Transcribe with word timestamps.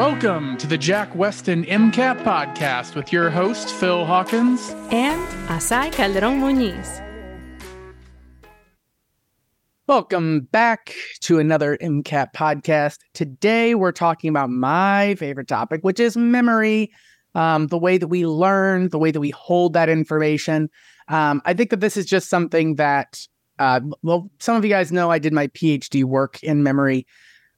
Welcome 0.00 0.56
to 0.56 0.66
the 0.66 0.78
Jack 0.78 1.12
Westin 1.12 1.68
MCAT 1.68 2.24
podcast 2.24 2.94
with 2.94 3.12
your 3.12 3.28
host, 3.28 3.68
Phil 3.68 4.06
Hawkins. 4.06 4.70
and 4.90 5.20
Azaii 5.48 5.92
Calderon 5.92 6.40
Muñiz. 6.40 7.04
Welcome 9.86 10.48
back 10.52 10.94
to 11.20 11.38
another 11.38 11.76
MCAT 11.82 12.32
podcast. 12.34 13.00
Today 13.12 13.74
we're 13.74 13.92
talking 13.92 14.30
about 14.30 14.48
my 14.48 15.16
favorite 15.16 15.48
topic, 15.48 15.82
which 15.82 16.00
is 16.00 16.16
memory, 16.16 16.90
um, 17.34 17.66
the 17.66 17.76
way 17.76 17.98
that 17.98 18.08
we 18.08 18.24
learn, 18.24 18.88
the 18.88 18.98
way 18.98 19.10
that 19.10 19.20
we 19.20 19.28
hold 19.28 19.74
that 19.74 19.90
information. 19.90 20.70
Um, 21.08 21.42
I 21.44 21.52
think 21.52 21.68
that 21.68 21.80
this 21.80 21.98
is 21.98 22.06
just 22.06 22.30
something 22.30 22.76
that, 22.76 23.20
uh, 23.58 23.80
well, 24.02 24.30
some 24.38 24.56
of 24.56 24.64
you 24.64 24.70
guys 24.70 24.90
know 24.90 25.10
I 25.10 25.18
did 25.18 25.34
my 25.34 25.48
PhD 25.48 26.04
work 26.04 26.42
in 26.42 26.62
memory. 26.62 27.06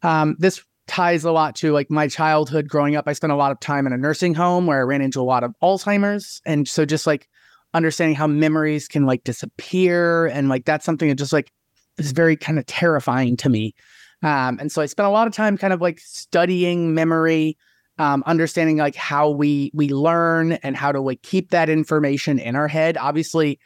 Um, 0.02 0.34
this 0.40 0.64
ties 0.86 1.24
a 1.24 1.32
lot 1.32 1.54
to 1.56 1.72
like 1.72 1.90
my 1.90 2.08
childhood 2.08 2.68
growing 2.68 2.96
up. 2.96 3.06
I 3.06 3.12
spent 3.12 3.32
a 3.32 3.36
lot 3.36 3.52
of 3.52 3.60
time 3.60 3.86
in 3.86 3.92
a 3.92 3.96
nursing 3.96 4.34
home 4.34 4.66
where 4.66 4.78
I 4.78 4.82
ran 4.82 5.02
into 5.02 5.20
a 5.20 5.22
lot 5.22 5.44
of 5.44 5.54
Alzheimer's. 5.62 6.40
And 6.44 6.66
so 6.66 6.84
just 6.84 7.06
like 7.06 7.28
understanding 7.74 8.14
how 8.14 8.26
memories 8.26 8.88
can 8.88 9.06
like 9.06 9.24
disappear 9.24 10.26
and 10.26 10.48
like 10.48 10.64
that's 10.64 10.84
something 10.84 11.08
that 11.08 11.14
just 11.16 11.32
like 11.32 11.52
is 11.98 12.12
very 12.12 12.36
kind 12.36 12.58
of 12.58 12.66
terrifying 12.66 13.36
to 13.38 13.48
me. 13.48 13.74
Um, 14.22 14.58
and 14.60 14.70
so 14.70 14.82
I 14.82 14.86
spent 14.86 15.06
a 15.06 15.10
lot 15.10 15.26
of 15.26 15.32
time 15.32 15.58
kind 15.58 15.72
of 15.72 15.80
like 15.80 15.98
studying 15.98 16.94
memory, 16.94 17.56
um, 17.98 18.22
understanding 18.26 18.76
like 18.76 18.94
how 18.94 19.30
we 19.30 19.70
we 19.74 19.88
learn 19.88 20.52
and 20.52 20.76
how 20.76 20.92
to 20.92 21.00
like 21.00 21.22
keep 21.22 21.50
that 21.50 21.68
information 21.68 22.38
in 22.38 22.54
our 22.54 22.68
head. 22.68 22.96
Obviously, 22.96 23.58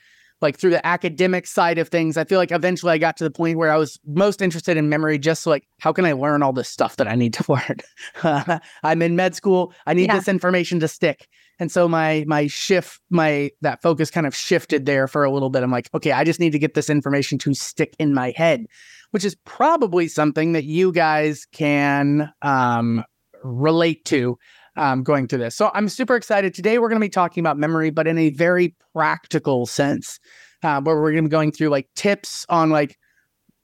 like 0.47 0.57
through 0.57 0.71
the 0.71 0.87
academic 0.87 1.45
side 1.45 1.77
of 1.77 1.89
things, 1.89 2.17
I 2.17 2.23
feel 2.25 2.39
like 2.39 2.53
eventually 2.53 2.93
I 2.93 2.99
got 2.99 3.17
to 3.17 3.25
the 3.25 3.33
point 3.33 3.59
where 3.59 3.73
I 3.73 3.77
was 3.77 3.99
most 4.07 4.41
interested 4.41 4.77
in 4.77 4.89
memory, 4.89 5.19
just 5.19 5.45
like 5.45 5.67
how 5.81 5.93
can 5.93 6.05
I 6.05 6.13
learn 6.13 6.41
all 6.45 6.53
this 6.53 6.69
stuff 6.69 6.95
that 6.97 7.09
I 7.09 7.17
need 7.17 7.35
to 7.35 7.45
learn? 8.23 8.61
I'm 8.85 9.03
in 9.03 9.17
med 9.17 9.35
school. 9.35 9.73
I 9.87 9.93
need 9.95 10.07
Yeah. 10.07 10.15
this 10.17 10.29
information 10.29 10.79
to 10.81 10.87
stick. 10.89 11.27
And 11.59 11.73
so 11.73 11.89
my 11.89 12.25
my 12.29 12.47
shift, 12.47 13.01
my 13.11 13.51
that 13.63 13.83
focus 13.83 14.09
kind 14.11 14.27
of 14.27 14.37
shifted 14.37 14.87
there 14.87 15.09
for 15.09 15.25
a 15.25 15.31
little 15.33 15.51
bit. 15.51 15.65
I'm 15.65 15.71
like, 15.73 15.89
okay, 15.95 16.13
I 16.13 16.23
just 16.23 16.39
need 16.39 16.53
to 16.53 16.59
get 16.61 16.75
this 16.75 16.89
information 16.89 17.39
to 17.39 17.53
stick 17.55 17.97
in 17.99 18.15
my 18.15 18.33
head, 18.37 18.67
which 19.11 19.25
is 19.25 19.35
probably 19.45 20.07
something 20.07 20.53
that 20.53 20.65
you 20.65 20.93
guys 20.93 21.47
can 21.51 22.33
um, 22.43 23.03
relate 23.43 24.05
to 24.07 24.39
um, 24.77 25.03
going 25.03 25.29
through 25.29 25.39
this. 25.41 25.55
So 25.55 25.71
I'm 25.75 25.89
super 25.89 26.17
excited. 26.17 26.55
Today 26.55 26.79
we're 26.79 26.89
going 26.89 27.01
to 27.01 27.05
be 27.05 27.11
talking 27.11 27.41
about 27.41 27.59
memory, 27.59 27.91
but 27.91 28.07
in 28.07 28.19
a 28.19 28.31
very 28.31 28.75
practical 28.95 29.67
sense, 29.67 30.21
uh, 30.63 30.81
where 30.81 30.97
we're 30.97 31.13
going 31.13 31.25
to 31.25 31.29
be 31.29 31.33
going 31.33 31.53
through 31.53 31.69
like 31.69 31.89
tips 31.95 32.47
on 32.49 32.71
like 32.71 32.97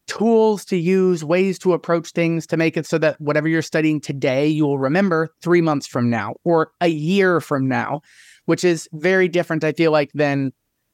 tools 0.07 0.65
to 0.67 0.77
use, 0.77 1.25
ways 1.25 1.59
to 1.61 1.73
approach 1.73 2.11
things 2.11 2.47
to 2.47 2.57
make 2.57 2.77
it 2.77 2.87
so 2.87 2.99
that 2.99 3.21
whatever 3.21 3.49
you're 3.49 3.63
studying 3.63 4.01
today, 4.01 4.47
you 4.47 4.65
will 4.67 4.79
remember 4.79 5.33
three 5.43 5.61
months 5.61 5.87
from 5.87 6.11
now 6.11 6.35
or 6.45 6.73
a 6.81 6.89
year 6.89 7.41
from 7.41 7.69
now, 7.69 8.01
which 8.47 8.65
is 8.65 8.89
very 8.93 9.29
different, 9.29 9.65
I 9.65 9.73
feel 9.73 9.93
like, 9.93 10.11
than 10.13 10.53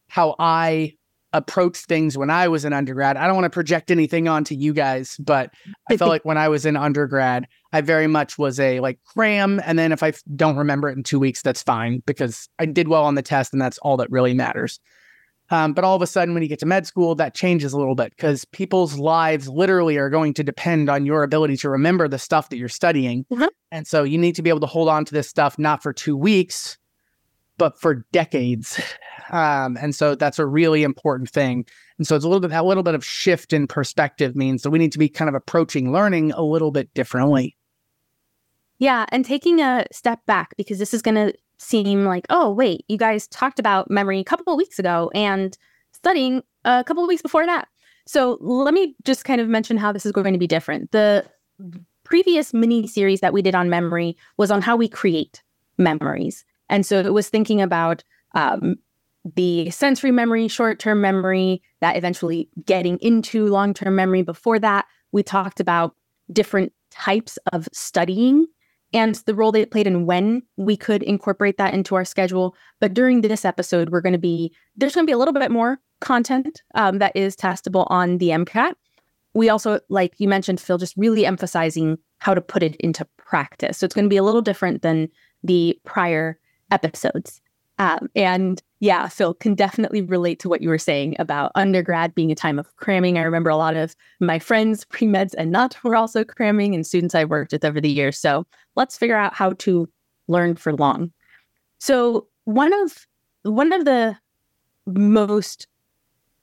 how 0.08 0.36
I 0.38 0.94
approached 1.32 1.86
things 1.86 2.16
when 2.16 2.30
I 2.30 2.48
was 2.48 2.64
an 2.64 2.72
undergrad. 2.72 3.16
I 3.16 3.26
don't 3.26 3.36
want 3.36 3.44
to 3.44 3.50
project 3.50 3.90
anything 3.90 4.28
onto 4.28 4.54
you 4.54 4.72
guys, 4.72 5.16
but 5.18 5.52
I 5.90 5.96
felt 5.96 6.08
like 6.10 6.24
when 6.24 6.38
I 6.38 6.48
was 6.48 6.64
in 6.64 6.76
undergrad, 6.76 7.46
I 7.72 7.80
very 7.80 8.06
much 8.06 8.38
was 8.38 8.58
a 8.58 8.80
like 8.80 8.98
cram. 9.04 9.60
And 9.64 9.78
then 9.78 9.92
if 9.92 10.02
I 10.02 10.12
don't 10.36 10.56
remember 10.56 10.88
it 10.88 10.96
in 10.96 11.02
two 11.02 11.18
weeks, 11.18 11.42
that's 11.42 11.62
fine 11.62 12.02
because 12.06 12.48
I 12.58 12.66
did 12.66 12.88
well 12.88 13.04
on 13.04 13.14
the 13.14 13.22
test 13.22 13.52
and 13.52 13.60
that's 13.60 13.78
all 13.78 13.96
that 13.98 14.10
really 14.10 14.34
matters. 14.34 14.80
Um, 15.50 15.72
but 15.72 15.82
all 15.82 15.96
of 15.96 16.02
a 16.02 16.06
sudden, 16.06 16.34
when 16.34 16.42
you 16.42 16.48
get 16.48 16.58
to 16.58 16.66
med 16.66 16.86
school, 16.86 17.14
that 17.14 17.34
changes 17.34 17.72
a 17.72 17.78
little 17.78 17.94
bit 17.94 18.10
because 18.14 18.44
people's 18.46 18.98
lives 18.98 19.48
literally 19.48 19.96
are 19.96 20.10
going 20.10 20.34
to 20.34 20.44
depend 20.44 20.90
on 20.90 21.06
your 21.06 21.22
ability 21.22 21.56
to 21.58 21.70
remember 21.70 22.06
the 22.06 22.18
stuff 22.18 22.50
that 22.50 22.58
you're 22.58 22.68
studying. 22.68 23.24
Mhm. 23.32 23.48
And 23.72 23.86
so 23.86 24.02
you 24.02 24.18
need 24.18 24.34
to 24.34 24.42
be 24.42 24.50
able 24.50 24.60
to 24.60 24.66
hold 24.66 24.88
on 24.88 25.04
to 25.06 25.14
this 25.14 25.28
stuff 25.28 25.58
not 25.58 25.82
for 25.82 25.92
two 25.92 26.16
weeks, 26.16 26.76
but 27.58 27.78
for 27.78 28.06
decades. 28.12 28.80
Um, 29.30 29.76
and 29.80 29.94
so 29.94 30.14
that's 30.14 30.38
a 30.38 30.46
really 30.46 30.82
important 30.82 31.28
thing. 31.28 31.66
And 31.98 32.06
so 32.06 32.16
it's 32.16 32.24
a 32.24 32.28
little 32.28 32.40
bit, 32.40 32.50
that 32.50 32.64
little 32.64 32.82
bit 32.82 32.94
of 32.94 33.04
shift 33.04 33.52
in 33.52 33.66
perspective 33.66 34.34
means 34.34 34.62
that 34.62 34.70
we 34.70 34.78
need 34.78 34.92
to 34.92 34.98
be 34.98 35.08
kind 35.08 35.28
of 35.28 35.34
approaching 35.34 35.92
learning 35.92 36.32
a 36.32 36.42
little 36.42 36.70
bit 36.70 36.92
differently. 36.94 37.56
Yeah, 38.78 39.06
and 39.10 39.24
taking 39.24 39.60
a 39.60 39.84
step 39.92 40.24
back 40.26 40.54
because 40.56 40.78
this 40.78 40.94
is 40.94 41.02
going 41.02 41.16
to 41.16 41.34
seem 41.58 42.04
like, 42.04 42.24
oh, 42.30 42.50
wait, 42.50 42.84
you 42.88 42.96
guys 42.96 43.26
talked 43.26 43.58
about 43.58 43.90
memory 43.90 44.20
a 44.20 44.24
couple 44.24 44.52
of 44.52 44.56
weeks 44.56 44.78
ago 44.78 45.10
and 45.14 45.58
studying 45.92 46.42
a 46.64 46.84
couple 46.84 47.02
of 47.02 47.08
weeks 47.08 47.22
before 47.22 47.44
that. 47.44 47.68
So 48.06 48.38
let 48.40 48.72
me 48.72 48.94
just 49.04 49.24
kind 49.24 49.40
of 49.40 49.48
mention 49.48 49.76
how 49.76 49.92
this 49.92 50.06
is 50.06 50.12
going 50.12 50.32
to 50.32 50.38
be 50.38 50.46
different. 50.46 50.92
The 50.92 51.26
previous 52.04 52.54
mini 52.54 52.86
series 52.86 53.20
that 53.20 53.32
we 53.32 53.42
did 53.42 53.54
on 53.54 53.68
memory 53.68 54.16
was 54.36 54.50
on 54.50 54.62
how 54.62 54.76
we 54.76 54.88
create 54.88 55.42
memories. 55.76 56.44
And 56.68 56.84
so 56.84 57.00
it 57.00 57.12
was 57.12 57.28
thinking 57.28 57.60
about 57.60 58.04
um, 58.34 58.76
the 59.36 59.70
sensory 59.70 60.10
memory, 60.10 60.48
short 60.48 60.78
term 60.78 61.00
memory, 61.00 61.62
that 61.80 61.96
eventually 61.96 62.48
getting 62.64 62.98
into 62.98 63.46
long 63.46 63.74
term 63.74 63.96
memory. 63.96 64.22
Before 64.22 64.58
that, 64.58 64.86
we 65.12 65.22
talked 65.22 65.60
about 65.60 65.94
different 66.32 66.72
types 66.90 67.38
of 67.52 67.68
studying 67.72 68.46
and 68.92 69.16
the 69.26 69.34
role 69.34 69.52
they 69.52 69.66
played 69.66 69.86
and 69.86 70.06
when 70.06 70.42
we 70.56 70.76
could 70.76 71.02
incorporate 71.02 71.58
that 71.58 71.74
into 71.74 71.94
our 71.94 72.04
schedule. 72.04 72.54
But 72.80 72.94
during 72.94 73.20
this 73.20 73.44
episode, 73.44 73.90
we're 73.90 74.00
going 74.00 74.14
to 74.14 74.18
be 74.18 74.54
there's 74.76 74.94
going 74.94 75.06
to 75.06 75.10
be 75.10 75.14
a 75.14 75.18
little 75.18 75.34
bit 75.34 75.50
more 75.50 75.78
content 76.00 76.62
um, 76.74 76.98
that 76.98 77.14
is 77.14 77.36
testable 77.36 77.86
on 77.90 78.18
the 78.18 78.28
MCAT. 78.28 78.74
We 79.34 79.50
also, 79.50 79.80
like 79.88 80.14
you 80.18 80.28
mentioned, 80.28 80.60
Phil, 80.60 80.78
just 80.78 80.96
really 80.96 81.26
emphasizing 81.26 81.98
how 82.18 82.34
to 82.34 82.40
put 82.40 82.62
it 82.62 82.76
into 82.76 83.06
practice. 83.18 83.78
So 83.78 83.84
it's 83.84 83.94
going 83.94 84.06
to 84.06 84.10
be 84.10 84.16
a 84.16 84.22
little 84.22 84.40
different 84.40 84.82
than 84.82 85.08
the 85.44 85.78
prior 85.84 86.38
episodes. 86.70 87.40
Um, 87.78 88.10
and 88.16 88.60
yeah, 88.80 89.08
Phil 89.08 89.34
can 89.34 89.54
definitely 89.54 90.02
relate 90.02 90.40
to 90.40 90.48
what 90.48 90.60
you 90.60 90.68
were 90.68 90.78
saying 90.78 91.14
about 91.18 91.52
undergrad 91.54 92.14
being 92.14 92.32
a 92.32 92.34
time 92.34 92.58
of 92.58 92.74
cramming. 92.76 93.18
I 93.18 93.22
remember 93.22 93.50
a 93.50 93.56
lot 93.56 93.76
of 93.76 93.94
my 94.20 94.38
friends, 94.38 94.84
pre 94.90 95.06
meds 95.06 95.34
and 95.38 95.50
not, 95.50 95.76
were 95.84 95.96
also 95.96 96.24
cramming, 96.24 96.74
and 96.74 96.86
students 96.86 97.14
I 97.14 97.24
worked 97.24 97.52
with 97.52 97.64
over 97.64 97.80
the 97.80 97.90
years. 97.90 98.18
So 98.18 98.46
let's 98.74 98.98
figure 98.98 99.16
out 99.16 99.34
how 99.34 99.52
to 99.54 99.88
learn 100.26 100.56
for 100.56 100.72
long. 100.72 101.12
So 101.78 102.26
one 102.44 102.72
of 102.82 103.06
one 103.42 103.72
of 103.72 103.84
the 103.84 104.16
most 104.86 105.68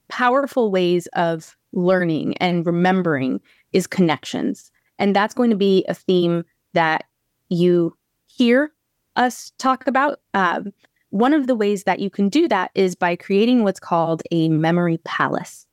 powerful 0.07 0.71
ways 0.71 1.07
of 1.13 1.57
learning 1.73 2.37
and 2.37 2.65
remembering 2.65 3.41
is 3.73 3.87
connections, 3.87 4.71
and 4.99 5.15
that's 5.15 5.33
going 5.33 5.49
to 5.49 5.57
be 5.57 5.83
a 5.89 5.93
theme 5.93 6.45
that 6.73 7.05
you 7.49 7.95
hear 8.27 8.71
us 9.15 9.51
talk 9.57 9.87
about. 9.87 10.19
Um, 10.33 10.73
one 11.09 11.33
of 11.33 11.47
the 11.47 11.55
ways 11.55 11.83
that 11.83 11.99
you 11.99 12.09
can 12.09 12.29
do 12.29 12.47
that 12.49 12.71
is 12.75 12.95
by 12.95 13.15
creating 13.15 13.63
what's 13.63 13.79
called 13.79 14.21
a 14.31 14.49
memory 14.49 14.97
palace. 15.05 15.65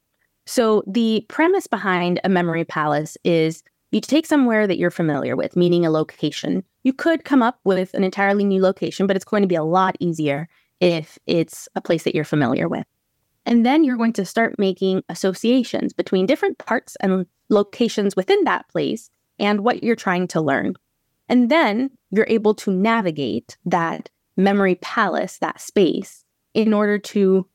So, 0.46 0.82
the 0.86 1.24
premise 1.28 1.66
behind 1.66 2.20
a 2.24 2.28
memory 2.28 2.64
palace 2.64 3.16
is 3.24 3.62
you 3.92 4.00
take 4.00 4.26
somewhere 4.26 4.66
that 4.66 4.78
you're 4.78 4.90
familiar 4.90 5.36
with, 5.36 5.56
meaning 5.56 5.84
a 5.84 5.90
location. 5.90 6.64
You 6.82 6.92
could 6.92 7.24
come 7.24 7.42
up 7.42 7.60
with 7.64 7.92
an 7.94 8.04
entirely 8.04 8.44
new 8.44 8.60
location, 8.60 9.06
but 9.06 9.16
it's 9.16 9.24
going 9.24 9.42
to 9.42 9.48
be 9.48 9.54
a 9.54 9.62
lot 9.62 9.96
easier 10.00 10.48
if 10.80 11.18
it's 11.26 11.68
a 11.76 11.80
place 11.80 12.02
that 12.04 12.14
you're 12.14 12.24
familiar 12.24 12.68
with. 12.68 12.86
And 13.44 13.66
then 13.66 13.84
you're 13.84 13.96
going 13.96 14.12
to 14.14 14.24
start 14.24 14.58
making 14.58 15.02
associations 15.08 15.92
between 15.92 16.26
different 16.26 16.58
parts 16.58 16.96
and 17.00 17.26
locations 17.50 18.16
within 18.16 18.44
that 18.44 18.68
place 18.68 19.10
and 19.38 19.60
what 19.60 19.82
you're 19.82 19.96
trying 19.96 20.28
to 20.28 20.40
learn. 20.40 20.74
And 21.32 21.50
then 21.50 21.88
you're 22.10 22.26
able 22.28 22.52
to 22.56 22.70
navigate 22.70 23.56
that 23.64 24.10
memory 24.36 24.74
palace, 24.74 25.38
that 25.38 25.62
space, 25.62 26.26
in 26.52 26.74
order 26.74 26.98
to 26.98 27.48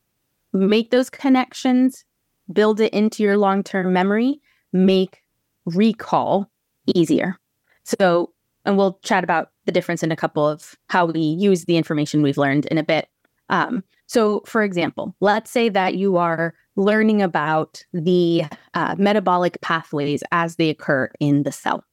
make 0.52 0.90
those 0.90 1.12
connections, 1.12 2.04
build 2.52 2.82
it 2.82 2.92
into 2.92 3.22
your 3.22 3.38
long 3.38 3.64
term 3.64 3.94
memory, 3.94 4.42
make 4.74 5.22
recall 5.66 6.50
easier. 6.88 7.38
So, 7.84 8.34
and 8.66 8.78
we'll 8.78 8.98
chat 9.04 9.24
about 9.24 9.52
the 9.66 9.72
difference 9.72 10.02
in 10.02 10.12
a 10.12 10.16
couple 10.16 10.48
of 10.48 10.74
how 10.90 11.06
we 11.06 11.20
use 11.20 11.66
the 11.66 11.78
information 11.78 12.24
we've 12.24 12.36
learned 12.36 12.66
in 12.66 12.80
a 12.80 12.84
bit. 12.84 13.08
Um, 13.50 13.84
so, 14.08 14.42
for 14.48 14.64
example, 14.64 15.16
let's 15.20 15.52
say 15.52 15.70
that 15.70 15.94
you 15.94 16.18
are 16.18 16.56
learning 16.78 17.22
about 17.22 17.86
the 17.94 18.46
uh, 18.74 18.96
metabolic 18.98 19.62
pathways 19.62 20.24
as 20.32 20.56
they 20.56 20.72
occur 20.72 21.12
in 21.20 21.44
the 21.44 21.52
cell. 21.52 21.84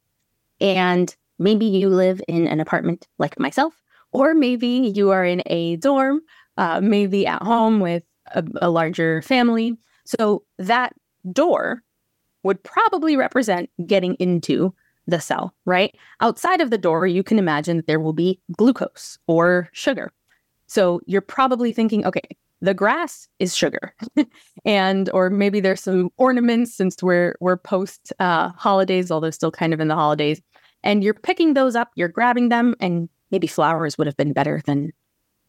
And 0.62 1.14
maybe 1.38 1.66
you 1.66 1.88
live 1.88 2.20
in 2.28 2.46
an 2.46 2.60
apartment 2.60 3.06
like 3.19 3.38
myself, 3.38 3.75
or 4.12 4.34
maybe 4.34 4.92
you 4.94 5.10
are 5.10 5.25
in 5.25 5.42
a 5.46 5.76
dorm, 5.76 6.20
uh, 6.56 6.81
maybe 6.81 7.26
at 7.26 7.42
home 7.42 7.81
with 7.81 8.04
a, 8.34 8.44
a 8.62 8.70
larger 8.70 9.22
family. 9.22 9.76
So 10.04 10.44
that 10.58 10.94
door 11.32 11.82
would 12.42 12.62
probably 12.62 13.16
represent 13.16 13.70
getting 13.86 14.14
into 14.14 14.75
the 15.06 15.20
cell, 15.20 15.54
right? 15.64 15.94
Outside 16.20 16.60
of 16.60 16.70
the 16.70 16.78
door, 16.78 17.06
you 17.06 17.22
can 17.22 17.38
imagine 17.38 17.78
that 17.78 17.86
there 17.86 18.00
will 18.00 18.12
be 18.12 18.40
glucose 18.56 19.19
or 19.26 19.69
sugar. 19.72 20.12
So 20.66 21.00
you're 21.06 21.20
probably 21.20 21.72
thinking, 21.72 22.06
okay, 22.06 22.22
the 22.60 22.75
grass 22.75 23.28
is 23.38 23.54
sugar, 23.54 23.94
and 24.64 25.10
or 25.10 25.28
maybe 25.28 25.60
there's 25.60 25.82
some 25.82 26.10
ornaments 26.16 26.75
since 26.75 27.02
we're 27.02 27.36
we're 27.40 27.58
post 27.58 28.12
uh, 28.19 28.50
holidays, 28.56 29.10
although 29.10 29.31
still 29.31 29.50
kind 29.50 29.75
of 29.75 29.81
in 29.81 29.88
the 29.88 29.94
holidays, 29.94 30.40
and 30.84 31.02
you're 31.02 31.14
picking 31.14 31.54
those 31.54 31.75
up, 31.75 31.90
you're 31.96 32.08
grabbing 32.08 32.50
them, 32.50 32.76
and 32.78 33.08
maybe 33.32 33.48
flowers 33.48 33.98
would 33.98 34.06
have 34.06 34.16
been 34.16 34.32
better 34.32 34.62
than 34.64 34.92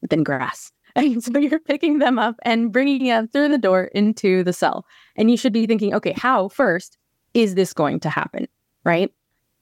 than 0.09 0.23
grass. 0.23 0.71
And 0.97 1.21
so 1.21 1.37
you're 1.37 1.59
picking 1.59 1.99
them 1.99 2.17
up 2.17 2.37
and 2.43 2.71
bringing 2.71 3.07
them 3.07 3.27
through 3.27 3.49
the 3.49 3.57
door 3.57 3.89
into 3.93 4.45
the 4.45 4.53
cell. 4.53 4.85
And 5.17 5.29
you 5.29 5.35
should 5.35 5.51
be 5.51 5.67
thinking, 5.67 5.93
okay, 5.93 6.13
how 6.13 6.47
first 6.47 6.97
is 7.33 7.55
this 7.55 7.73
going 7.73 7.99
to 7.99 8.09
happen? 8.09 8.47
Right. 8.85 9.11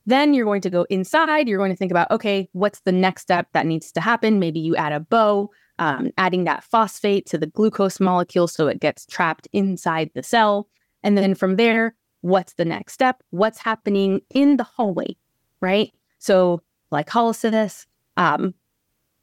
Then 0.06 0.36
you're 0.36 0.46
going 0.46 0.62
to 0.62 0.70
go 0.70 0.86
inside. 0.92 1.48
You're 1.48 1.58
going 1.58 1.72
to 1.72 1.76
think 1.76 1.90
about, 1.90 2.12
okay, 2.12 2.48
what's 2.52 2.82
the 2.82 2.92
next 2.92 3.24
step 3.24 3.48
that 3.54 3.66
needs 3.66 3.92
to 3.94 4.00
happen? 4.00 4.38
Maybe 4.38 4.60
you 4.60 4.76
add 4.76 4.94
a 4.94 5.00
bow, 5.00 5.50
um, 5.80 6.12
adding 6.20 6.44
that 6.44 6.64
phosphate 6.64 7.26
to 7.28 7.40
the 7.40 7.48
glucose 7.48 8.00
molecule 8.00 8.48
so 8.48 8.68
it 8.68 8.80
gets 8.80 9.08
trapped 9.08 9.48
inside 9.54 10.12
the 10.14 10.22
cell. 10.22 10.70
And 11.02 11.18
then 11.18 11.34
from 11.34 11.56
there, 11.56 11.96
what's 12.22 12.54
the 12.54 12.66
next 12.66 12.94
step? 12.94 13.24
What's 13.32 13.58
happening 13.58 14.22
in 14.30 14.58
the 14.58 14.66
hallway? 14.66 15.16
Right. 15.64 15.94
So 16.20 16.62
glycolysis, 16.92 17.86
um, 18.18 18.54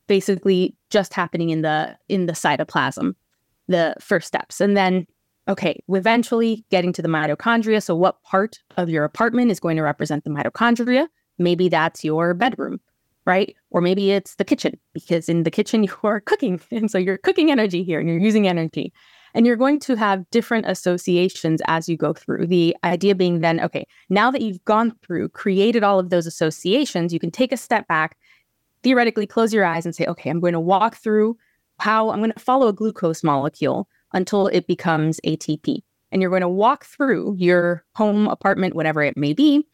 basically 0.06 0.75
just 0.88 1.12
happening 1.12 1.50
in 1.50 1.60
the 1.60 1.98
in 2.08 2.25
the 2.25 2.32
cytoplasm, 2.32 3.14
the 3.69 3.94
first 4.00 4.26
steps, 4.26 4.58
and 4.58 4.75
then 4.75 5.06
okay, 5.48 5.78
eventually 5.88 6.64
getting 6.70 6.94
to 6.94 7.02
the 7.02 7.08
mitochondria. 7.08 7.82
So, 7.82 7.94
what 7.94 8.22
part 8.22 8.58
of 8.78 8.88
your 8.88 9.04
apartment 9.04 9.50
is 9.50 9.60
going 9.60 9.76
to 9.76 9.82
represent 9.82 10.25
the 10.25 10.31
mitochondria? 10.31 11.08
Maybe 11.37 11.69
that's 11.69 12.04
your 12.04 12.32
bedroom, 12.32 12.81
right? 13.26 13.54
Or 13.69 13.82
maybe 13.82 14.12
it's 14.12 14.37
the 14.37 14.44
kitchen, 14.44 14.81
because 14.94 15.28
in 15.28 15.42
the 15.42 15.50
kitchen 15.50 15.84
you 15.88 15.94
are 16.02 16.20
cooking. 16.20 16.58
And 16.70 16.90
so 16.90 16.96
you're 16.96 17.19
cooking 17.19 17.50
energy 17.50 17.82
here 17.82 18.00
and 18.00 18.08
you're 18.08 18.19
using 18.19 18.48
energy. 18.48 18.94
And 19.35 19.47
you're 19.47 19.56
going 19.56 19.79
to 19.81 19.97
have 19.97 20.29
different 20.31 20.67
associations 20.67 21.61
as 21.67 21.88
you 21.88 21.97
go 21.97 22.12
through. 22.12 22.47
The 22.47 22.77
idea 22.85 23.15
being 23.15 23.41
then, 23.41 23.61
okay, 23.61 23.87
now 24.09 24.31
that 24.31 24.43
you've 24.43 24.65
gone 24.65 24.97
through, 25.03 25.29
created 25.31 25.85
all 25.85 25.99
of 25.99 26.11
those 26.11 26.27
associations, 26.27 27.12
you 27.12 27.21
can 27.21 27.31
take 27.31 27.53
a 27.53 27.56
step 27.56 27.87
back, 27.88 28.17
theoretically 28.82 29.27
close 29.27 29.53
your 29.53 29.65
eyes 29.65 29.87
and 29.87 29.94
say, 29.94 30.06
okay, 30.06 30.31
I'm 30.31 30.41
going 30.41 30.55
to 30.55 30.61
walk 30.61 30.97
through 30.97 31.37
how 31.79 32.11
I'm 32.11 32.19
going 32.19 32.32
to 32.32 32.38
follow 32.38 32.69
a 32.69 32.73
glucose 32.73 33.25
molecule 33.25 33.88
until 34.12 34.49
it 34.49 34.67
becomes 34.67 35.21
ATP. 35.27 35.83
And 36.12 36.21
you're 36.21 36.31
going 36.31 36.43
to 36.43 36.49
walk 36.49 36.85
through 36.85 37.37
your 37.38 37.85
home, 37.94 38.26
apartment, 38.26 38.75
whatever 38.75 39.03
it 39.03 39.17
may 39.17 39.33
be, 39.33 39.67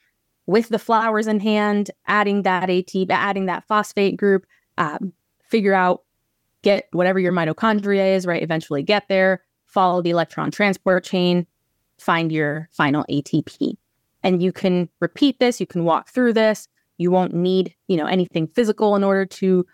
with 0.47 0.69
the 0.69 0.79
flowers 0.79 1.27
in 1.27 1.41
hand, 1.41 1.91
adding 2.07 2.43
that 2.43 2.69
ATP, 2.69 3.11
adding 3.11 3.47
that 3.47 3.67
phosphate 3.67 4.17
group, 4.17 4.47
um, 4.79 5.13
figure 5.49 5.75
out, 5.75 6.03
get 6.67 6.89
whatever 6.91 7.21
your 7.21 7.33
mitochondria 7.33 8.17
is, 8.17 8.27
right? 8.27 8.43
Eventually 8.43 8.83
get 8.83 9.07
there, 9.09 9.41
follow 9.67 10.03
the 10.03 10.11
electron 10.11 10.51
transport 10.51 11.05
chain, 11.05 11.47
find 11.97 12.33
your 12.33 12.69
final 12.73 13.05
ATP. 13.09 13.75
And 14.25 14.43
you 14.43 14.51
can 14.51 14.89
repeat 14.99 15.39
this, 15.39 15.61
you 15.61 15.67
can 15.69 15.85
walk 15.85 16.09
through 16.09 16.33
this. 16.33 16.67
You 16.99 17.13
won't 17.13 17.35
need, 17.35 17.73
you 17.87 17.97
know, 17.97 18.07
anything 18.07 18.49
physical 18.49 18.97
in 18.97 19.05
order 19.05 19.25
to 19.27 19.65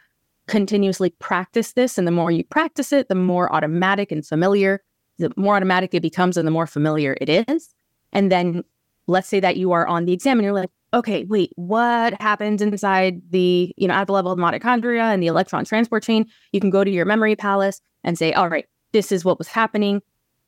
continuously 0.48 1.14
practice 1.18 1.72
this. 1.72 1.96
And 1.96 2.06
the 2.06 2.12
more 2.12 2.30
you 2.30 2.44
practice 2.44 2.92
it, 2.92 3.08
the 3.08 3.14
more 3.14 3.50
automatic 3.50 4.12
and 4.12 4.26
familiar, 4.26 4.82
the 5.18 5.32
more 5.34 5.56
automatic 5.56 5.94
it 5.94 6.02
becomes 6.02 6.36
and 6.36 6.46
the 6.46 6.52
more 6.52 6.66
familiar 6.66 7.16
it 7.22 7.46
is. 7.48 7.74
And 8.12 8.30
then 8.30 8.64
let's 9.06 9.28
say 9.28 9.40
that 9.40 9.56
you 9.56 9.72
are 9.72 9.86
on 9.86 10.04
the 10.04 10.12
exam 10.12 10.38
and 10.38 10.44
you're 10.44 10.52
like, 10.52 10.70
okay, 10.94 11.24
wait, 11.24 11.52
what 11.56 12.20
happens 12.20 12.62
inside 12.62 13.22
the, 13.30 13.72
you 13.76 13.88
know, 13.88 13.94
at 13.94 14.06
the 14.06 14.12
level 14.12 14.32
of 14.32 14.38
mitochondria 14.38 15.12
and 15.12 15.22
the 15.22 15.26
electron 15.26 15.64
transport 15.64 16.02
chain? 16.02 16.26
You 16.52 16.60
can 16.60 16.70
go 16.70 16.84
to 16.84 16.90
your 16.90 17.04
memory 17.04 17.36
palace 17.36 17.80
and 18.04 18.18
say, 18.18 18.32
all 18.32 18.48
right, 18.48 18.66
this 18.92 19.12
is 19.12 19.24
what 19.24 19.38
was 19.38 19.48
happening. 19.48 20.02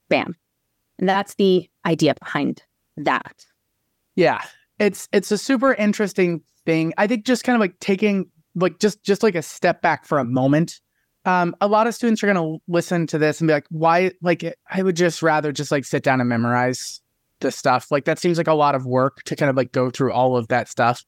Bam. 0.08 0.36
And 0.98 1.08
that's 1.08 1.34
the 1.36 1.68
idea 1.86 2.14
behind 2.20 2.62
that. 2.96 3.46
Yeah. 4.16 4.42
It's 4.78 5.08
it's 5.12 5.30
a 5.30 5.38
super 5.38 5.74
interesting 5.74 6.42
thing. 6.66 6.92
I 6.98 7.06
think 7.06 7.24
just 7.24 7.44
kind 7.44 7.54
of 7.54 7.60
like 7.60 7.78
taking 7.80 8.30
like 8.54 8.78
just 8.78 9.02
just 9.02 9.22
like 9.22 9.34
a 9.34 9.42
step 9.42 9.82
back 9.82 10.04
for 10.04 10.18
a 10.18 10.24
moment 10.24 10.80
um, 11.24 11.56
a 11.60 11.66
lot 11.66 11.86
of 11.86 11.94
students 11.94 12.22
are 12.22 12.26
going 12.26 12.36
to 12.36 12.62
listen 12.68 13.06
to 13.06 13.18
this 13.18 13.40
and 13.40 13.48
be 13.48 13.54
like 13.54 13.66
why 13.70 14.12
like 14.22 14.44
i 14.70 14.82
would 14.82 14.96
just 14.96 15.22
rather 15.22 15.52
just 15.52 15.70
like 15.70 15.84
sit 15.84 16.02
down 16.02 16.20
and 16.20 16.28
memorize 16.28 17.00
the 17.44 17.52
stuff 17.52 17.90
like 17.90 18.04
that 18.04 18.18
seems 18.18 18.38
like 18.38 18.48
a 18.48 18.54
lot 18.54 18.74
of 18.74 18.86
work 18.86 19.22
to 19.24 19.36
kind 19.36 19.50
of 19.50 19.56
like 19.56 19.72
go 19.72 19.90
through 19.90 20.12
all 20.12 20.36
of 20.36 20.48
that 20.48 20.68
stuff 20.68 21.04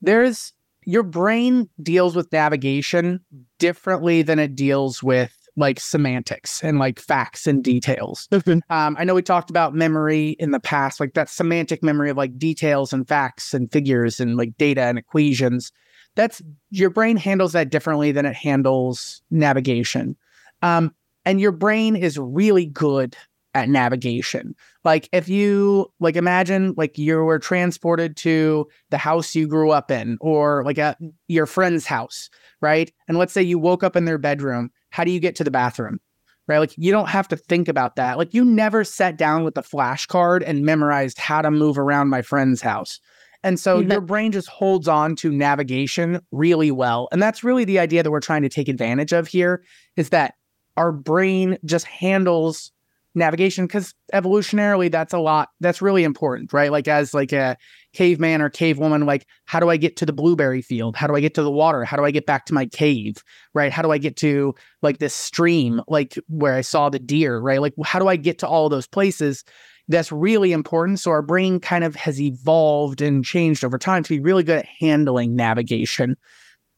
there's 0.00 0.52
your 0.84 1.02
brain 1.02 1.68
deals 1.82 2.16
with 2.16 2.30
navigation 2.32 3.20
differently 3.58 4.22
than 4.22 4.38
it 4.38 4.54
deals 4.54 5.02
with 5.02 5.36
like 5.56 5.78
semantics 5.78 6.64
and 6.64 6.78
like 6.78 6.98
facts 6.98 7.46
and 7.46 7.62
details. 7.62 8.26
um, 8.70 8.96
I 8.98 9.04
know 9.04 9.14
we 9.14 9.22
talked 9.22 9.50
about 9.50 9.74
memory 9.74 10.30
in 10.40 10.50
the 10.50 10.58
past, 10.58 10.98
like 10.98 11.12
that 11.12 11.28
semantic 11.28 11.82
memory 11.82 12.08
of 12.08 12.16
like 12.16 12.38
details 12.38 12.92
and 12.92 13.06
facts 13.06 13.52
and 13.52 13.70
figures 13.70 14.18
and 14.18 14.36
like 14.36 14.56
data 14.56 14.80
and 14.80 14.98
equations 14.98 15.70
that's 16.14 16.42
your 16.70 16.90
brain 16.90 17.16
handles 17.16 17.52
that 17.52 17.70
differently 17.70 18.12
than 18.12 18.26
it 18.26 18.34
handles 18.34 19.22
navigation. 19.30 20.16
Um, 20.62 20.94
and 21.24 21.40
your 21.40 21.52
brain 21.52 21.96
is 21.96 22.18
really 22.18 22.66
good 22.66 23.16
at 23.54 23.68
navigation. 23.68 24.54
Like 24.84 25.08
if 25.12 25.28
you 25.28 25.92
like 26.00 26.16
imagine 26.16 26.74
like 26.76 26.98
you 26.98 27.18
were 27.18 27.38
transported 27.38 28.16
to 28.18 28.66
the 28.90 28.98
house 28.98 29.34
you 29.34 29.46
grew 29.46 29.70
up 29.70 29.90
in 29.90 30.18
or 30.20 30.64
like 30.64 30.78
at 30.78 30.98
your 31.28 31.46
friend's 31.46 31.86
house, 31.86 32.30
right? 32.60 32.90
And 33.08 33.18
let's 33.18 33.32
say 33.32 33.42
you 33.42 33.58
woke 33.58 33.82
up 33.82 33.96
in 33.96 34.04
their 34.04 34.18
bedroom, 34.18 34.70
how 34.90 35.04
do 35.04 35.10
you 35.10 35.20
get 35.20 35.36
to 35.36 35.44
the 35.44 35.50
bathroom? 35.50 36.00
Right? 36.48 36.58
Like 36.58 36.74
you 36.76 36.90
don't 36.90 37.08
have 37.08 37.28
to 37.28 37.36
think 37.36 37.68
about 37.68 37.96
that. 37.96 38.18
Like 38.18 38.34
you 38.34 38.44
never 38.44 38.84
sat 38.84 39.16
down 39.16 39.44
with 39.44 39.56
a 39.56 39.62
flashcard 39.62 40.42
and 40.44 40.64
memorized 40.64 41.18
how 41.18 41.40
to 41.40 41.50
move 41.50 41.78
around 41.78 42.08
my 42.08 42.22
friend's 42.22 42.60
house. 42.60 43.00
And 43.44 43.58
so 43.58 43.80
mm-hmm. 43.80 43.90
your 43.90 44.00
brain 44.00 44.32
just 44.32 44.48
holds 44.48 44.88
on 44.88 45.16
to 45.16 45.30
navigation 45.30 46.20
really 46.30 46.70
well. 46.70 47.08
And 47.12 47.22
that's 47.22 47.44
really 47.44 47.64
the 47.64 47.78
idea 47.78 48.02
that 48.02 48.10
we're 48.10 48.20
trying 48.20 48.42
to 48.42 48.48
take 48.48 48.68
advantage 48.68 49.12
of 49.12 49.28
here 49.28 49.62
is 49.96 50.10
that 50.10 50.34
our 50.76 50.92
brain 50.92 51.58
just 51.64 51.86
handles 51.86 52.72
navigation 53.14 53.66
because 53.66 53.94
evolutionarily 54.14 54.90
that's 54.90 55.12
a 55.12 55.18
lot 55.18 55.50
that's 55.60 55.82
really 55.82 56.04
important 56.04 56.52
right? 56.52 56.72
Like 56.72 56.88
as 56.88 57.12
like 57.12 57.32
a 57.32 57.56
caveman 57.92 58.40
or 58.40 58.48
cavewoman 58.48 59.06
like 59.06 59.26
how 59.44 59.60
do 59.60 59.68
i 59.68 59.76
get 59.76 59.96
to 59.96 60.06
the 60.06 60.12
blueberry 60.12 60.62
field? 60.62 60.96
How 60.96 61.06
do 61.06 61.14
i 61.14 61.20
get 61.20 61.34
to 61.34 61.42
the 61.42 61.50
water? 61.50 61.84
How 61.84 61.96
do 61.96 62.04
i 62.04 62.10
get 62.10 62.26
back 62.26 62.46
to 62.46 62.54
my 62.54 62.66
cave 62.66 63.22
right? 63.54 63.72
How 63.72 63.82
do 63.82 63.90
i 63.90 63.98
get 63.98 64.16
to 64.18 64.54
like 64.80 64.98
this 64.98 65.14
stream 65.14 65.82
like 65.88 66.18
where 66.28 66.54
i 66.54 66.62
saw 66.62 66.88
the 66.88 66.98
deer 66.98 67.38
right? 67.38 67.60
Like 67.60 67.74
how 67.84 67.98
do 67.98 68.08
i 68.08 68.16
get 68.16 68.38
to 68.40 68.48
all 68.48 68.68
those 68.68 68.86
places? 68.86 69.44
That's 69.88 70.12
really 70.12 70.52
important. 70.52 71.00
So 71.00 71.10
our 71.10 71.22
brain 71.22 71.60
kind 71.60 71.84
of 71.84 71.94
has 71.96 72.20
evolved 72.20 73.02
and 73.02 73.24
changed 73.24 73.64
over 73.64 73.78
time 73.78 74.02
to 74.04 74.08
be 74.08 74.20
really 74.20 74.44
good 74.44 74.60
at 74.60 74.66
handling 74.80 75.34
navigation. 75.34 76.16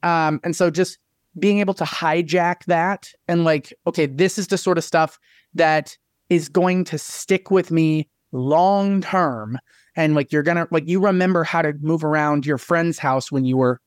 Um, 0.03 0.41
and 0.43 0.57
so 0.57 0.71
just 0.71 0.99
being 1.39 1.61
able 1.61 1.75
to 1.75 1.85
hijack 1.85 2.65
that 2.67 3.09
and 3.29 3.45
like, 3.45 3.73
okay, 3.87 4.07
this 4.07 4.39
is 4.39 4.49
the 4.49 4.59
sort 4.59 4.79
of 4.79 4.85
stuff 4.85 5.19
that 5.55 5.97
is 6.31 6.49
going 6.49 6.85
to 6.85 6.99
stick 6.99 7.51
with 7.51 7.71
me 7.71 8.09
long 8.33 9.01
term. 9.01 9.59
And 9.97 10.15
like, 10.15 10.33
you're 10.33 10.43
gonna, 10.43 10.67
like, 10.71 10.89
you 10.89 11.01
remember 11.01 11.45
how 11.45 11.63
to 11.63 11.73
move 11.81 12.05
around 12.05 12.47
your 12.47 12.59
friend's 12.59 12.99
house 12.99 13.31
when 13.31 13.45
you 13.45 13.57
were 13.57 13.81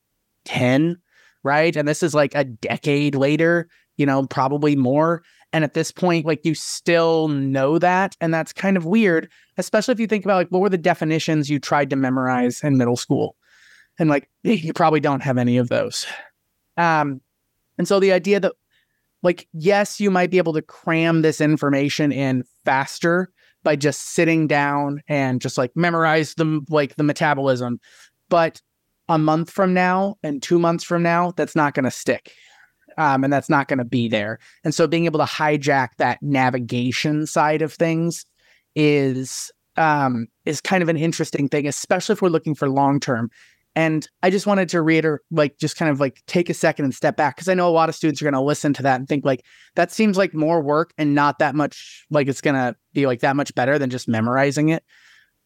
10, 0.46 0.98
right? 1.44 1.76
And 1.76 1.88
this 1.88 2.02
is 2.02 2.14
like 2.14 2.34
a 2.36 2.46
decade 2.46 3.16
later, 3.16 3.68
you 3.98 4.06
know, 4.06 4.26
probably 4.26 4.76
more. 4.76 5.24
And 5.54 5.64
at 5.64 5.74
this 5.74 5.92
point, 5.92 6.26
like 6.26 6.44
you 6.44 6.56
still 6.56 7.30
know 7.30 7.80
that. 7.80 8.16
And 8.20 8.34
that's 8.34 8.54
kind 8.54 8.78
of 8.78 8.86
weird, 8.86 9.30
especially 9.58 9.94
if 9.94 10.00
you 10.00 10.08
think 10.08 10.26
about 10.26 10.36
like 10.36 10.50
what 10.50 10.62
were 10.62 10.70
the 10.70 10.78
definitions 10.78 11.50
you 11.50 11.60
tried 11.60 11.90
to 11.90 11.96
memorize 11.96 12.64
in 12.64 12.78
middle 12.78 12.98
school? 12.98 13.36
And 13.98 14.10
like 14.10 14.30
you 14.44 14.74
probably 14.74 15.00
don't 15.00 15.22
have 15.22 15.38
any 15.38 15.58
of 15.58 15.70
those. 15.70 16.06
Um, 16.76 17.22
and 17.78 17.88
so 17.88 18.00
the 18.00 18.12
idea 18.12 18.40
that 18.40 18.54
like, 19.24 19.48
yes, 19.54 20.00
you 20.00 20.12
might 20.12 20.32
be 20.32 20.38
able 20.38 20.54
to 20.54 20.62
cram 20.62 21.22
this 21.22 21.42
information 21.42 22.12
in 22.12 22.44
faster 22.66 23.32
by 23.64 23.76
just 23.76 24.14
sitting 24.14 24.48
down 24.48 25.02
and 25.08 25.42
just 25.42 25.58
like 25.58 25.72
memorize 25.76 26.36
the 26.36 26.64
like 26.70 26.96
the 26.96 27.04
metabolism. 27.04 27.80
But 28.30 28.62
a 29.10 29.18
month 29.18 29.50
from 29.50 29.74
now 29.74 30.16
and 30.24 30.42
two 30.42 30.60
months 30.60 30.84
from 30.84 31.04
now, 31.04 31.32
that's 31.36 31.56
not 31.56 31.74
going 31.74 31.86
to 31.86 31.92
stick 31.92 32.34
um, 32.98 33.24
and 33.24 33.32
that's 33.32 33.50
not 33.50 33.68
going 33.68 33.78
to 33.78 33.86
be 33.86 34.08
there. 34.08 34.40
And 34.64 34.74
so 34.74 34.88
being 34.88 35.06
able 35.06 35.20
to 35.20 35.26
hijack 35.26 35.90
that 35.98 36.22
navigation 36.22 37.26
side 37.28 37.62
of 37.62 37.74
things 37.74 38.26
is 38.76 39.52
um, 39.78 40.28
is 40.46 40.60
kind 40.60 40.82
of 40.82 40.90
an 40.90 40.98
interesting 40.98 41.48
thing, 41.48 41.68
especially 41.68 42.14
if 42.14 42.22
we're 42.22 42.30
looking 42.30 42.56
for 42.56 42.68
long 42.68 43.00
term. 43.00 43.30
And 43.78 44.10
I 44.24 44.30
just 44.30 44.48
wanted 44.48 44.70
to 44.70 44.82
reiterate, 44.82 45.22
like, 45.30 45.60
just 45.60 45.78
kind 45.78 45.92
of 45.92 46.00
like 46.00 46.24
take 46.26 46.50
a 46.50 46.54
second 46.54 46.86
and 46.86 46.96
step 46.96 47.16
back 47.16 47.36
because 47.36 47.48
I 47.48 47.54
know 47.54 47.70
a 47.70 47.72
lot 47.72 47.90
of 47.90 47.96
students 47.96 48.22
are 48.22 48.26
going 48.26 48.34
to 48.34 48.42
listen 48.42 48.74
to 48.74 48.84
that 48.84 49.00
and 49.00 49.08
think 49.08 49.24
like 49.24 49.46
that 49.76 49.92
seems 49.92 50.18
like 50.18 50.34
more 50.34 50.62
work 50.62 50.94
and 50.98 51.14
not 51.14 51.38
that 51.40 51.54
much 51.54 52.06
like 52.10 52.28
it's 52.28 52.42
going 52.42 52.56
to 52.56 52.76
be 52.94 53.06
like 53.06 53.20
that 53.20 53.36
much 53.36 53.54
better 53.54 53.78
than 53.78 53.90
just 53.90 54.08
memorizing 54.08 54.70
it. 54.70 54.84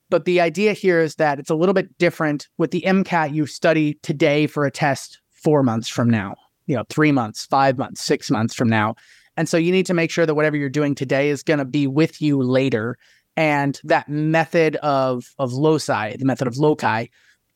But 0.10 0.26
the 0.26 0.42
idea 0.42 0.74
here 0.74 1.02
is 1.02 1.16
that 1.16 1.40
it's 1.40 1.50
a 1.50 1.56
little 1.56 1.74
bit 1.74 1.98
different 1.98 2.48
with 2.58 2.72
the 2.72 2.82
MCAT 2.82 3.34
you 3.34 3.46
study 3.46 4.00
today 4.02 4.48
for 4.48 4.66
a 4.66 4.72
test 4.72 5.20
four 5.32 5.62
months 5.62 5.90
from 5.90 6.10
now 6.10 6.36
you 6.72 6.78
know, 6.78 6.86
three 6.88 7.12
months, 7.12 7.46
five 7.46 7.78
months, 7.78 8.02
six 8.02 8.32
months 8.32 8.56
from 8.56 8.70
now. 8.70 8.96
And 9.36 9.50
so 9.50 9.58
you 9.58 9.74
need 9.74 9.86
to 9.88 9.94
make 9.94 10.10
sure 10.10 10.26
that 10.26 10.36
whatever 10.36 10.56
you're 10.56 10.70
doing 10.70 10.96
today 10.96 11.30
is 11.30 11.44
going 11.44 11.60
to 11.60 11.66
be 11.66 11.86
with 11.86 12.22
you 12.22 12.42
later. 12.42 12.98
And 13.36 13.80
that 13.84 14.08
method 14.08 14.78
of 14.78 15.34
of 15.38 15.52
loci, 15.52 16.16
the 16.16 16.26
method 16.26 16.48
of 16.48 16.58
loci, 16.58 17.08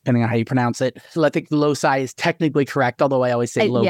depending 0.06 0.22
on 0.22 0.28
how 0.28 0.36
you 0.36 0.44
pronounce 0.44 0.80
it. 0.80 0.98
So 1.10 1.24
I 1.24 1.30
think 1.30 1.48
loci 1.50 1.98
is 1.98 2.14
technically 2.14 2.64
correct, 2.64 3.02
although 3.02 3.24
I 3.24 3.32
always 3.32 3.52
say 3.52 3.64
I- 3.64 3.66
loci. 3.66 3.86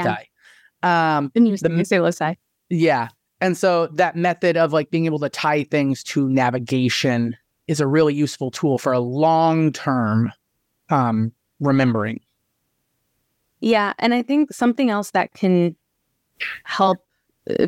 yeah. 0.82 1.16
Um, 1.18 1.30
Interesting. 1.34 1.72
The- 1.72 1.78
you 1.78 1.84
say 1.84 2.00
loci. 2.00 2.34
yeah. 2.70 3.08
And 3.42 3.54
so 3.54 3.88
that 3.88 4.16
method 4.16 4.56
of 4.56 4.72
like 4.72 4.90
being 4.90 5.04
able 5.04 5.18
to 5.18 5.28
tie 5.28 5.64
things 5.64 6.02
to 6.04 6.26
navigation 6.26 7.36
is 7.66 7.80
a 7.80 7.86
really 7.86 8.14
useful 8.14 8.50
tool 8.50 8.78
for 8.78 8.94
a 8.94 8.98
long 8.98 9.72
term 9.72 10.32
um, 10.88 11.32
remembering. 11.60 12.20
Yeah, 13.60 13.92
and 13.98 14.14
I 14.14 14.22
think 14.22 14.54
something 14.54 14.88
else 14.88 15.10
that 15.10 15.34
can 15.34 15.76
help 16.64 16.98
uh, 17.60 17.66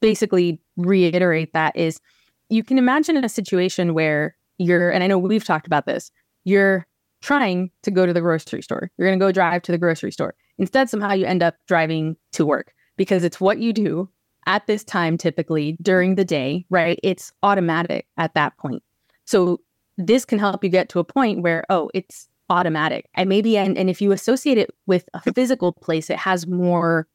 basically 0.00 0.60
reiterate 0.76 1.52
that 1.52 1.76
is 1.76 2.00
you 2.48 2.64
can 2.64 2.76
imagine 2.76 3.16
a 3.22 3.28
situation 3.28 3.94
where 3.94 4.34
you're 4.58 4.90
and 4.90 5.04
I 5.04 5.06
know 5.06 5.18
we've 5.18 5.44
talked 5.44 5.68
about 5.68 5.86
this. 5.86 6.10
You're 6.42 6.87
trying 7.20 7.70
to 7.82 7.90
go 7.90 8.06
to 8.06 8.12
the 8.12 8.20
grocery 8.20 8.62
store. 8.62 8.90
You're 8.96 9.08
going 9.08 9.18
to 9.18 9.24
go 9.24 9.32
drive 9.32 9.62
to 9.62 9.72
the 9.72 9.78
grocery 9.78 10.12
store. 10.12 10.34
Instead 10.58 10.88
somehow 10.88 11.12
you 11.12 11.26
end 11.26 11.42
up 11.42 11.56
driving 11.66 12.16
to 12.32 12.46
work 12.46 12.72
because 12.96 13.24
it's 13.24 13.40
what 13.40 13.58
you 13.58 13.72
do 13.72 14.08
at 14.46 14.66
this 14.66 14.84
time 14.84 15.18
typically 15.18 15.76
during 15.82 16.14
the 16.14 16.24
day, 16.24 16.64
right? 16.70 16.98
It's 17.02 17.32
automatic 17.42 18.06
at 18.16 18.34
that 18.34 18.56
point. 18.58 18.82
So 19.24 19.60
this 19.98 20.24
can 20.24 20.38
help 20.38 20.64
you 20.64 20.70
get 20.70 20.88
to 20.90 21.00
a 21.00 21.04
point 21.04 21.42
where 21.42 21.64
oh, 21.68 21.90
it's 21.92 22.28
automatic 22.50 23.08
and 23.14 23.28
maybe 23.28 23.58
and, 23.58 23.76
and 23.76 23.90
if 23.90 24.00
you 24.00 24.12
associate 24.12 24.56
it 24.56 24.70
with 24.86 25.06
a 25.12 25.32
physical 25.32 25.72
place 25.72 26.08
it 26.08 26.16
has 26.16 26.46
more 26.46 27.06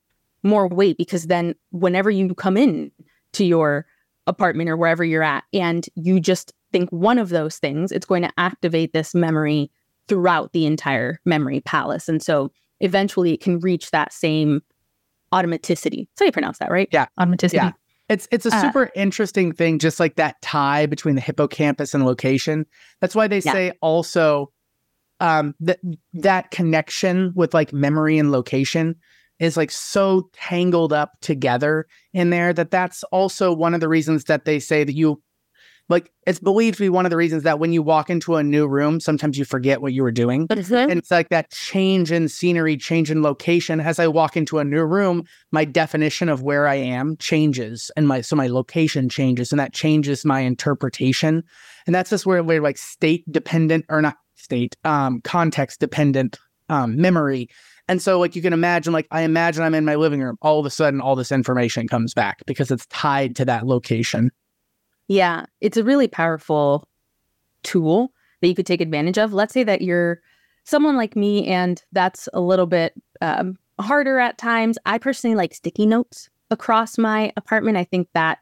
more 0.43 0.67
weight 0.67 0.97
because 0.97 1.25
then 1.25 1.55
whenever 1.71 2.11
you 2.11 2.35
come 2.35 2.55
in 2.55 2.91
to 3.31 3.43
your 3.43 3.85
apartment 4.27 4.69
or 4.69 4.77
wherever 4.77 5.03
you're 5.03 5.23
at 5.23 5.43
and 5.51 5.87
you 5.95 6.19
just 6.19 6.53
think 6.71 6.89
one 6.91 7.17
of 7.17 7.29
those 7.29 7.57
things 7.57 7.91
it's 7.91 8.05
going 8.05 8.21
to 8.21 8.31
activate 8.37 8.93
this 8.93 9.15
memory 9.15 9.71
throughout 10.07 10.51
the 10.53 10.65
entire 10.65 11.19
memory 11.25 11.61
palace 11.61 12.09
and 12.09 12.21
so 12.21 12.51
eventually 12.81 13.33
it 13.33 13.41
can 13.41 13.59
reach 13.59 13.91
that 13.91 14.11
same 14.11 14.61
automaticity 15.33 16.07
so 16.17 16.25
you 16.25 16.31
pronounce 16.31 16.59
that 16.59 16.71
right 16.71 16.89
Yeah. 16.91 17.05
automaticity 17.19 17.53
Yeah. 17.53 17.71
It's 18.09 18.27
it's 18.31 18.45
a 18.45 18.53
Uh, 18.53 18.61
super 18.61 18.91
interesting 18.95 19.53
thing, 19.53 19.79
just 19.79 19.97
like 19.99 20.17
that 20.17 20.35
tie 20.41 20.85
between 20.85 21.15
the 21.15 21.21
hippocampus 21.21 21.93
and 21.93 22.05
location. 22.05 22.65
That's 22.99 23.15
why 23.15 23.27
they 23.27 23.39
Yeah. 23.39 23.53
say 23.53 23.71
also 23.81 24.51
um, 25.21 25.55
that 25.61 25.79
that 26.13 26.51
connection 26.51 27.31
with 27.33 27.53
like 27.53 27.71
memory 27.71 28.17
and 28.17 28.31
location 28.31 28.95
is 29.39 29.55
like 29.55 29.71
so 29.71 30.29
tangled 30.33 30.91
up 30.91 31.11
together 31.21 31.87
in 32.13 32.29
there 32.29 32.51
that 32.51 32.71
that's 32.71 33.03
also 33.05 33.53
one 33.53 33.73
of 33.73 33.79
the 33.79 33.87
reasons 33.87 34.25
that 34.25 34.43
they 34.43 34.59
say 34.59 34.83
that 34.83 34.95
you 34.95 35.21
like 35.89 36.11
it's 36.25 36.39
believed 36.39 36.77
to 36.77 36.83
be 36.83 36.89
one 36.89 37.05
of 37.05 37.09
the 37.09 37.17
reasons 37.17 37.43
that 37.43 37.59
when 37.59 37.73
you 37.73 37.83
walk 37.83 38.09
into 38.09 38.35
a 38.35 38.43
new 38.43 38.67
room, 38.67 38.99
sometimes 38.99 39.37
you 39.37 39.45
forget 39.45 39.81
what 39.81 39.93
you 39.93 40.01
were 40.01 40.11
doing. 40.11 40.47
And 40.89 40.97
it's 40.97 41.11
like 41.11 41.29
that 41.29 41.51
change 41.51 42.11
in 42.11 42.29
scenery, 42.29 42.77
change 42.77 43.11
in 43.11 43.21
location. 43.21 43.79
As 43.79 43.99
I 43.99 44.07
walk 44.07 44.37
into 44.37 44.59
a 44.59 44.63
new 44.63 44.83
room, 44.83 45.25
my 45.51 45.65
definition 45.65 46.29
of 46.29 46.41
where 46.41 46.67
I 46.67 46.75
am 46.75 47.17
changes, 47.17 47.91
and 47.97 48.07
my 48.07 48.21
so 48.21 48.35
my 48.35 48.47
location 48.47 49.09
changes, 49.09 49.51
and 49.51 49.59
that 49.59 49.73
changes 49.73 50.23
my 50.23 50.39
interpretation. 50.39 51.43
And 51.85 51.93
that's 51.93 52.09
just 52.09 52.25
where 52.25 52.41
we're 52.43 52.61
like 52.61 52.77
state 52.77 53.29
dependent 53.31 53.85
or 53.89 54.01
not 54.01 54.15
state, 54.35 54.75
um, 54.85 55.21
context 55.21 55.79
dependent 55.79 56.39
um, 56.69 56.95
memory. 56.95 57.49
And 57.89 58.01
so, 58.01 58.17
like 58.19 58.35
you 58.35 58.41
can 58.41 58.53
imagine, 58.53 58.93
like 58.93 59.07
I 59.11 59.21
imagine 59.21 59.63
I'm 59.63 59.75
in 59.75 59.83
my 59.83 59.95
living 59.95 60.21
room. 60.21 60.37
All 60.41 60.59
of 60.59 60.65
a 60.65 60.69
sudden, 60.69 61.01
all 61.01 61.15
this 61.17 61.31
information 61.31 61.87
comes 61.87 62.13
back 62.13 62.41
because 62.45 62.71
it's 62.71 62.85
tied 62.85 63.35
to 63.35 63.45
that 63.45 63.67
location. 63.67 64.31
Yeah, 65.13 65.45
it's 65.61 65.77
a 65.77 65.83
really 65.83 66.07
powerful 66.07 66.87
tool 67.61 68.11
that 68.41 68.47
you 68.47 68.55
could 68.55 68.65
take 68.65 68.81
advantage 68.81 69.19
of. 69.19 69.31
Let's 69.31 69.53
say 69.53 69.63
that 69.63 69.83
you're 69.83 70.21
someone 70.63 70.97
like 70.97 71.15
me, 71.15 71.45
and 71.45 71.83
that's 71.91 72.27
a 72.33 72.41
little 72.41 72.65
bit 72.65 72.93
um, 73.21 73.59
harder 73.79 74.17
at 74.17 74.39
times. 74.39 74.79
I 74.87 74.97
personally 74.97 75.35
like 75.35 75.53
sticky 75.53 75.85
notes 75.85 76.31
across 76.49 76.97
my 76.97 77.31
apartment. 77.37 77.77
I 77.77 77.83
think 77.83 78.07
that 78.15 78.39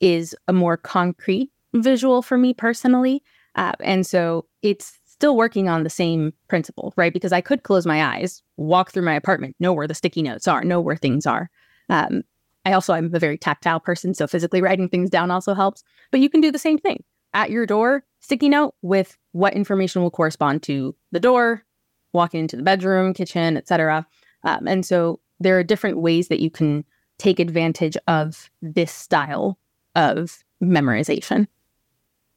is 0.00 0.34
a 0.48 0.54
more 0.54 0.78
concrete 0.78 1.50
visual 1.74 2.22
for 2.22 2.38
me 2.38 2.54
personally. 2.54 3.22
Uh, 3.54 3.72
and 3.80 4.06
so 4.06 4.46
it's 4.62 4.98
still 5.04 5.36
working 5.36 5.68
on 5.68 5.82
the 5.82 5.90
same 5.90 6.32
principle, 6.48 6.94
right? 6.96 7.12
Because 7.12 7.32
I 7.32 7.42
could 7.42 7.64
close 7.64 7.84
my 7.84 8.02
eyes, 8.02 8.42
walk 8.56 8.92
through 8.92 9.04
my 9.04 9.14
apartment, 9.14 9.56
know 9.60 9.74
where 9.74 9.86
the 9.86 9.94
sticky 9.94 10.22
notes 10.22 10.48
are, 10.48 10.64
know 10.64 10.80
where 10.80 10.96
things 10.96 11.26
are. 11.26 11.50
Um, 11.90 12.22
I 12.64 12.72
also 12.72 12.94
I'm 12.94 13.14
a 13.14 13.18
very 13.18 13.38
tactile 13.38 13.80
person, 13.80 14.14
so 14.14 14.26
physically 14.26 14.62
writing 14.62 14.88
things 14.88 15.10
down 15.10 15.30
also 15.30 15.54
helps. 15.54 15.84
But 16.10 16.20
you 16.20 16.30
can 16.30 16.40
do 16.40 16.50
the 16.50 16.58
same 16.58 16.78
thing 16.78 17.02
at 17.34 17.50
your 17.50 17.66
door, 17.66 18.04
sticky 18.20 18.48
note 18.48 18.74
with 18.82 19.18
what 19.32 19.54
information 19.54 20.02
will 20.02 20.10
correspond 20.10 20.62
to 20.64 20.94
the 21.12 21.20
door, 21.20 21.64
walking 22.12 22.40
into 22.40 22.56
the 22.56 22.62
bedroom, 22.62 23.12
kitchen, 23.12 23.56
etc. 23.56 24.06
Um, 24.44 24.66
and 24.66 24.86
so 24.86 25.20
there 25.40 25.58
are 25.58 25.64
different 25.64 25.98
ways 25.98 26.28
that 26.28 26.40
you 26.40 26.50
can 26.50 26.84
take 27.18 27.38
advantage 27.38 27.96
of 28.08 28.50
this 28.62 28.92
style 28.92 29.58
of 29.94 30.42
memorization. 30.62 31.46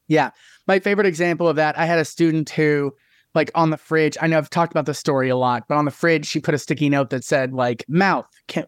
Yeah. 0.08 0.30
My 0.66 0.78
favorite 0.78 1.06
example 1.06 1.48
of 1.48 1.56
that, 1.56 1.78
I 1.78 1.84
had 1.84 1.98
a 1.98 2.04
student 2.04 2.50
who, 2.50 2.94
like, 3.38 3.52
on 3.54 3.70
the 3.70 3.76
fridge, 3.76 4.16
I 4.20 4.26
know 4.26 4.36
I've 4.36 4.50
talked 4.50 4.72
about 4.72 4.86
this 4.86 4.98
story 4.98 5.28
a 5.28 5.36
lot, 5.36 5.64
but 5.68 5.76
on 5.76 5.84
the 5.84 5.90
fridge, 5.92 6.26
she 6.26 6.40
put 6.40 6.54
a 6.54 6.58
sticky 6.58 6.88
note 6.88 7.10
that 7.10 7.22
said, 7.22 7.52
like, 7.52 7.84
mouth, 7.88 8.26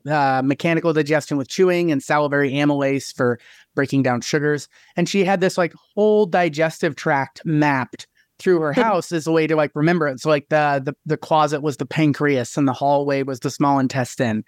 uh, 0.09 0.43
mechanical 0.45 0.93
digestion 0.93 1.37
with 1.37 1.49
chewing, 1.49 1.91
and 1.91 2.01
salivary 2.03 2.53
amylase 2.53 3.13
for 3.13 3.41
breaking 3.75 4.05
down 4.05 4.21
sugars. 4.21 4.69
And 4.95 5.09
she 5.09 5.25
had 5.25 5.41
this, 5.41 5.59
like, 5.59 5.75
whole 5.95 6.25
digestive 6.25 6.95
tract 6.95 7.43
mapped 7.45 8.07
through 8.39 8.61
her 8.61 8.73
house 8.73 9.11
as 9.13 9.27
a 9.27 9.33
way 9.33 9.47
to 9.47 9.55
like 9.55 9.71
remember 9.75 10.09
it. 10.09 10.19
So 10.19 10.31
like 10.31 10.49
the 10.49 10.81
the 10.83 10.95
the 11.05 11.19
closet 11.19 11.61
was 11.61 11.77
the 11.77 11.85
pancreas 11.85 12.57
and 12.57 12.67
the 12.67 12.73
hallway 12.73 13.23
was 13.23 13.41
the 13.41 13.51
small 13.51 13.79
intestine. 13.79 14.45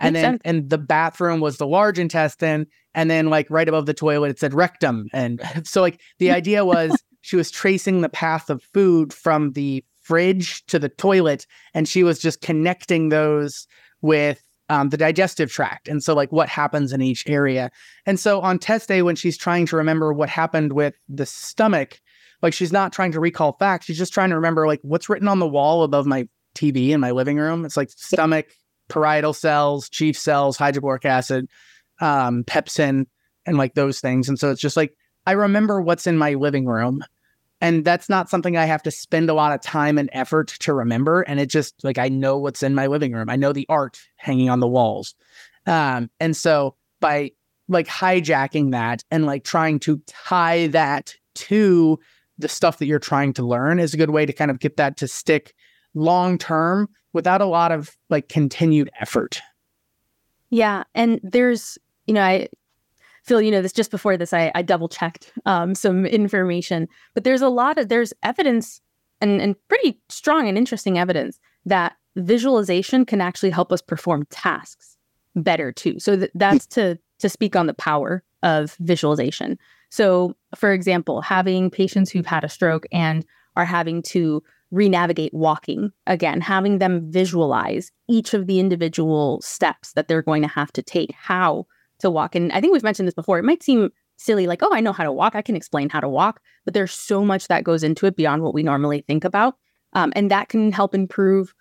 And 0.00 0.14
Makes 0.14 0.22
then 0.22 0.32
sense. 0.32 0.42
and 0.44 0.70
the 0.70 0.78
bathroom 0.78 1.40
was 1.40 1.58
the 1.58 1.66
large 1.66 1.98
intestine 2.00 2.66
and 2.92 3.08
then 3.08 3.30
like 3.30 3.46
right 3.48 3.68
above 3.68 3.86
the 3.86 3.94
toilet 3.94 4.30
it 4.30 4.40
said 4.40 4.52
rectum 4.52 5.06
and 5.12 5.40
so 5.64 5.80
like 5.80 6.00
the 6.18 6.32
idea 6.32 6.64
was 6.64 7.00
she 7.26 7.36
was 7.36 7.50
tracing 7.50 8.00
the 8.00 8.08
path 8.08 8.50
of 8.50 8.62
food 8.62 9.12
from 9.12 9.52
the 9.52 9.84
fridge 10.00 10.64
to 10.66 10.78
the 10.78 10.88
toilet 10.88 11.46
and 11.74 11.88
she 11.88 12.02
was 12.02 12.18
just 12.18 12.40
connecting 12.40 13.08
those 13.08 13.66
with 14.02 14.42
um, 14.68 14.88
the 14.88 14.96
digestive 14.96 15.50
tract 15.50 15.88
and 15.88 16.02
so 16.02 16.14
like 16.14 16.32
what 16.32 16.48
happens 16.48 16.92
in 16.92 17.02
each 17.02 17.26
area 17.28 17.70
and 18.04 18.18
so 18.18 18.40
on 18.40 18.58
test 18.58 18.88
day 18.88 19.02
when 19.02 19.16
she's 19.16 19.36
trying 19.36 19.66
to 19.66 19.76
remember 19.76 20.12
what 20.12 20.28
happened 20.28 20.72
with 20.72 20.94
the 21.08 21.26
stomach 21.26 22.00
like 22.42 22.52
she's 22.52 22.72
not 22.72 22.92
trying 22.92 23.12
to 23.12 23.20
recall 23.20 23.52
facts 23.58 23.86
she's 23.86 23.98
just 23.98 24.12
trying 24.12 24.30
to 24.30 24.36
remember 24.36 24.66
like 24.66 24.80
what's 24.82 25.08
written 25.08 25.28
on 25.28 25.38
the 25.38 25.48
wall 25.48 25.82
above 25.82 26.06
my 26.06 26.28
tv 26.56 26.90
in 26.90 27.00
my 27.00 27.10
living 27.10 27.36
room 27.36 27.64
it's 27.64 27.76
like 27.76 27.90
stomach 27.90 28.48
parietal 28.88 29.32
cells 29.32 29.88
chief 29.88 30.18
cells 30.18 30.56
hydrochloric 30.56 31.04
acid 31.04 31.48
um, 32.00 32.44
pepsin 32.44 33.06
and 33.46 33.56
like 33.56 33.74
those 33.74 34.00
things. 34.00 34.28
And 34.28 34.38
so 34.38 34.50
it's 34.50 34.60
just 34.60 34.76
like, 34.76 34.94
I 35.26 35.32
remember 35.32 35.80
what's 35.80 36.06
in 36.06 36.18
my 36.18 36.34
living 36.34 36.66
room. 36.66 37.02
And 37.60 37.84
that's 37.84 38.08
not 38.08 38.28
something 38.28 38.56
I 38.56 38.66
have 38.66 38.82
to 38.82 38.90
spend 38.90 39.30
a 39.30 39.34
lot 39.34 39.52
of 39.52 39.62
time 39.62 39.96
and 39.96 40.10
effort 40.12 40.48
to 40.60 40.74
remember. 40.74 41.22
And 41.22 41.40
it 41.40 41.46
just 41.46 41.82
like, 41.82 41.98
I 41.98 42.08
know 42.08 42.36
what's 42.36 42.62
in 42.62 42.74
my 42.74 42.86
living 42.86 43.12
room. 43.12 43.30
I 43.30 43.36
know 43.36 43.52
the 43.52 43.66
art 43.68 43.98
hanging 44.16 44.50
on 44.50 44.60
the 44.60 44.68
walls. 44.68 45.14
Um, 45.66 46.10
and 46.20 46.36
so 46.36 46.76
by 47.00 47.32
like 47.68 47.88
hijacking 47.88 48.72
that 48.72 49.02
and 49.10 49.26
like 49.26 49.44
trying 49.44 49.78
to 49.80 50.00
tie 50.06 50.68
that 50.68 51.14
to 51.34 51.98
the 52.38 52.48
stuff 52.48 52.78
that 52.78 52.86
you're 52.86 52.98
trying 52.98 53.32
to 53.34 53.42
learn 53.42 53.78
is 53.78 53.94
a 53.94 53.96
good 53.96 54.10
way 54.10 54.26
to 54.26 54.32
kind 54.32 54.50
of 54.50 54.58
get 54.58 54.76
that 54.76 54.96
to 54.98 55.08
stick 55.08 55.54
long 55.94 56.38
term 56.38 56.88
without 57.12 57.40
a 57.40 57.46
lot 57.46 57.72
of 57.72 57.96
like 58.10 58.28
continued 58.28 58.90
effort. 59.00 59.40
Yeah, 60.50 60.84
and 60.94 61.18
there's, 61.22 61.78
you 62.06 62.14
know, 62.14 62.22
I 62.22 62.48
feel, 63.26 63.42
you 63.42 63.50
know, 63.50 63.60
this 63.60 63.72
just 63.72 63.90
before 63.90 64.16
this, 64.16 64.32
I, 64.32 64.52
I 64.54 64.62
double 64.62 64.88
checked 64.88 65.32
um, 65.44 65.74
some 65.74 66.06
information, 66.06 66.88
but 67.14 67.24
there's 67.24 67.42
a 67.42 67.48
lot 67.48 67.78
of 67.78 67.88
there's 67.88 68.12
evidence 68.22 68.80
and 69.20 69.40
and 69.40 69.56
pretty 69.68 70.00
strong 70.08 70.48
and 70.48 70.56
interesting 70.56 70.98
evidence 70.98 71.40
that 71.64 71.96
visualization 72.16 73.04
can 73.04 73.20
actually 73.20 73.50
help 73.50 73.72
us 73.72 73.82
perform 73.82 74.26
tasks 74.30 74.96
better 75.34 75.72
too. 75.72 75.98
So 75.98 76.16
th- 76.16 76.30
that's 76.34 76.66
to 76.68 76.98
to 77.18 77.28
speak 77.28 77.56
on 77.56 77.66
the 77.66 77.74
power 77.74 78.22
of 78.42 78.76
visualization. 78.80 79.58
So, 79.90 80.34
for 80.54 80.72
example, 80.72 81.20
having 81.20 81.70
patients 81.70 82.10
who've 82.10 82.26
had 82.26 82.44
a 82.44 82.48
stroke 82.48 82.86
and 82.92 83.24
are 83.56 83.64
having 83.64 84.02
to 84.02 84.42
renavigate 84.70 85.32
walking 85.32 85.92
again, 86.06 86.40
having 86.40 86.78
them 86.78 87.10
visualize 87.10 87.92
each 88.08 88.34
of 88.34 88.46
the 88.46 88.58
individual 88.58 89.40
steps 89.40 89.92
that 89.92 90.08
they're 90.08 90.22
going 90.22 90.42
to 90.42 90.48
have 90.48 90.72
to 90.72 90.82
take, 90.82 91.12
how 91.12 91.66
to 92.00 92.10
walk. 92.10 92.34
And 92.34 92.52
I 92.52 92.60
think 92.60 92.72
we've 92.72 92.82
mentioned 92.82 93.06
this 93.06 93.14
before. 93.14 93.38
It 93.38 93.44
might 93.44 93.62
seem 93.62 93.90
silly, 94.16 94.46
like, 94.46 94.62
oh, 94.62 94.72
I 94.72 94.80
know 94.80 94.92
how 94.92 95.04
to 95.04 95.12
walk. 95.12 95.34
I 95.34 95.42
can 95.42 95.56
explain 95.56 95.88
how 95.88 96.00
to 96.00 96.08
walk. 96.08 96.40
But 96.64 96.74
there's 96.74 96.92
so 96.92 97.24
much 97.24 97.48
that 97.48 97.64
goes 97.64 97.82
into 97.82 98.06
it 98.06 98.16
beyond 98.16 98.42
what 98.42 98.54
we 98.54 98.62
normally 98.62 99.02
think 99.02 99.24
about. 99.24 99.56
Um, 99.92 100.12
and 100.16 100.30
that 100.30 100.48
can 100.48 100.72
help 100.72 100.94
improve 100.94 101.54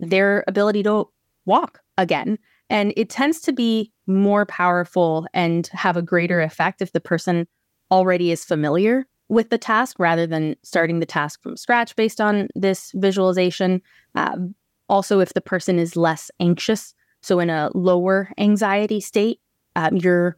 their 0.00 0.44
ability 0.46 0.82
to 0.84 1.08
walk 1.44 1.80
again. 1.98 2.38
And 2.70 2.92
it 2.96 3.10
tends 3.10 3.40
to 3.42 3.52
be 3.52 3.92
more 4.06 4.46
powerful 4.46 5.26
and 5.34 5.66
have 5.68 5.96
a 5.96 6.02
greater 6.02 6.40
effect 6.40 6.80
if 6.80 6.92
the 6.92 7.00
person 7.00 7.46
already 7.90 8.30
is 8.30 8.44
familiar 8.44 9.06
with 9.28 9.50
the 9.50 9.58
task 9.58 9.98
rather 9.98 10.26
than 10.26 10.56
starting 10.62 11.00
the 11.00 11.06
task 11.06 11.42
from 11.42 11.56
scratch 11.56 11.94
based 11.96 12.20
on 12.20 12.48
this 12.54 12.92
visualization. 12.94 13.80
Um, 14.14 14.54
also, 14.88 15.20
if 15.20 15.32
the 15.34 15.40
person 15.40 15.78
is 15.78 15.96
less 15.96 16.30
anxious, 16.40 16.94
so 17.22 17.38
in 17.38 17.50
a 17.50 17.70
lower 17.74 18.30
anxiety 18.38 19.00
state, 19.00 19.40
um, 19.76 19.96
you're 19.96 20.36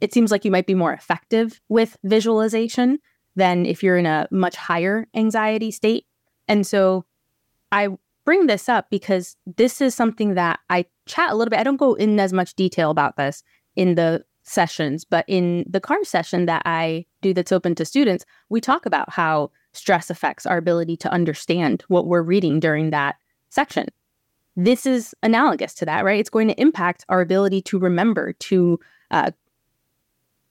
it 0.00 0.12
seems 0.12 0.32
like 0.32 0.44
you 0.44 0.50
might 0.50 0.66
be 0.66 0.74
more 0.74 0.92
effective 0.92 1.60
with 1.68 1.96
visualization 2.02 2.98
than 3.36 3.64
if 3.64 3.84
you're 3.84 3.96
in 3.96 4.06
a 4.06 4.26
much 4.32 4.56
higher 4.56 5.06
anxiety 5.14 5.70
state. 5.70 6.06
And 6.48 6.66
so 6.66 7.04
I 7.70 7.88
bring 8.24 8.46
this 8.46 8.68
up 8.68 8.90
because 8.90 9.36
this 9.56 9.80
is 9.80 9.94
something 9.94 10.34
that 10.34 10.58
I 10.68 10.86
chat 11.06 11.30
a 11.30 11.34
little 11.36 11.50
bit. 11.50 11.60
I 11.60 11.62
don't 11.62 11.76
go 11.76 11.94
in 11.94 12.18
as 12.18 12.32
much 12.32 12.54
detail 12.54 12.90
about 12.90 13.16
this 13.16 13.44
in 13.76 13.94
the 13.94 14.24
sessions, 14.42 15.04
but 15.04 15.24
in 15.28 15.64
the 15.68 15.80
CAR 15.80 16.04
session 16.04 16.46
that 16.46 16.62
I 16.64 17.06
do 17.20 17.32
that's 17.32 17.52
open 17.52 17.76
to 17.76 17.84
students, 17.84 18.24
we 18.48 18.60
talk 18.60 18.86
about 18.86 19.10
how 19.10 19.52
stress 19.72 20.10
affects 20.10 20.46
our 20.46 20.58
ability 20.58 20.96
to 20.98 21.12
understand 21.12 21.84
what 21.88 22.06
we're 22.06 22.22
reading 22.22 22.58
during 22.58 22.90
that 22.90 23.16
section. 23.50 23.86
This 24.56 24.84
is 24.84 25.14
analogous 25.22 25.74
to 25.74 25.86
that, 25.86 26.04
right? 26.04 26.20
It's 26.20 26.30
going 26.30 26.48
to 26.48 26.60
impact 26.60 27.04
our 27.08 27.20
ability 27.20 27.62
to 27.62 27.78
remember, 27.78 28.34
to 28.34 28.78
uh, 29.10 29.30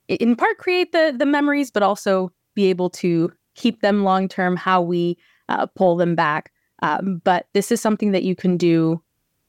in 0.08 0.36
part 0.36 0.58
create 0.58 0.92
the 0.92 1.14
the 1.16 1.26
memories, 1.26 1.72
but 1.72 1.84
also 1.84 2.32
be 2.56 2.66
able 2.66 2.90
to 2.90 3.32
keep 3.56 3.82
them 3.82 4.04
long 4.04 4.28
term. 4.28 4.56
How 4.56 4.82
we 4.82 5.18
uh, 5.50 5.68
pull 5.68 5.98
them 5.98 6.16
back, 6.16 6.52
um, 6.82 7.22
but 7.24 7.48
this 7.54 7.72
is 7.72 7.80
something 7.80 8.12
that 8.12 8.24
you 8.24 8.36
can 8.36 8.58
do 8.58 9.02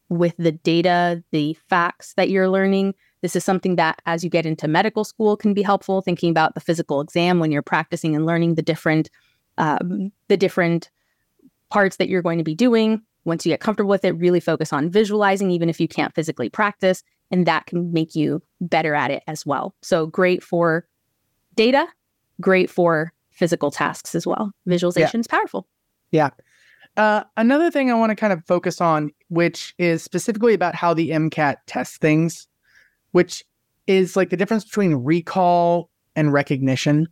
with 0.08 0.34
the 0.36 0.52
data, 0.52 1.24
the 1.30 1.54
facts 1.68 2.12
that 2.14 2.28
you're 2.28 2.50
learning. 2.50 2.94
This 3.22 3.36
is 3.36 3.44
something 3.44 3.76
that, 3.76 4.02
as 4.04 4.22
you 4.22 4.28
get 4.28 4.44
into 4.44 4.68
medical 4.68 5.04
school, 5.04 5.36
can 5.36 5.54
be 5.54 5.62
helpful. 5.62 6.02
Thinking 6.02 6.28
about 6.30 6.54
the 6.54 6.60
physical 6.60 7.00
exam 7.00 7.38
when 7.38 7.52
you're 7.52 7.62
practicing 7.62 8.14
and 8.14 8.26
learning 8.26 8.56
the 8.56 8.62
different, 8.62 9.08
um, 9.56 10.12
the 10.28 10.36
different 10.36 10.90
parts 11.70 11.96
that 11.96 12.08
you're 12.08 12.20
going 12.20 12.38
to 12.38 12.44
be 12.44 12.54
doing. 12.54 13.00
Once 13.24 13.46
you 13.46 13.52
get 13.52 13.60
comfortable 13.60 13.90
with 13.90 14.04
it, 14.04 14.12
really 14.12 14.40
focus 14.40 14.72
on 14.72 14.90
visualizing, 14.90 15.50
even 15.50 15.68
if 15.68 15.80
you 15.80 15.88
can't 15.88 16.14
physically 16.14 16.48
practice, 16.48 17.02
and 17.30 17.46
that 17.46 17.66
can 17.66 17.92
make 17.92 18.14
you 18.14 18.42
better 18.60 18.94
at 18.94 19.10
it 19.10 19.22
as 19.26 19.46
well. 19.46 19.74
So 19.82 20.06
great 20.06 20.42
for 20.42 20.86
data, 21.54 21.86
great 22.40 22.68
for 22.70 23.12
physical 23.30 23.70
tasks 23.70 24.14
as 24.14 24.26
well. 24.26 24.52
Visualization 24.66 25.18
yeah. 25.18 25.20
is 25.20 25.28
powerful. 25.28 25.66
Yeah. 26.10 26.30
Uh, 26.96 27.24
another 27.36 27.70
thing 27.70 27.90
I 27.90 27.94
want 27.94 28.10
to 28.10 28.16
kind 28.16 28.32
of 28.32 28.44
focus 28.44 28.80
on, 28.80 29.10
which 29.28 29.74
is 29.78 30.02
specifically 30.02 30.52
about 30.52 30.74
how 30.74 30.92
the 30.92 31.10
MCAT 31.10 31.56
tests 31.66 31.96
things, 31.96 32.46
which 33.12 33.44
is 33.86 34.16
like 34.16 34.30
the 34.30 34.36
difference 34.36 34.64
between 34.64 34.94
recall 34.96 35.90
and 36.14 36.32
recognition. 36.32 37.06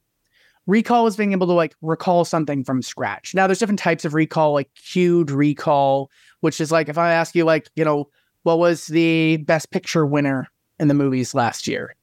Recall 0.67 1.07
is 1.07 1.17
being 1.17 1.33
able 1.33 1.47
to 1.47 1.53
like 1.53 1.75
recall 1.83 2.25
something 2.25 2.65
from 2.65 2.83
scratch. 2.83 3.35
Now, 3.35 3.47
there's 3.47 3.59
different 3.59 3.81
types 3.81 4.05
of 4.05 4.15
recall, 4.15 4.53
like 4.53 4.73
cued 4.75 5.31
recall, 5.31 6.11
which 6.41 6.61
is 6.61 6.71
like 6.71 6.89
if 6.89 6.99
I 6.99 7.13
ask 7.13 7.35
you, 7.35 7.45
like, 7.45 7.69
you 7.77 7.85
know, 7.85 8.09
what 8.43 8.59
was 8.59 8.87
the 8.87 9.39
best 9.39 9.71
picture 9.71 10.07
winner 10.07 10.49
in 10.79 10.89
the 10.89 10.95
movies 10.95 11.35
last 11.35 11.67
year? 11.67 11.95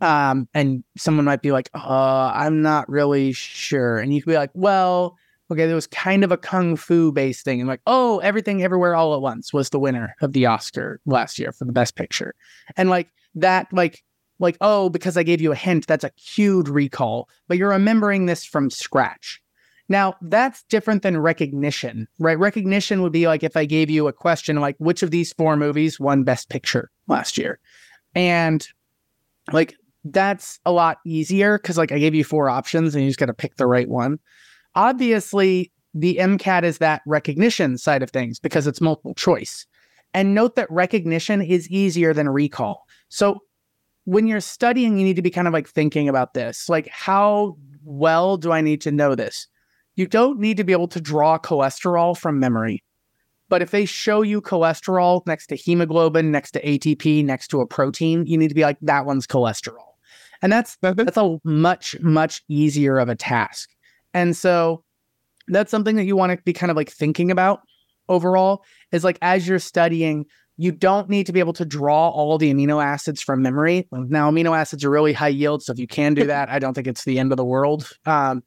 Um, 0.00 0.48
and 0.54 0.82
someone 0.96 1.24
might 1.24 1.42
be 1.42 1.52
like, 1.52 1.70
uh, 1.74 2.32
I'm 2.34 2.62
not 2.62 2.88
really 2.88 3.32
sure. 3.32 3.98
And 3.98 4.14
you 4.14 4.22
could 4.22 4.30
be 4.30 4.36
like, 4.36 4.50
well, 4.54 5.16
okay, 5.50 5.66
there 5.66 5.74
was 5.74 5.86
kind 5.86 6.24
of 6.24 6.32
a 6.32 6.36
kung 6.36 6.76
fu 6.76 7.12
based 7.12 7.44
thing. 7.44 7.60
And 7.60 7.68
like, 7.68 7.82
oh, 7.86 8.18
everything 8.20 8.62
everywhere 8.62 8.94
all 8.94 9.14
at 9.14 9.20
once 9.20 9.52
was 9.52 9.70
the 9.70 9.78
winner 9.78 10.14
of 10.20 10.32
the 10.32 10.46
Oscar 10.46 11.00
last 11.06 11.38
year 11.38 11.52
for 11.52 11.64
the 11.64 11.72
best 11.72 11.96
picture. 11.96 12.34
And 12.76 12.88
like 12.88 13.08
that, 13.34 13.66
like, 13.72 14.02
like, 14.40 14.56
oh, 14.60 14.88
because 14.88 15.16
I 15.16 15.22
gave 15.22 15.40
you 15.40 15.52
a 15.52 15.56
hint, 15.56 15.86
that's 15.86 16.04
a 16.04 16.10
cued 16.10 16.68
recall, 16.68 17.28
but 17.46 17.58
you're 17.58 17.70
remembering 17.70 18.26
this 18.26 18.44
from 18.44 18.70
scratch. 18.70 19.40
Now, 19.88 20.14
that's 20.22 20.62
different 20.64 21.02
than 21.02 21.18
recognition, 21.18 22.06
right? 22.18 22.38
Recognition 22.38 23.02
would 23.02 23.12
be 23.12 23.26
like 23.26 23.42
if 23.42 23.56
I 23.56 23.64
gave 23.64 23.90
you 23.90 24.06
a 24.08 24.12
question 24.12 24.56
like, 24.56 24.76
which 24.78 25.02
of 25.02 25.10
these 25.10 25.32
four 25.32 25.56
movies 25.56 25.98
won 25.98 26.22
Best 26.22 26.48
Picture 26.48 26.90
last 27.08 27.36
year? 27.36 27.58
And 28.14 28.66
like, 29.52 29.76
that's 30.04 30.60
a 30.64 30.72
lot 30.72 30.98
easier 31.04 31.58
because 31.58 31.76
like 31.76 31.92
I 31.92 31.98
gave 31.98 32.14
you 32.14 32.24
four 32.24 32.48
options 32.48 32.94
and 32.94 33.04
you 33.04 33.10
just 33.10 33.18
got 33.18 33.26
to 33.26 33.34
pick 33.34 33.56
the 33.56 33.66
right 33.66 33.88
one. 33.88 34.18
Obviously, 34.76 35.72
the 35.92 36.16
MCAT 36.16 36.62
is 36.62 36.78
that 36.78 37.02
recognition 37.04 37.76
side 37.76 38.02
of 38.02 38.10
things 38.10 38.38
because 38.38 38.68
it's 38.68 38.80
multiple 38.80 39.14
choice. 39.14 39.66
And 40.14 40.34
note 40.34 40.54
that 40.54 40.70
recognition 40.70 41.42
is 41.42 41.68
easier 41.68 42.14
than 42.14 42.28
recall. 42.28 42.86
So 43.08 43.40
when 44.04 44.26
you're 44.26 44.40
studying, 44.40 44.98
you 44.98 45.04
need 45.04 45.16
to 45.16 45.22
be 45.22 45.30
kind 45.30 45.46
of 45.46 45.52
like 45.52 45.68
thinking 45.68 46.08
about 46.08 46.34
this. 46.34 46.68
Like, 46.68 46.88
how 46.88 47.56
well 47.84 48.36
do 48.36 48.52
I 48.52 48.60
need 48.60 48.80
to 48.82 48.92
know 48.92 49.14
this? 49.14 49.46
You 49.96 50.06
don't 50.06 50.38
need 50.38 50.56
to 50.56 50.64
be 50.64 50.72
able 50.72 50.88
to 50.88 51.00
draw 51.00 51.38
cholesterol 51.38 52.16
from 52.16 52.38
memory. 52.38 52.82
But 53.48 53.62
if 53.62 53.72
they 53.72 53.84
show 53.84 54.22
you 54.22 54.40
cholesterol 54.40 55.26
next 55.26 55.48
to 55.48 55.56
hemoglobin, 55.56 56.30
next 56.30 56.52
to 56.52 56.62
ATP, 56.62 57.24
next 57.24 57.48
to 57.48 57.60
a 57.60 57.66
protein, 57.66 58.24
you 58.26 58.38
need 58.38 58.48
to 58.48 58.54
be 58.54 58.62
like, 58.62 58.78
that 58.82 59.06
one's 59.06 59.26
cholesterol. 59.26 59.86
And 60.40 60.52
that's 60.52 60.78
that's 60.80 61.16
a 61.16 61.38
much, 61.44 61.98
much 62.00 62.42
easier 62.48 62.98
of 62.98 63.08
a 63.08 63.16
task. 63.16 63.68
And 64.14 64.36
so 64.36 64.84
that's 65.48 65.70
something 65.70 65.96
that 65.96 66.04
you 66.04 66.16
want 66.16 66.32
to 66.32 66.42
be 66.44 66.52
kind 66.52 66.70
of 66.70 66.76
like 66.76 66.90
thinking 66.90 67.30
about 67.30 67.60
overall 68.08 68.64
is 68.92 69.04
like 69.04 69.18
as 69.20 69.46
you're 69.46 69.58
studying, 69.58 70.26
you 70.60 70.72
don't 70.72 71.08
need 71.08 71.24
to 71.24 71.32
be 71.32 71.40
able 71.40 71.54
to 71.54 71.64
draw 71.64 72.10
all 72.10 72.36
the 72.36 72.52
amino 72.52 72.84
acids 72.84 73.22
from 73.22 73.40
memory. 73.40 73.88
Now, 73.90 74.30
amino 74.30 74.54
acids 74.54 74.84
are 74.84 74.90
really 74.90 75.14
high 75.14 75.28
yield. 75.28 75.62
So 75.62 75.72
if 75.72 75.78
you 75.78 75.86
can 75.86 76.12
do 76.12 76.26
that, 76.26 76.50
I 76.50 76.58
don't 76.58 76.74
think 76.74 76.86
it's 76.86 77.04
the 77.04 77.18
end 77.18 77.32
of 77.32 77.38
the 77.38 77.44
world. 77.46 77.90
Um, 78.04 78.42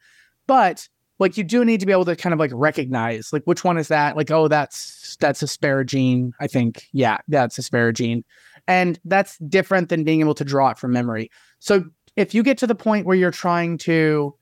but 0.45 0.87
like 1.17 1.37
you 1.37 1.43
do 1.43 1.65
need 1.65 1.79
to 1.79 1.87
be 1.87 1.91
able 1.91 2.05
to 2.05 2.15
kind 2.15 2.31
of 2.31 2.37
like 2.37 2.51
recognize 2.53 3.33
like 3.33 3.41
which 3.45 3.63
one 3.63 3.79
is 3.79 3.87
that? 3.87 4.15
Like, 4.15 4.29
oh, 4.29 4.47
that's 4.47 5.17
that's 5.19 5.41
asparagine, 5.41 6.33
I 6.39 6.45
think. 6.45 6.87
Yeah, 6.93 7.17
that's 7.29 7.57
asparagine. 7.57 8.23
And 8.67 8.99
that's 9.05 9.39
different 9.39 9.89
than 9.89 10.03
being 10.03 10.19
able 10.19 10.35
to 10.35 10.45
draw 10.45 10.69
it 10.69 10.77
from 10.77 10.91
memory. 10.91 11.31
So 11.57 11.83
if 12.15 12.35
you 12.35 12.43
get 12.43 12.59
to 12.59 12.67
the 12.67 12.75
point 12.75 13.07
where 13.07 13.17
you're 13.17 13.31
trying 13.31 13.79
to 13.79 14.35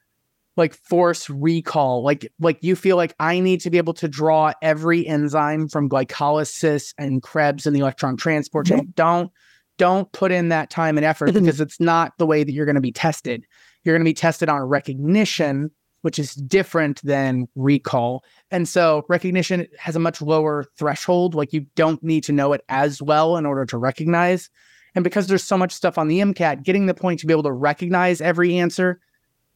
like 0.58 0.74
force 0.74 1.30
recall 1.30 2.04
like 2.04 2.30
like 2.40 2.58
you 2.62 2.76
feel 2.76 2.98
like 2.98 3.16
i 3.20 3.40
need 3.40 3.62
to 3.62 3.70
be 3.70 3.78
able 3.78 3.94
to 3.94 4.08
draw 4.08 4.52
every 4.62 5.08
enzyme 5.08 5.68
from 5.68 5.88
glycolysis 5.88 6.94
and 6.98 7.24
krebs 7.24 7.66
and 7.66 7.76
the 7.76 7.80
electron 7.80 8.18
transport 8.18 8.66
chain. 8.66 8.80
Mm-hmm. 8.80 8.92
don't 8.96 9.32
don't 9.78 10.12
put 10.12 10.32
in 10.32 10.50
that 10.50 10.70
time 10.70 10.98
and 10.98 11.06
effort 11.06 11.34
because 11.34 11.60
it's 11.60 11.80
not 11.80 12.14
the 12.18 12.26
way 12.26 12.44
that 12.44 12.52
you're 12.52 12.66
going 12.66 12.76
to 12.76 12.82
be 12.82 12.92
tested. 12.92 13.48
You're 13.84 13.96
going 13.96 14.06
to 14.06 14.10
be 14.10 14.14
tested 14.14 14.48
on 14.48 14.62
recognition 14.62 15.72
which 16.02 16.20
is 16.20 16.34
different 16.34 17.02
than 17.04 17.48
recall. 17.56 18.24
And 18.50 18.68
so 18.68 19.06
recognition 19.08 19.68
has 19.78 19.96
a 19.96 20.00
much 20.00 20.22
lower 20.22 20.66
threshold 20.78 21.36
like 21.36 21.54
you 21.54 21.66
don't 21.76 22.02
need 22.04 22.24
to 22.26 22.32
know 22.32 22.54
it 22.54 22.62
as 22.70 23.02
well 23.02 23.38
in 23.38 23.46
order 23.46 23.66
to 23.68 23.78
recognize. 23.78 24.50
And 24.96 25.04
because 25.04 25.28
there's 25.28 25.44
so 25.44 25.58
much 25.58 25.72
stuff 25.72 25.98
on 25.98 26.08
the 26.08 26.20
mcat 26.20 26.64
getting 26.64 26.86
the 26.86 26.94
point 26.94 27.20
to 27.20 27.28
be 27.28 27.34
able 27.34 27.44
to 27.44 27.52
recognize 27.52 28.20
every 28.20 28.58
answer 28.58 29.00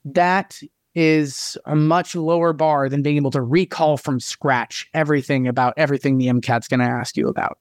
that 0.05 0.62
is 0.95 1.58
a 1.65 1.75
much 1.75 2.15
lower 2.15 2.53
bar 2.53 2.89
than 2.89 3.01
being 3.01 3.17
able 3.17 3.31
to 3.31 3.41
recall 3.41 3.97
from 3.97 4.19
scratch 4.19 4.89
everything 4.93 5.47
about 5.47 5.73
everything 5.77 6.17
the 6.17 6.27
MCAT's 6.27 6.67
going 6.67 6.79
to 6.79 6.86
ask 6.86 7.17
you 7.17 7.27
about. 7.27 7.60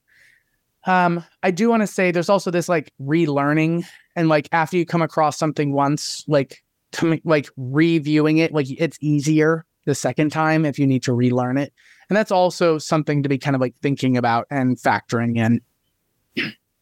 Um, 0.85 1.23
I 1.43 1.51
do 1.51 1.69
want 1.69 1.81
to 1.81 1.87
say 1.87 2.11
there's 2.11 2.29
also 2.29 2.51
this 2.51 2.69
like 2.69 2.91
relearning 3.01 3.85
and 4.15 4.29
like 4.29 4.47
after 4.51 4.77
you 4.77 4.85
come 4.85 5.01
across 5.01 5.37
something 5.37 5.73
once, 5.73 6.23
like 6.27 6.63
coming 6.91 7.21
like 7.25 7.49
reviewing 7.57 8.37
it, 8.37 8.53
like 8.53 8.67
it's 8.69 8.97
easier 9.01 9.65
the 9.85 9.95
second 9.95 10.31
time 10.31 10.65
if 10.65 10.79
you 10.79 10.87
need 10.87 11.03
to 11.03 11.13
relearn 11.13 11.57
it. 11.57 11.73
And 12.09 12.15
that's 12.15 12.31
also 12.31 12.77
something 12.77 13.23
to 13.23 13.29
be 13.29 13.37
kind 13.37 13.55
of 13.55 13.61
like 13.61 13.75
thinking 13.81 14.15
about 14.15 14.47
and 14.49 14.77
factoring 14.77 15.37
in. 15.37 15.61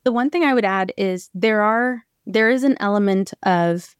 The 0.03 0.11
one 0.11 0.29
thing 0.29 0.43
I 0.43 0.53
would 0.53 0.65
add 0.65 0.91
is 0.97 1.29
there 1.33 1.61
are 1.61 2.03
there 2.25 2.49
is 2.49 2.63
an 2.63 2.77
element 2.79 3.33
of 3.43 3.95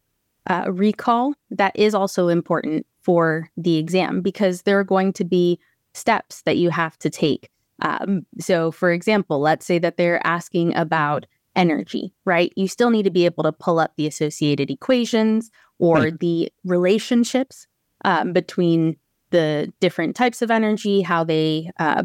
uh, 0.48 0.70
recall 0.70 1.34
that 1.50 1.72
is 1.74 1.94
also 1.94 2.28
important 2.28 2.86
for 3.02 3.48
the 3.56 3.76
exam 3.76 4.20
because 4.20 4.62
there 4.62 4.78
are 4.78 4.84
going 4.84 5.12
to 5.12 5.24
be 5.24 5.58
steps 5.94 6.42
that 6.42 6.56
you 6.56 6.70
have 6.70 6.98
to 6.98 7.10
take. 7.10 7.50
Um, 7.82 8.26
so, 8.38 8.70
for 8.70 8.92
example, 8.92 9.40
let's 9.40 9.66
say 9.66 9.78
that 9.78 9.96
they're 9.96 10.24
asking 10.26 10.74
about 10.74 11.26
energy, 11.56 12.12
right? 12.24 12.52
You 12.56 12.68
still 12.68 12.90
need 12.90 13.04
to 13.04 13.10
be 13.10 13.24
able 13.24 13.44
to 13.44 13.52
pull 13.52 13.78
up 13.78 13.92
the 13.96 14.06
associated 14.06 14.70
equations 14.70 15.50
or 15.78 15.96
right. 15.96 16.18
the 16.18 16.52
relationships 16.64 17.66
um, 18.04 18.32
between 18.32 18.96
the 19.30 19.72
different 19.80 20.14
types 20.16 20.42
of 20.42 20.50
energy, 20.50 21.02
how 21.02 21.24
they, 21.24 21.70
uh, 21.78 22.02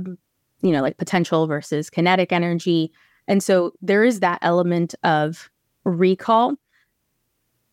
you 0.62 0.72
know, 0.72 0.82
like 0.82 0.98
potential 0.98 1.48
versus 1.48 1.90
kinetic 1.90 2.32
energy. 2.32 2.92
And 3.28 3.44
so 3.44 3.74
there 3.82 4.04
is 4.04 4.20
that 4.22 4.40
element 4.42 4.96
of 5.04 5.50
recall 5.84 6.56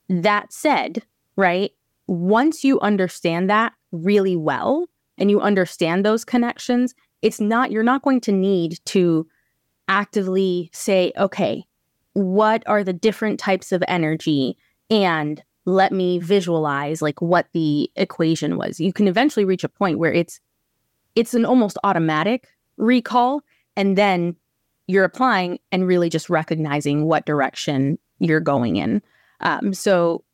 that 0.09 0.53
said, 0.53 1.03
right, 1.37 1.73
once 2.07 2.65
you 2.65 2.81
understand 2.81 3.51
that 3.51 3.73
really 3.93 4.37
well 4.37 4.87
and 5.19 5.31
you 5.31 5.41
understand 5.41 6.05
those 6.05 6.25
connections, 6.25 6.95
it's 7.23 7.41
not, 7.41 7.71
you're 7.71 7.83
not 7.83 8.03
going 8.03 8.21
to 8.23 8.33
need 8.33 8.79
to 8.87 9.27
actively 9.89 10.71
say, 10.73 11.13
okay, 11.17 11.65
what 12.13 12.63
are 12.67 12.85
the 12.85 12.93
different 12.93 13.39
types 13.39 13.73
of 13.73 13.83
energy 13.89 14.57
and 14.91 15.43
let 15.67 15.93
me 15.93 16.19
visualize 16.19 17.03
like 17.03 17.21
what 17.21 17.49
the 17.53 17.91
equation 17.97 18.57
was. 18.57 18.81
You 18.81 18.93
can 18.93 19.09
eventually 19.09 19.45
reach 19.45 19.65
a 19.65 19.69
point 19.69 19.99
where 19.99 20.13
it's 20.13 20.41
it's 21.15 21.35
an 21.35 21.45
almost 21.45 21.77
automatic 21.83 22.49
recall 22.77 23.43
and 23.77 23.99
then 23.99 24.37
you're 24.87 25.05
applying 25.05 25.59
and 25.73 25.87
really 25.87 26.09
just 26.09 26.31
recognizing 26.31 27.05
what 27.05 27.27
direction 27.27 27.99
you're 28.21 28.41
going 28.41 28.77
in. 28.77 29.03
Um, 29.41 29.75
so 29.75 30.25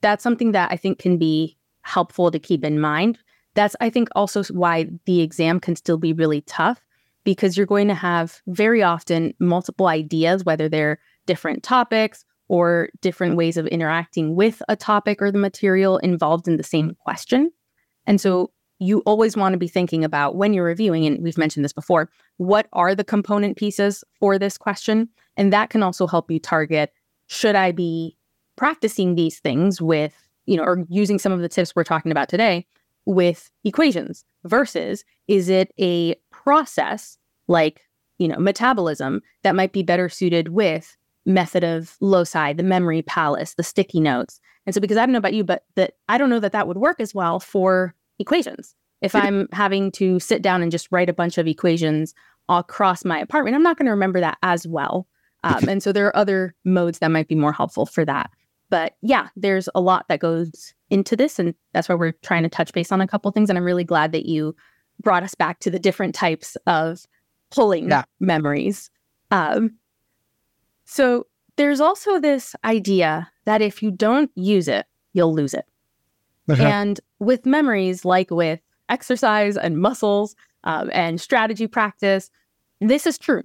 that's 0.00 0.22
something 0.22 0.52
that 0.52 0.70
I 0.70 0.76
think 0.76 0.98
can 0.98 1.18
be 1.18 1.56
helpful 1.82 2.30
to 2.30 2.38
keep 2.38 2.64
in 2.64 2.80
mind. 2.80 3.18
That's, 3.54 3.76
I 3.80 3.90
think, 3.90 4.08
also 4.14 4.42
why 4.44 4.90
the 5.06 5.22
exam 5.22 5.60
can 5.60 5.76
still 5.76 5.98
be 5.98 6.12
really 6.12 6.42
tough 6.42 6.80
because 7.24 7.56
you're 7.56 7.66
going 7.66 7.88
to 7.88 7.94
have 7.94 8.40
very 8.46 8.82
often 8.82 9.34
multiple 9.40 9.88
ideas, 9.88 10.44
whether 10.44 10.68
they're 10.68 10.98
different 11.26 11.62
topics 11.62 12.24
or 12.48 12.88
different 13.00 13.36
ways 13.36 13.56
of 13.56 13.66
interacting 13.66 14.36
with 14.36 14.62
a 14.68 14.76
topic 14.76 15.20
or 15.20 15.32
the 15.32 15.38
material 15.38 15.98
involved 15.98 16.46
in 16.46 16.56
the 16.56 16.62
same 16.62 16.94
question. 17.00 17.50
And 18.06 18.20
so 18.20 18.52
you 18.78 19.00
always 19.00 19.36
want 19.36 19.54
to 19.54 19.58
be 19.58 19.68
thinking 19.68 20.04
about 20.04 20.36
when 20.36 20.52
you're 20.52 20.64
reviewing, 20.64 21.06
and 21.06 21.22
we've 21.22 21.38
mentioned 21.38 21.64
this 21.64 21.72
before, 21.72 22.10
what 22.36 22.68
are 22.72 22.94
the 22.94 23.04
component 23.04 23.56
pieces 23.56 24.04
for 24.20 24.38
this 24.38 24.58
question? 24.58 25.08
And 25.36 25.52
that 25.52 25.70
can 25.70 25.82
also 25.82 26.06
help 26.06 26.30
you 26.30 26.38
target 26.38 26.92
should 27.26 27.56
I 27.56 27.72
be 27.72 28.16
practicing 28.56 29.14
these 29.14 29.38
things 29.38 29.80
with, 29.80 30.28
you 30.46 30.56
know, 30.56 30.64
or 30.64 30.84
using 30.88 31.18
some 31.18 31.32
of 31.32 31.40
the 31.40 31.48
tips 31.48 31.74
we're 31.74 31.84
talking 31.84 32.12
about 32.12 32.28
today 32.28 32.66
with 33.04 33.50
equations 33.64 34.24
versus 34.44 35.04
is 35.28 35.48
it 35.48 35.72
a 35.78 36.16
process 36.30 37.18
like, 37.48 37.82
you 38.18 38.28
know, 38.28 38.38
metabolism 38.38 39.22
that 39.42 39.54
might 39.54 39.72
be 39.72 39.82
better 39.82 40.08
suited 40.08 40.48
with 40.48 40.96
method 41.24 41.64
of 41.64 41.96
loci, 42.00 42.52
the 42.52 42.62
memory 42.62 43.02
palace, 43.02 43.54
the 43.54 43.62
sticky 43.62 44.00
notes. 44.00 44.40
And 44.64 44.74
so, 44.74 44.80
because 44.80 44.96
I 44.96 45.04
don't 45.04 45.12
know 45.12 45.18
about 45.18 45.34
you, 45.34 45.44
but 45.44 45.64
that 45.74 45.94
I 46.08 46.18
don't 46.18 46.30
know 46.30 46.40
that 46.40 46.52
that 46.52 46.66
would 46.66 46.78
work 46.78 47.00
as 47.00 47.14
well 47.14 47.38
for 47.40 47.94
equations. 48.18 48.74
If 49.02 49.14
I'm 49.14 49.46
having 49.52 49.92
to 49.92 50.18
sit 50.18 50.40
down 50.40 50.62
and 50.62 50.72
just 50.72 50.88
write 50.90 51.10
a 51.10 51.12
bunch 51.12 51.36
of 51.36 51.46
equations 51.46 52.14
across 52.48 53.04
my 53.04 53.18
apartment, 53.18 53.54
I'm 53.54 53.62
not 53.62 53.76
going 53.76 53.86
to 53.86 53.92
remember 53.92 54.20
that 54.20 54.38
as 54.42 54.66
well. 54.66 55.06
Um, 55.44 55.68
and 55.68 55.80
so 55.80 55.92
there 55.92 56.06
are 56.06 56.16
other 56.16 56.56
modes 56.64 56.98
that 56.98 57.12
might 57.12 57.28
be 57.28 57.36
more 57.36 57.52
helpful 57.52 57.86
for 57.86 58.04
that. 58.04 58.30
But 58.68 58.96
yeah, 59.02 59.28
there's 59.36 59.68
a 59.74 59.80
lot 59.80 60.06
that 60.08 60.20
goes 60.20 60.74
into 60.90 61.16
this. 61.16 61.38
And 61.38 61.54
that's 61.72 61.88
why 61.88 61.94
we're 61.94 62.12
trying 62.22 62.42
to 62.42 62.48
touch 62.48 62.72
base 62.72 62.92
on 62.92 63.00
a 63.00 63.06
couple 63.06 63.30
things. 63.30 63.48
And 63.48 63.58
I'm 63.58 63.64
really 63.64 63.84
glad 63.84 64.12
that 64.12 64.26
you 64.26 64.54
brought 65.02 65.22
us 65.22 65.34
back 65.34 65.60
to 65.60 65.70
the 65.70 65.78
different 65.78 66.14
types 66.14 66.56
of 66.66 67.04
pulling 67.50 67.90
yeah. 67.90 68.04
memories. 68.20 68.90
Um, 69.30 69.76
so 70.84 71.26
there's 71.56 71.80
also 71.80 72.20
this 72.20 72.54
idea 72.64 73.30
that 73.44 73.62
if 73.62 73.82
you 73.82 73.90
don't 73.90 74.30
use 74.34 74.68
it, 74.68 74.86
you'll 75.12 75.34
lose 75.34 75.54
it. 75.54 75.64
Uh-huh. 76.48 76.62
And 76.62 77.00
with 77.18 77.46
memories, 77.46 78.04
like 78.04 78.30
with 78.30 78.60
exercise 78.88 79.56
and 79.56 79.78
muscles 79.78 80.36
um, 80.64 80.90
and 80.92 81.20
strategy 81.20 81.66
practice, 81.66 82.30
this 82.80 83.06
is 83.06 83.18
true. 83.18 83.42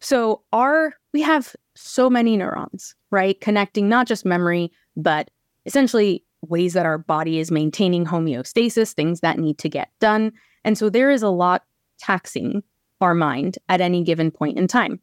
So 0.00 0.42
our 0.52 0.94
we 1.12 1.22
have 1.22 1.56
so 1.76 2.08
many 2.08 2.36
neurons, 2.36 2.94
right? 3.10 3.40
Connecting 3.40 3.88
not 3.88 4.06
just 4.06 4.24
memory, 4.24 4.72
but 4.96 5.30
essentially 5.66 6.24
ways 6.42 6.74
that 6.74 6.86
our 6.86 6.98
body 6.98 7.38
is 7.38 7.50
maintaining 7.50 8.04
homeostasis, 8.04 8.92
things 8.92 9.20
that 9.20 9.38
need 9.38 9.58
to 9.58 9.68
get 9.68 9.90
done. 10.00 10.32
And 10.64 10.76
so 10.76 10.88
there 10.90 11.10
is 11.10 11.22
a 11.22 11.28
lot 11.28 11.64
taxing 11.98 12.62
our 13.00 13.14
mind 13.14 13.58
at 13.68 13.80
any 13.80 14.02
given 14.02 14.30
point 14.30 14.58
in 14.58 14.66
time. 14.66 15.00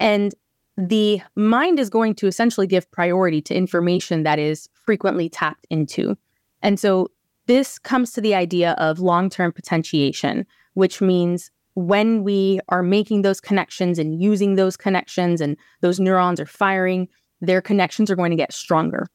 And 0.00 0.34
the 0.76 1.20
mind 1.36 1.78
is 1.78 1.90
going 1.90 2.14
to 2.16 2.26
essentially 2.26 2.66
give 2.66 2.90
priority 2.90 3.42
to 3.42 3.54
information 3.54 4.22
that 4.22 4.38
is 4.38 4.68
frequently 4.72 5.28
tapped 5.28 5.66
into. 5.70 6.16
And 6.62 6.78
so 6.80 7.08
this 7.46 7.78
comes 7.78 8.12
to 8.12 8.20
the 8.20 8.34
idea 8.34 8.72
of 8.78 9.00
long 9.00 9.28
term 9.28 9.52
potentiation, 9.52 10.46
which 10.74 11.00
means 11.00 11.50
when 11.74 12.22
we 12.22 12.60
are 12.68 12.82
making 12.82 13.22
those 13.22 13.40
connections 13.40 13.98
and 13.98 14.20
using 14.20 14.56
those 14.56 14.76
connections 14.76 15.40
and 15.40 15.56
those 15.80 15.98
neurons 15.98 16.40
are 16.40 16.46
firing, 16.46 17.08
their 17.40 17.60
connections 17.60 18.10
are 18.10 18.16
going 18.16 18.30
to 18.30 18.36
get 18.36 18.52
stronger. 18.52 19.06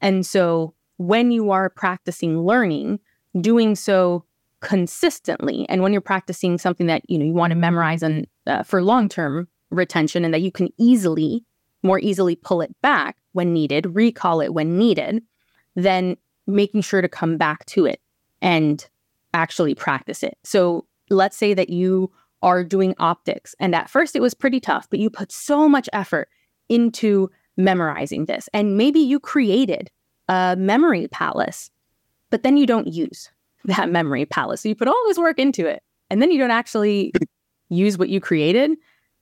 And 0.00 0.24
so 0.26 0.74
when 0.98 1.30
you 1.30 1.50
are 1.50 1.70
practicing 1.70 2.42
learning, 2.42 3.00
doing 3.40 3.74
so 3.74 4.24
consistently, 4.60 5.66
and 5.68 5.82
when 5.82 5.92
you're 5.92 6.00
practicing 6.00 6.58
something 6.58 6.86
that 6.86 7.08
you 7.08 7.18
know 7.18 7.24
you 7.24 7.32
want 7.32 7.50
to 7.50 7.56
memorize 7.56 8.02
and 8.02 8.26
uh, 8.46 8.62
for 8.62 8.82
long 8.82 9.08
term 9.08 9.48
retention, 9.70 10.24
and 10.24 10.32
that 10.32 10.42
you 10.42 10.52
can 10.52 10.68
easily, 10.78 11.44
more 11.82 11.98
easily 11.98 12.36
pull 12.36 12.60
it 12.60 12.74
back 12.80 13.16
when 13.32 13.52
needed, 13.52 13.94
recall 13.94 14.40
it 14.40 14.54
when 14.54 14.78
needed, 14.78 15.22
then 15.74 16.16
making 16.46 16.82
sure 16.82 17.02
to 17.02 17.08
come 17.08 17.36
back 17.36 17.64
to 17.66 17.86
it 17.86 18.00
and 18.40 18.88
actually 19.32 19.74
practice 19.74 20.22
it. 20.22 20.38
So 20.44 20.86
let's 21.10 21.36
say 21.36 21.54
that 21.54 21.70
you 21.70 22.10
are 22.42 22.62
doing 22.62 22.94
optics, 22.98 23.54
and 23.58 23.74
at 23.74 23.88
first 23.88 24.14
it 24.14 24.22
was 24.22 24.34
pretty 24.34 24.60
tough, 24.60 24.88
but 24.90 24.98
you 24.98 25.10
put 25.10 25.32
so 25.32 25.68
much 25.68 25.88
effort 25.92 26.28
into 26.68 27.30
memorizing 27.56 28.26
this. 28.26 28.48
And 28.52 28.76
maybe 28.76 29.00
you 29.00 29.20
created 29.20 29.90
a 30.28 30.56
memory 30.58 31.08
palace, 31.08 31.70
but 32.30 32.42
then 32.42 32.56
you 32.56 32.66
don't 32.66 32.88
use 32.88 33.30
that 33.64 33.90
memory 33.90 34.26
palace. 34.26 34.62
So 34.62 34.68
you 34.68 34.74
put 34.74 34.88
all 34.88 35.04
this 35.06 35.18
work 35.18 35.38
into 35.38 35.66
it, 35.66 35.82
and 36.10 36.20
then 36.20 36.30
you 36.30 36.38
don't 36.38 36.50
actually 36.50 37.12
use 37.68 37.98
what 37.98 38.08
you 38.08 38.20
created. 38.20 38.72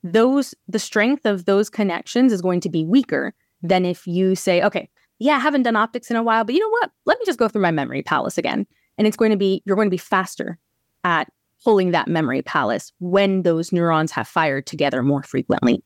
Those, 0.03 0.53
the 0.67 0.79
strength 0.79 1.25
of 1.25 1.45
those 1.45 1.69
connections 1.69 2.33
is 2.33 2.41
going 2.41 2.59
to 2.61 2.69
be 2.69 2.83
weaker 2.83 3.33
than 3.61 3.85
if 3.85 4.05
you 4.05 4.35
say, 4.35 4.61
okay, 4.61 4.89
yeah, 5.19 5.35
I 5.35 5.39
haven't 5.39 5.63
done 5.63 5.77
optics 5.77 6.11
in 6.11 6.17
a 6.17 6.23
while, 6.23 6.43
but 6.43 6.53
you 6.53 6.59
know 6.59 6.69
what? 6.69 6.91
Let 7.05 7.17
me 7.19 7.25
just 7.25 7.39
go 7.39 7.47
through 7.47 7.61
my 7.61 7.71
memory 7.71 8.01
palace 8.01 8.37
again. 8.37 8.67
And 8.97 9.07
it's 9.07 9.15
going 9.15 9.31
to 9.31 9.37
be, 9.37 9.63
you're 9.65 9.77
going 9.77 9.87
to 9.87 9.93
be 9.93 9.97
faster 9.97 10.59
at 11.05 11.31
pulling 11.63 11.91
that 11.91 12.07
memory 12.07 12.41
palace 12.41 12.91
when 12.99 13.43
those 13.43 13.71
neurons 13.71 14.11
have 14.11 14.27
fired 14.27 14.65
together 14.65 15.03
more 15.03 15.23
frequently. 15.23 15.83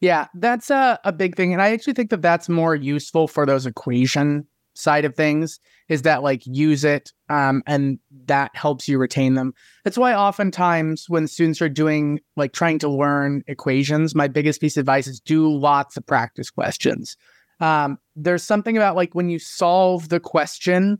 Yeah, 0.00 0.26
that's 0.34 0.70
a, 0.70 0.98
a 1.04 1.12
big 1.12 1.36
thing. 1.36 1.52
And 1.52 1.62
I 1.62 1.72
actually 1.72 1.92
think 1.92 2.10
that 2.10 2.22
that's 2.22 2.48
more 2.48 2.74
useful 2.74 3.28
for 3.28 3.46
those 3.46 3.66
equation 3.66 4.46
side 4.74 5.04
of 5.04 5.14
things 5.14 5.60
is 5.88 6.02
that 6.02 6.22
like 6.22 6.42
use 6.46 6.82
it 6.82 7.12
um, 7.28 7.62
and 7.66 7.98
that 8.24 8.50
helps 8.54 8.88
you 8.88 8.98
retain 8.98 9.34
them. 9.34 9.52
That's 9.84 9.98
why 9.98 10.14
oftentimes 10.14 11.08
when 11.08 11.28
students 11.28 11.60
are 11.60 11.68
doing 11.68 12.20
like 12.36 12.52
trying 12.52 12.78
to 12.80 12.88
learn 12.88 13.44
equations, 13.46 14.14
my 14.14 14.28
biggest 14.28 14.60
piece 14.60 14.76
of 14.76 14.82
advice 14.82 15.06
is 15.06 15.20
do 15.20 15.52
lots 15.52 15.96
of 15.96 16.06
practice 16.06 16.50
questions 16.50 17.16
um, 17.62 17.98
there's 18.16 18.42
something 18.42 18.76
about 18.76 18.96
like 18.96 19.14
when 19.14 19.28
you 19.28 19.38
solve 19.38 20.08
the 20.08 20.20
question, 20.20 20.98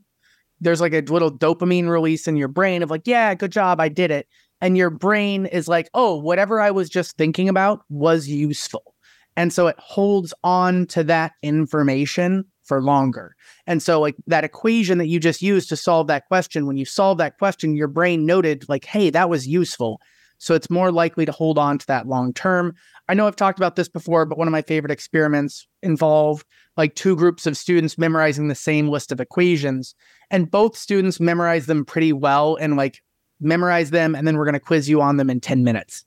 there's 0.63 0.81
like 0.81 0.95
a 0.95 1.01
little 1.01 1.31
dopamine 1.31 1.89
release 1.89 2.27
in 2.27 2.37
your 2.37 2.49
brain 2.49 2.83
of 2.83 2.91
like, 2.91 3.03
yeah, 3.05 3.35
good 3.35 3.53
job, 3.53 3.81
I 3.81 3.89
did 3.89 4.11
it. 4.11 4.29
And 4.61 4.79
your 4.79 4.91
brain 4.91 5.47
is 5.47 5.67
like, 5.67 5.91
oh, 5.93 6.17
whatever 6.17 6.61
I 6.61 6.71
was 6.71 6.89
just 6.89 7.17
thinking 7.17 7.49
about 7.49 7.83
was 7.89 8.29
useful. 8.29 8.95
And 9.37 9.53
so 9.53 9.67
it 9.67 9.77
holds 9.79 10.33
on 10.45 10.87
to 10.87 11.03
that 11.05 11.33
information 11.43 12.45
for 12.63 12.81
longer. 12.81 13.35
And 13.67 13.83
so, 13.83 14.01
like 14.01 14.15
that 14.27 14.45
equation 14.45 14.99
that 14.99 15.09
you 15.09 15.19
just 15.19 15.43
used 15.43 15.69
to 15.71 15.77
solve 15.77 16.07
that 16.07 16.29
question, 16.29 16.67
when 16.67 16.77
you 16.77 16.85
solve 16.85 17.19
that 17.19 17.39
question, 17.39 17.75
your 17.75 17.89
brain 17.89 18.25
noted, 18.25 18.69
like, 18.69 18.85
hey, 18.85 19.11
that 19.11 19.29
was 19.29 19.49
useful. 19.49 20.01
So 20.43 20.57
it's 20.57 20.69
more 20.69 20.91
likely 20.91 21.25
to 21.25 21.31
hold 21.31 21.57
on 21.57 21.79
to 21.79 21.87
that 21.87 22.09
long 22.09 22.35
term. 22.35 22.75
I 23.09 23.15
know 23.15 23.29
I've 23.29 23.37
talked 23.37 23.61
about 23.61 23.77
this 23.77 23.89
before, 23.89 24.27
but 24.27 24.37
one 24.37 24.49
of 24.49 24.53
my 24.53 24.63
favorite 24.63 24.91
experiments 24.91 25.69
involved 25.85 26.45
like 26.77 26.97
two 26.97 27.15
groups 27.15 27.47
of 27.47 27.57
students 27.57 27.97
memorizing 27.97 28.49
the 28.49 28.57
same 28.57 28.89
list 28.89 29.13
of 29.13 29.21
equations. 29.21 29.95
And 30.33 30.51
both 30.51 30.77
students 30.77 31.21
memorized 31.21 31.69
them 31.69 31.85
pretty 31.85 32.13
well 32.13 32.57
and 32.57 32.77
like 32.77 33.01
memorize 33.41 33.91
them. 33.91 34.17
And 34.17 34.27
then 34.27 34.37
we're 34.37 34.45
going 34.45 34.55
to 34.55 34.61
quiz 34.61 34.89
you 34.89 35.01
on 35.01 35.17
them 35.17 35.31
in 35.31 35.39
10 35.39 35.63
minutes. 35.63 36.05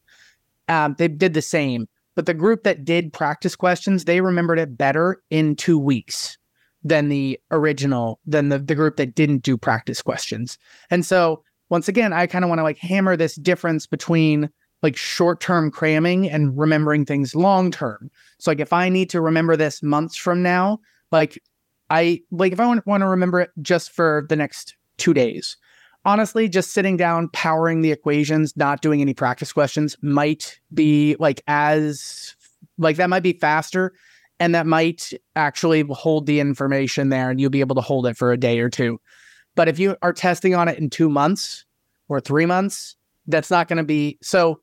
Um, 0.67 0.95
they 0.97 1.07
did 1.07 1.33
the 1.33 1.41
same. 1.41 1.87
But 2.15 2.25
the 2.25 2.33
group 2.33 2.63
that 2.63 2.83
did 2.83 3.13
practice 3.13 3.55
questions, 3.55 4.03
they 4.03 4.19
remembered 4.19 4.59
it 4.59 4.77
better 4.77 5.23
in 5.29 5.55
two 5.55 5.79
weeks 5.79 6.37
than 6.83 7.07
the 7.07 7.39
original, 7.51 8.19
than 8.25 8.49
the, 8.49 8.59
the 8.59 8.75
group 8.75 8.97
that 8.97 9.15
didn't 9.15 9.43
do 9.43 9.55
practice 9.55 10.01
questions. 10.01 10.57
And 10.89 11.05
so 11.05 11.41
once 11.69 11.87
again, 11.87 12.13
I 12.13 12.27
kind 12.27 12.45
of 12.45 12.49
want 12.49 12.59
to 12.59 12.63
like 12.63 12.77
hammer 12.77 13.17
this 13.17 13.35
difference 13.35 13.87
between 13.87 14.49
like 14.83 14.95
short 14.95 15.39
term 15.39 15.71
cramming 15.71 16.29
and 16.29 16.57
remembering 16.57 17.05
things 17.05 17.35
long 17.35 17.71
term. 17.71 18.11
So, 18.39 18.51
like, 18.51 18.59
if 18.59 18.73
I 18.73 18.89
need 18.89 19.09
to 19.11 19.21
remember 19.21 19.55
this 19.55 19.81
months 19.81 20.15
from 20.15 20.43
now, 20.43 20.79
like, 21.11 21.41
I 21.89 22.21
like 22.31 22.53
if 22.53 22.59
I 22.59 22.67
want, 22.67 22.83
to 22.85 23.07
remember 23.07 23.39
it 23.41 23.51
just 23.61 23.91
for 23.91 24.25
the 24.29 24.35
next 24.35 24.75
two 24.97 25.13
days, 25.13 25.57
honestly, 26.03 26.47
just 26.47 26.71
sitting 26.71 26.97
down, 26.97 27.29
powering 27.29 27.81
the 27.81 27.91
equations, 27.91 28.55
not 28.55 28.81
doing 28.81 29.01
any 29.01 29.13
practice 29.13 29.51
questions 29.53 29.97
might 30.01 30.59
be 30.73 31.15
like 31.19 31.41
as 31.47 32.35
like 32.77 32.97
that 32.97 33.09
might 33.09 33.23
be 33.23 33.33
faster 33.33 33.93
and 34.39 34.53
that 34.53 34.67
might 34.67 35.13
actually 35.35 35.81
hold 35.89 36.25
the 36.25 36.39
information 36.39 37.09
there 37.09 37.29
and 37.29 37.39
you'll 37.39 37.49
be 37.49 37.61
able 37.61 37.75
to 37.75 37.81
hold 37.81 38.05
it 38.05 38.17
for 38.17 38.31
a 38.31 38.37
day 38.37 38.59
or 38.59 38.69
two. 38.69 38.99
But 39.55 39.67
if 39.67 39.79
you 39.79 39.97
are 40.01 40.13
testing 40.13 40.55
on 40.55 40.67
it 40.67 40.77
in 40.77 40.89
two 40.89 41.09
months 41.09 41.65
or 42.07 42.19
three 42.19 42.45
months, 42.45 42.95
that's 43.27 43.49
not 43.49 43.67
going 43.67 43.77
to 43.77 43.83
be 43.83 44.17
so. 44.21 44.61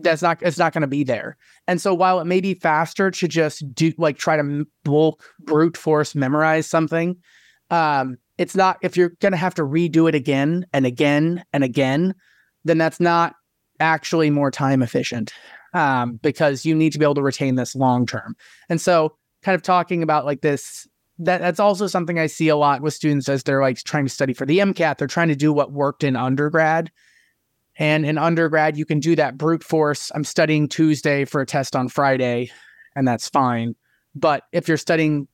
that's 0.00 0.22
not 0.22 0.38
it's 0.42 0.58
not 0.58 0.72
going 0.72 0.82
to 0.82 0.88
be 0.88 1.04
there. 1.04 1.36
And 1.66 1.80
so 1.80 1.94
while 1.94 2.20
it 2.20 2.24
may 2.24 2.40
be 2.40 2.54
faster 2.54 3.10
to 3.10 3.28
just 3.28 3.74
do 3.74 3.92
like 3.98 4.16
try 4.16 4.36
to 4.36 4.66
bulk 4.84 5.24
brute 5.40 5.76
force 5.76 6.14
memorize 6.14 6.66
something, 6.66 7.16
um, 7.70 8.16
it's 8.38 8.56
not 8.56 8.78
if 8.82 8.96
you're 8.96 9.12
going 9.20 9.32
to 9.32 9.38
have 9.38 9.54
to 9.54 9.62
redo 9.62 10.08
it 10.08 10.14
again 10.14 10.66
and 10.72 10.86
again 10.86 11.44
and 11.52 11.64
again, 11.64 12.14
then 12.64 12.78
that's 12.78 13.00
not 13.00 13.34
actually 13.80 14.30
more 14.30 14.50
time 14.50 14.82
efficient 14.82 15.32
um, 15.74 16.14
because 16.22 16.64
you 16.64 16.74
need 16.74 16.92
to 16.92 16.98
be 16.98 17.04
able 17.04 17.14
to 17.14 17.22
retain 17.22 17.56
this 17.56 17.74
long 17.74 18.06
term. 18.06 18.36
And 18.68 18.80
so, 18.80 19.16
kind 19.42 19.54
of 19.54 19.62
talking 19.62 20.02
about 20.02 20.24
like 20.24 20.40
this, 20.40 20.86
that 21.24 21.40
that's 21.40 21.60
also 21.60 21.86
something 21.86 22.18
I 22.18 22.26
see 22.26 22.48
a 22.48 22.56
lot 22.56 22.82
with 22.82 22.94
students 22.94 23.28
as 23.28 23.42
they're 23.42 23.60
like 23.60 23.82
trying 23.82 24.04
to 24.04 24.10
study 24.10 24.32
for 24.32 24.46
the 24.46 24.58
MCAT. 24.58 24.98
They're 24.98 25.06
trying 25.06 25.28
to 25.28 25.36
do 25.36 25.52
what 25.52 25.72
worked 25.72 26.04
in 26.04 26.16
undergrad. 26.16 26.90
And 27.78 28.04
in 28.04 28.18
undergrad, 28.18 28.76
you 28.76 28.84
can 28.84 29.00
do 29.00 29.16
that 29.16 29.38
brute 29.38 29.64
force. 29.64 30.10
I'm 30.14 30.24
studying 30.24 30.68
Tuesday 30.68 31.24
for 31.24 31.40
a 31.40 31.46
test 31.46 31.74
on 31.74 31.88
Friday, 31.88 32.50
and 32.94 33.08
that's 33.08 33.28
fine. 33.28 33.74
But 34.14 34.44
if 34.52 34.68
you're 34.68 34.76
studying 34.76 35.26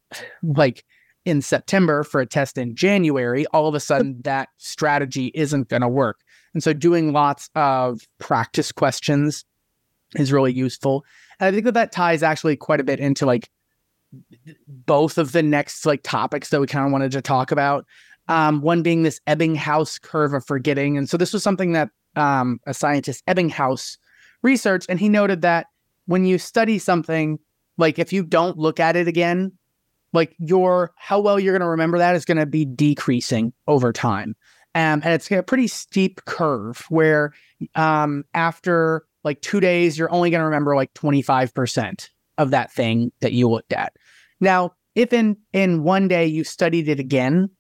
like 0.43 0.85
in 1.25 1.43
September 1.43 2.05
for 2.05 2.21
a 2.21 2.27
test 2.27 2.57
in 2.57 2.77
January, 2.77 3.45
all 3.47 3.67
of 3.67 3.75
a 3.75 3.81
sudden 3.81 4.21
that 4.25 4.49
strategy 4.59 5.33
isn't 5.35 5.69
going 5.69 5.83
to 5.83 5.89
work. 5.89 6.21
And 6.55 6.63
so 6.63 6.73
doing 6.73 7.13
lots 7.13 7.51
of 7.55 8.01
practice 8.19 8.73
questions 8.73 9.45
is 10.17 10.33
really 10.33 10.53
useful. 10.53 11.05
And 11.39 11.49
I 11.49 11.53
think 11.53 11.65
that 11.65 11.75
that 11.75 11.93
ties 11.93 12.23
actually 12.23 12.57
quite 12.57 12.81
a 12.81 12.85
bit 12.85 13.01
into 13.01 13.27
like 13.27 13.51
both 14.67 15.19
of 15.19 15.33
the 15.33 15.43
next 15.43 15.85
like 15.87 16.03
topics 16.03 16.51
that 16.51 16.61
we 16.61 16.67
kind 16.67 16.87
of 16.87 16.93
wanted 16.93 17.13
to 17.13 17.23
talk 17.23 17.51
about. 17.51 17.87
Um, 18.29 18.61
one 18.61 18.83
being 18.83 19.03
this 19.03 19.21
Ebbinghaus 19.27 20.01
curve 20.01 20.35
of 20.35 20.45
forgetting. 20.47 20.99
And 20.99 21.09
so 21.09 21.17
this 21.17 21.33
was 21.33 21.43
something 21.43 21.73
that 21.73 21.91
um, 22.15 22.61
a 22.67 22.75
scientist, 22.75 23.25
Ebbinghaus, 23.27 23.97
researched. 24.43 24.87
And 24.89 25.01
he 25.01 25.09
noted 25.09 25.43
that 25.43 25.67
when 26.07 26.25
you 26.25 26.39
study 26.39 26.79
something, 26.79 27.39
like 27.79 27.99
if 27.99 28.13
you 28.13 28.23
don't 28.23 28.59
look 28.59 28.81
at 28.81 28.97
it 28.97 29.09
again, 29.09 29.53
like 30.13 30.35
your 30.39 30.93
how 30.97 31.21
well 31.21 31.39
you're 31.39 31.53
going 31.53 31.67
to 31.67 31.69
remember 31.69 31.99
that 31.99 32.17
is 32.17 32.25
going 32.25 32.39
to 32.39 32.47
be 32.47 32.65
decreasing 32.65 33.53
over 33.67 33.93
time. 33.93 34.35
Um, 34.75 35.01
and 35.03 35.07
it's 35.07 35.31
a 35.31 35.43
pretty 35.43 35.67
steep 35.67 36.25
curve 36.25 36.85
where 36.89 37.33
um, 37.75 38.25
after 38.35 39.05
like 39.25 39.41
two 39.41 39.61
days, 39.61 39.99
you're 39.99 40.13
only 40.13 40.31
going 40.31 40.41
to 40.41 40.45
remember 40.45 40.77
like 40.77 40.93
25% 40.95 42.09
of 42.39 42.51
that 42.51 42.73
thing 42.73 43.13
that 43.21 43.33
you 43.33 43.49
looked 43.49 43.73
at. 43.73 43.93
Now, 44.41 44.73
if 44.95 45.13
in 45.13 45.37
in 45.53 45.85
one 45.85 46.09
day 46.09 46.27
you 46.27 46.43
studied 46.45 46.89
it 46.89 46.99
again, 46.99 47.51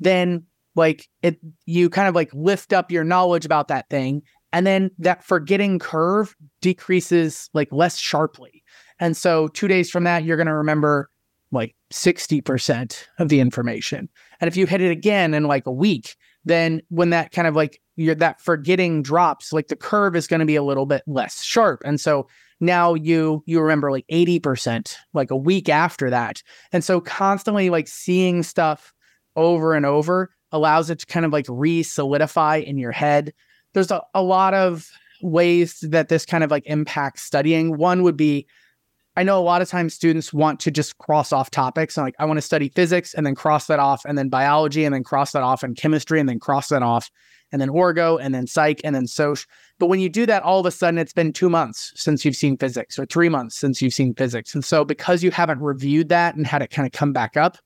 then 0.00 0.44
like 0.74 1.08
it 1.22 1.38
you 1.66 1.88
kind 1.88 2.08
of 2.08 2.14
like 2.14 2.30
lift 2.34 2.72
up 2.72 2.90
your 2.90 3.04
knowledge 3.04 3.44
about 3.44 3.68
that 3.68 3.88
thing 3.88 4.22
and 4.52 4.66
then 4.66 4.90
that 4.98 5.22
forgetting 5.22 5.78
curve 5.78 6.34
decreases 6.60 7.48
like 7.54 7.68
less 7.70 7.96
sharply. 7.96 8.62
And 8.98 9.16
so 9.16 9.48
2 9.48 9.68
days 9.68 9.90
from 9.90 10.04
that 10.04 10.24
you're 10.24 10.36
going 10.36 10.48
to 10.48 10.54
remember 10.54 11.10
like 11.52 11.76
60% 11.92 13.04
of 13.18 13.28
the 13.28 13.38
information. 13.38 14.08
And 14.40 14.48
if 14.48 14.56
you 14.56 14.66
hit 14.66 14.80
it 14.80 14.90
again 14.90 15.34
in 15.34 15.44
like 15.44 15.66
a 15.66 15.72
week, 15.72 16.16
then 16.44 16.82
when 16.88 17.10
that 17.10 17.30
kind 17.30 17.46
of 17.46 17.54
like 17.54 17.80
your 17.96 18.16
that 18.16 18.40
forgetting 18.40 19.02
drops, 19.02 19.52
like 19.52 19.68
the 19.68 19.76
curve 19.76 20.16
is 20.16 20.26
going 20.26 20.40
to 20.40 20.46
be 20.46 20.56
a 20.56 20.62
little 20.62 20.86
bit 20.86 21.02
less 21.06 21.42
sharp. 21.42 21.82
And 21.84 22.00
so 22.00 22.26
now 22.60 22.94
you 22.94 23.42
you 23.46 23.60
remember 23.60 23.90
like 23.90 24.06
80% 24.10 24.94
like 25.12 25.30
a 25.30 25.36
week 25.36 25.68
after 25.68 26.10
that. 26.10 26.42
And 26.72 26.84
so 26.84 27.00
constantly 27.00 27.70
like 27.70 27.88
seeing 27.88 28.42
stuff 28.42 28.92
over 29.36 29.74
and 29.74 29.84
over 29.84 30.30
allows 30.52 30.90
it 30.90 31.00
to 31.00 31.06
kind 31.06 31.26
of 31.26 31.32
like 31.32 31.46
re-solidify 31.48 32.58
in 32.58 32.78
your 32.78 32.92
head. 32.92 33.32
There's 33.72 33.90
a, 33.90 34.02
a 34.14 34.22
lot 34.22 34.54
of 34.54 34.88
ways 35.20 35.80
that 35.80 36.08
this 36.08 36.24
kind 36.24 36.44
of 36.44 36.50
like 36.50 36.64
impacts 36.66 37.22
studying. 37.22 37.76
One 37.76 38.02
would 38.02 38.16
be 38.16 38.46
I 39.16 39.22
know 39.22 39.38
a 39.38 39.42
lot 39.42 39.62
of 39.62 39.68
times 39.68 39.94
students 39.94 40.32
want 40.32 40.58
to 40.60 40.70
just 40.70 40.98
cross 40.98 41.32
off 41.32 41.50
topics. 41.50 41.96
like, 41.96 42.16
I 42.18 42.24
want 42.24 42.38
to 42.38 42.42
study 42.42 42.68
physics 42.68 43.14
and 43.14 43.24
then 43.24 43.34
cross 43.34 43.66
that 43.66 43.78
off, 43.78 44.04
and 44.04 44.18
then 44.18 44.28
biology 44.28 44.84
and 44.84 44.94
then 44.94 45.04
cross 45.04 45.32
that 45.32 45.42
off, 45.42 45.62
and 45.62 45.76
chemistry 45.76 46.18
and 46.18 46.28
then 46.28 46.40
cross 46.40 46.68
that 46.68 46.82
off, 46.82 47.10
and 47.52 47.60
then 47.60 47.68
orgo 47.68 48.18
and 48.20 48.34
then 48.34 48.46
psych 48.48 48.80
and 48.82 48.94
then 48.94 49.06
soc. 49.06 49.38
But 49.78 49.86
when 49.86 50.00
you 50.00 50.08
do 50.08 50.26
that, 50.26 50.42
all 50.42 50.58
of 50.58 50.66
a 50.66 50.72
sudden 50.72 50.98
it's 50.98 51.12
been 51.12 51.32
two 51.32 51.48
months 51.48 51.92
since 51.94 52.24
you've 52.24 52.34
seen 52.34 52.56
physics 52.56 52.98
or 52.98 53.06
three 53.06 53.28
months 53.28 53.56
since 53.56 53.80
you've 53.80 53.94
seen 53.94 54.14
physics. 54.14 54.54
And 54.54 54.64
so 54.64 54.84
because 54.84 55.22
you 55.22 55.30
haven't 55.30 55.60
reviewed 55.60 56.08
that 56.08 56.34
and 56.34 56.46
had 56.46 56.62
it 56.62 56.70
kind 56.70 56.86
of 56.86 56.92
come 56.92 57.12
back 57.12 57.36
up, 57.36 57.56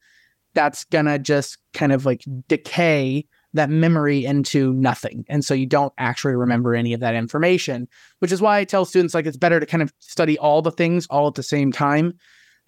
that's 0.54 0.84
gonna 0.84 1.18
just 1.18 1.56
kind 1.72 1.92
of 1.92 2.04
like 2.04 2.22
decay 2.48 3.24
that 3.54 3.70
memory 3.70 4.24
into 4.24 4.72
nothing. 4.74 5.24
And 5.28 5.44
so 5.44 5.54
you 5.54 5.66
don't 5.66 5.92
actually 5.98 6.34
remember 6.34 6.74
any 6.74 6.92
of 6.92 7.00
that 7.00 7.14
information, 7.14 7.88
which 8.18 8.32
is 8.32 8.42
why 8.42 8.58
I 8.58 8.64
tell 8.64 8.84
students 8.84 9.14
like 9.14 9.26
it's 9.26 9.37
better 9.37 9.58
to 9.58 9.66
kind 9.66 9.82
of 9.82 9.92
study 10.00 10.38
all 10.38 10.62
the 10.62 10.70
things 10.70 11.06
all 11.08 11.28
at 11.28 11.34
the 11.34 11.42
same 11.42 11.72
time. 11.72 12.14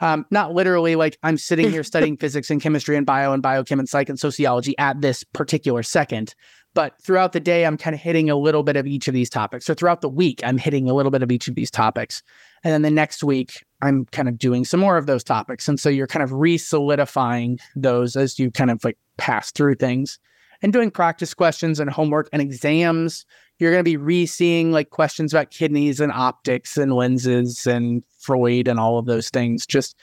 Um, 0.02 0.24
not 0.30 0.54
literally 0.54 0.96
like 0.96 1.18
I'm 1.22 1.36
sitting 1.36 1.70
here 1.70 1.82
studying 1.84 2.16
physics 2.16 2.50
and 2.50 2.60
chemistry 2.60 2.96
and 2.96 3.04
bio 3.04 3.32
and 3.32 3.42
biochem 3.42 3.78
and 3.78 3.88
psych 3.88 4.08
and 4.08 4.18
sociology 4.18 4.76
at 4.78 5.00
this 5.02 5.24
particular 5.24 5.82
second. 5.82 6.34
But 6.72 6.94
throughout 7.02 7.32
the 7.32 7.40
day, 7.40 7.66
I'm 7.66 7.76
kind 7.76 7.94
of 7.94 8.00
hitting 8.00 8.30
a 8.30 8.36
little 8.36 8.62
bit 8.62 8.76
of 8.76 8.86
each 8.86 9.08
of 9.08 9.14
these 9.14 9.28
topics. 9.28 9.66
So 9.66 9.74
throughout 9.74 10.02
the 10.02 10.08
week, 10.08 10.40
I'm 10.44 10.56
hitting 10.56 10.88
a 10.88 10.94
little 10.94 11.10
bit 11.10 11.22
of 11.22 11.32
each 11.32 11.48
of 11.48 11.56
these 11.56 11.70
topics. 11.70 12.22
And 12.62 12.72
then 12.72 12.82
the 12.82 12.90
next 12.90 13.24
week, 13.24 13.64
I'm 13.82 14.06
kind 14.06 14.28
of 14.28 14.38
doing 14.38 14.64
some 14.64 14.78
more 14.78 14.96
of 14.96 15.06
those 15.06 15.24
topics. 15.24 15.68
And 15.68 15.80
so 15.80 15.88
you're 15.88 16.06
kind 16.06 16.22
of 16.22 16.32
re 16.32 16.56
solidifying 16.56 17.58
those 17.74 18.14
as 18.14 18.38
you 18.38 18.50
kind 18.50 18.70
of 18.70 18.84
like 18.84 18.98
pass 19.16 19.50
through 19.50 19.74
things 19.74 20.18
and 20.62 20.72
doing 20.72 20.90
practice 20.90 21.34
questions 21.34 21.80
and 21.80 21.90
homework 21.90 22.28
and 22.32 22.42
exams. 22.42 23.24
You're 23.58 23.72
going 23.72 23.84
to 23.84 23.90
be 23.90 23.96
re-seeing 23.96 24.72
like 24.72 24.90
questions 24.90 25.32
about 25.32 25.50
kidneys 25.50 26.00
and 26.00 26.12
optics 26.12 26.76
and 26.76 26.92
lenses 26.92 27.66
and 27.66 28.02
Freud 28.18 28.68
and 28.68 28.80
all 28.80 28.98
of 28.98 29.06
those 29.06 29.28
things 29.30 29.66
just 29.66 29.96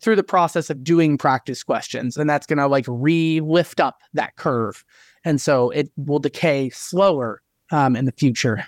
through 0.00 0.16
the 0.16 0.22
process 0.22 0.68
of 0.68 0.82
doing 0.82 1.16
practice 1.16 1.62
questions. 1.62 2.16
And 2.16 2.28
that's 2.28 2.46
going 2.46 2.58
to 2.58 2.66
like 2.66 2.84
re-lift 2.88 3.80
up 3.80 4.00
that 4.14 4.36
curve. 4.36 4.84
And 5.24 5.40
so 5.40 5.70
it 5.70 5.90
will 5.96 6.18
decay 6.18 6.70
slower 6.70 7.40
um, 7.70 7.96
in 7.96 8.04
the 8.04 8.12
future. 8.12 8.64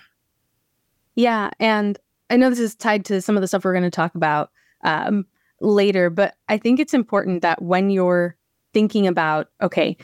Yeah. 1.15 1.49
And 1.59 1.99
I 2.29 2.37
know 2.37 2.49
this 2.49 2.59
is 2.59 2.75
tied 2.75 3.05
to 3.05 3.21
some 3.21 3.35
of 3.35 3.41
the 3.41 3.47
stuff 3.47 3.63
we're 3.63 3.73
going 3.73 3.83
to 3.83 3.91
talk 3.91 4.15
about 4.15 4.49
um, 4.83 5.25
later, 5.61 6.09
but 6.09 6.35
I 6.49 6.57
think 6.57 6.79
it's 6.79 6.93
important 6.93 7.41
that 7.41 7.61
when 7.61 7.89
you're 7.89 8.35
thinking 8.73 9.05
about, 9.05 9.47
okay, 9.61 9.97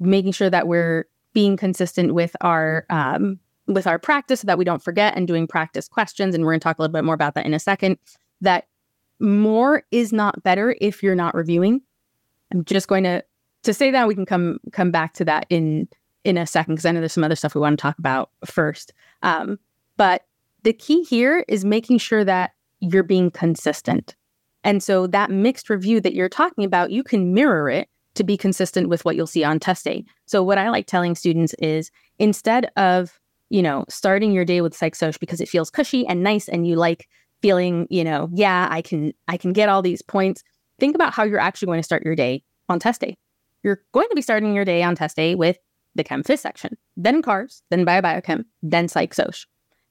making 0.00 0.32
sure 0.32 0.50
that 0.50 0.68
we're 0.68 1.06
being 1.32 1.56
consistent 1.56 2.14
with 2.14 2.34
our 2.40 2.86
um, 2.90 3.38
with 3.66 3.86
our 3.86 3.98
practice 3.98 4.40
so 4.40 4.46
that 4.46 4.58
we 4.58 4.64
don't 4.64 4.82
forget 4.82 5.16
and 5.16 5.26
doing 5.26 5.46
practice 5.46 5.88
questions 5.88 6.34
and 6.34 6.44
we're 6.44 6.52
going 6.52 6.60
to 6.60 6.64
talk 6.64 6.78
a 6.78 6.82
little 6.82 6.92
bit 6.92 7.04
more 7.04 7.14
about 7.14 7.34
that 7.34 7.46
in 7.46 7.54
a 7.54 7.58
second 7.58 7.98
that 8.40 8.66
more 9.18 9.82
is 9.90 10.12
not 10.12 10.42
better 10.42 10.76
if 10.80 11.02
you're 11.02 11.14
not 11.14 11.34
reviewing. 11.34 11.80
I'm 12.52 12.64
just 12.64 12.88
going 12.88 13.04
to 13.04 13.24
to 13.62 13.74
say 13.74 13.90
that 13.90 14.06
we 14.06 14.14
can 14.14 14.26
come 14.26 14.58
come 14.72 14.90
back 14.90 15.14
to 15.14 15.24
that 15.24 15.46
in 15.50 15.88
in 16.24 16.36
a 16.38 16.46
second 16.46 16.74
because 16.74 16.86
i 16.86 16.90
know 16.90 17.00
there's 17.00 17.12
some 17.12 17.24
other 17.24 17.36
stuff 17.36 17.54
we 17.54 17.60
want 17.60 17.78
to 17.78 17.82
talk 17.82 17.98
about 17.98 18.30
first. 18.44 18.92
Um, 19.22 19.58
but 19.96 20.22
the 20.62 20.72
key 20.72 21.02
here 21.04 21.44
is 21.48 21.64
making 21.64 21.98
sure 21.98 22.24
that 22.24 22.52
you're 22.80 23.02
being 23.02 23.30
consistent. 23.30 24.14
And 24.64 24.82
so 24.82 25.06
that 25.08 25.30
mixed 25.30 25.70
review 25.70 26.00
that 26.00 26.14
you're 26.14 26.28
talking 26.28 26.64
about 26.64 26.90
you 26.90 27.02
can 27.02 27.32
mirror 27.32 27.70
it 27.70 27.88
to 28.16 28.24
be 28.24 28.36
consistent 28.36 28.88
with 28.88 29.04
what 29.04 29.16
you'll 29.16 29.26
see 29.26 29.44
on 29.44 29.58
test 29.58 29.84
day. 29.84 30.04
So 30.26 30.42
what 30.42 30.58
I 30.58 30.70
like 30.70 30.86
telling 30.86 31.14
students 31.14 31.54
is 31.54 31.90
instead 32.18 32.70
of, 32.76 33.18
you 33.50 33.62
know, 33.62 33.84
starting 33.88 34.32
your 34.32 34.44
day 34.44 34.60
with 34.60 34.74
psych 34.74 34.94
soc 34.94 35.18
because 35.20 35.40
it 35.40 35.48
feels 35.48 35.70
cushy 35.70 36.06
and 36.06 36.22
nice 36.22 36.48
and 36.48 36.66
you 36.66 36.76
like 36.76 37.08
feeling, 37.42 37.86
you 37.90 38.02
know, 38.02 38.28
yeah, 38.32 38.68
I 38.70 38.82
can 38.82 39.12
I 39.28 39.36
can 39.36 39.52
get 39.52 39.68
all 39.68 39.82
these 39.82 40.02
points, 40.02 40.42
think 40.78 40.94
about 40.94 41.12
how 41.12 41.24
you're 41.24 41.38
actually 41.38 41.66
going 41.66 41.78
to 41.78 41.84
start 41.84 42.04
your 42.04 42.16
day 42.16 42.42
on 42.68 42.78
test 42.78 43.00
day. 43.00 43.16
You're 43.62 43.82
going 43.92 44.08
to 44.08 44.16
be 44.16 44.22
starting 44.22 44.54
your 44.54 44.64
day 44.64 44.82
on 44.82 44.96
test 44.96 45.16
day 45.16 45.34
with 45.34 45.58
the 45.94 46.04
chem 46.04 46.22
phys 46.22 46.38
section, 46.38 46.76
then 46.96 47.22
cars, 47.22 47.62
then 47.70 47.84
bio 47.84 48.02
biochem, 48.02 48.44
then 48.62 48.88
psych 48.88 49.14
soc. 49.14 49.34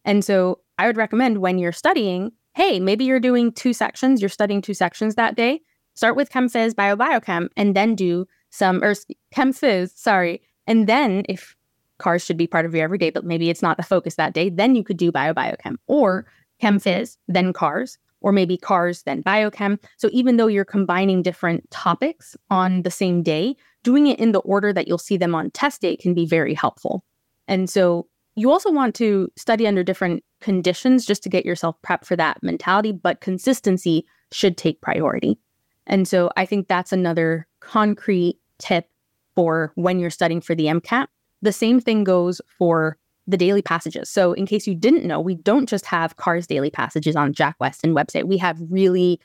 And 0.04 0.24
so 0.24 0.60
I 0.78 0.88
would 0.88 0.98
recommend 0.98 1.40
when 1.40 1.58
you're 1.58 1.72
studying, 1.72 2.32
hey, 2.54 2.80
maybe 2.80 3.06
you're 3.06 3.20
doing 3.20 3.52
two 3.52 3.74
sections, 3.74 4.22
you're 4.22 4.30
studying 4.30 4.62
two 4.62 4.74
sections 4.74 5.16
that 5.16 5.36
day 5.36 5.62
start 5.96 6.16
with 6.16 6.30
chem 6.30 6.50
phys, 6.50 6.76
bio 6.76 6.96
biochem, 6.96 7.50
and 7.58 7.76
then 7.76 7.96
do 7.96 8.28
some, 8.50 8.84
or 8.84 8.96
chem 9.34 9.52
phys, 9.52 9.96
sorry. 9.98 10.42
And 10.68 10.88
then 10.88 11.24
if 11.28 11.56
cars 11.98 12.24
should 12.24 12.38
be 12.38 12.48
part 12.48 12.66
of 12.66 12.74
your 12.74 12.84
everyday, 12.84 13.10
but 13.10 13.26
maybe 13.26 13.50
it's 13.50 13.62
not 13.62 13.78
the 13.78 13.84
focus 13.84 14.16
that 14.16 14.34
day, 14.34 14.50
then 14.50 14.76
you 14.76 14.84
could 14.84 14.98
do 14.98 15.12
bio 15.12 15.34
biochem 15.34 15.76
or 15.88 16.26
chem 16.60 16.80
phys, 16.80 17.18
then 17.28 17.54
cars, 17.54 17.98
or 18.22 18.32
maybe 18.32 18.58
cars, 18.58 19.04
then 19.04 19.22
biochem. 19.22 19.80
So 19.98 20.10
even 20.12 20.38
though 20.38 20.48
you're 20.48 20.66
combining 20.66 21.22
different 21.22 21.70
topics 21.72 22.36
on 22.50 22.82
the 22.82 22.92
same 22.92 23.22
day, 23.24 23.56
doing 23.84 24.08
it 24.08 24.20
in 24.20 24.32
the 24.32 24.40
order 24.40 24.74
that 24.74 24.88
you'll 24.88 24.98
see 24.98 25.18
them 25.18 25.36
on 25.36 25.52
test 25.52 25.82
day 25.82 25.96
can 25.96 26.14
be 26.14 26.26
very 26.26 26.54
helpful. 26.54 27.04
And 27.48 27.70
so 27.70 28.08
you 28.36 28.52
also 28.52 28.72
want 28.72 28.96
to 28.96 29.32
study 29.38 29.68
under 29.68 29.84
different 29.84 30.24
conditions 30.42 31.06
just 31.06 31.24
to 31.24 31.30
get 31.30 31.46
yourself 31.46 31.76
prepped 31.86 32.06
for 32.06 32.16
that 32.16 32.42
mentality, 32.42 32.92
but 32.92 33.22
consistency 33.22 34.06
should 34.32 34.58
take 34.58 34.82
priority. 34.82 35.38
And 35.88 36.08
so 36.08 36.32
I 36.36 36.46
think 36.46 36.68
that's 36.68 36.92
another 36.92 37.48
concrete 37.60 38.40
tip 38.60 38.90
for 39.36 39.72
when 39.76 40.00
you're 40.00 40.10
studying 40.10 40.42
for 40.42 40.56
the 40.56 40.66
MCAT. 40.66 41.08
The 41.42 41.52
same 41.52 41.80
thing 41.80 42.04
goes 42.04 42.42
for 42.58 42.98
the 43.28 43.38
daily 43.38 43.62
passages. 43.62 44.10
So, 44.10 44.34
in 44.34 44.46
case 44.46 44.68
you 44.68 44.76
didn't 44.76 45.06
know, 45.06 45.20
we 45.20 45.36
don't 45.36 45.68
just 45.68 45.86
have 45.86 46.18
CARS 46.18 46.48
daily 46.48 46.70
passages 46.70 47.16
on 47.16 47.34
Jack 47.34 47.58
Westin 47.60 47.94
website. 47.94 48.26
We 48.26 48.38
have 48.38 48.60
really 48.70 49.20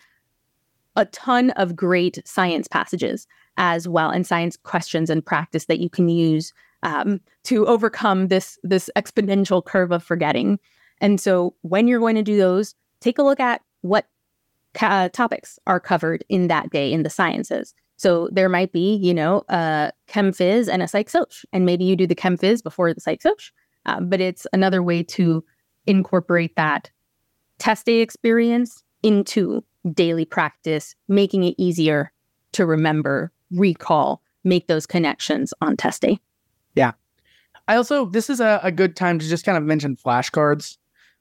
a 0.96 1.04
ton 1.06 1.50
of 1.50 1.76
great 1.76 2.20
science 2.24 2.66
passages 2.66 3.26
as 3.56 3.86
well, 3.86 4.10
and 4.10 4.26
science 4.26 4.56
questions 4.56 5.10
and 5.10 5.24
practice 5.24 5.66
that 5.66 5.80
you 5.80 5.90
can 5.90 6.08
use 6.08 6.52
um, 6.82 7.20
to 7.44 7.66
overcome 7.66 8.28
this 8.28 8.58
this 8.62 8.90
exponential 8.96 9.64
curve 9.64 9.92
of 9.92 10.02
forgetting. 10.02 10.58
And 11.00 11.20
so, 11.20 11.54
when 11.62 11.86
you're 11.86 12.00
going 12.00 12.16
to 12.16 12.22
do 12.22 12.38
those, 12.38 12.74
take 13.00 13.18
a 13.18 13.22
look 13.22 13.40
at 13.40 13.60
what 13.82 14.06
uh, 14.80 15.09
topics 15.11 15.59
are 15.66 15.80
covered 15.80 16.24
in 16.28 16.48
that 16.48 16.70
day 16.70 16.92
in 16.92 17.02
the 17.02 17.11
sciences. 17.11 17.74
So 17.96 18.28
there 18.33 18.48
might 18.48 18.72
be, 18.72 18.96
you 18.96 19.12
know, 19.12 19.42
a 19.48 19.92
chem 20.06 20.33
phys 20.33 20.68
and 20.72 20.83
a 20.83 20.88
psych 20.88 21.11
soc, 21.11 21.33
and 21.52 21.66
maybe 21.66 21.85
you 21.85 21.96
do 21.96 22.06
the 22.06 22.14
chem 22.14 22.38
phys 22.38 22.62
before 22.62 22.94
the 22.94 23.00
psych 23.00 23.22
soc. 23.22 23.38
Uh, 23.87 24.00
but 24.00 24.20
it's 24.20 24.46
another 24.52 24.83
way 24.83 25.02
to 25.02 25.44
incorporate 25.87 26.56
that 26.56 26.90
test 27.59 27.87
day 27.87 28.00
experience 28.00 28.83
into 29.02 29.62
daily 29.92 30.24
practice, 30.24 30.94
making 31.09 31.44
it 31.44 31.54
easier 31.59 32.12
to 32.52 32.66
remember, 32.66 33.33
recall, 33.50 34.22
make 34.44 34.66
those 34.66 34.87
connections 34.87 35.52
on 35.61 35.76
test 35.76 36.02
day. 36.02 36.18
Yeah. 36.74 36.92
I 37.68 37.76
also, 37.76 38.06
this 38.06 38.30
is 38.30 38.40
a, 38.40 38.61
a 38.62 38.72
good 38.72 38.96
time 38.96 39.18
to 39.18 39.28
just 39.28 39.44
kind 39.44 39.56
of 39.59 39.64
mention 39.64 39.96
flashcards 39.96 40.78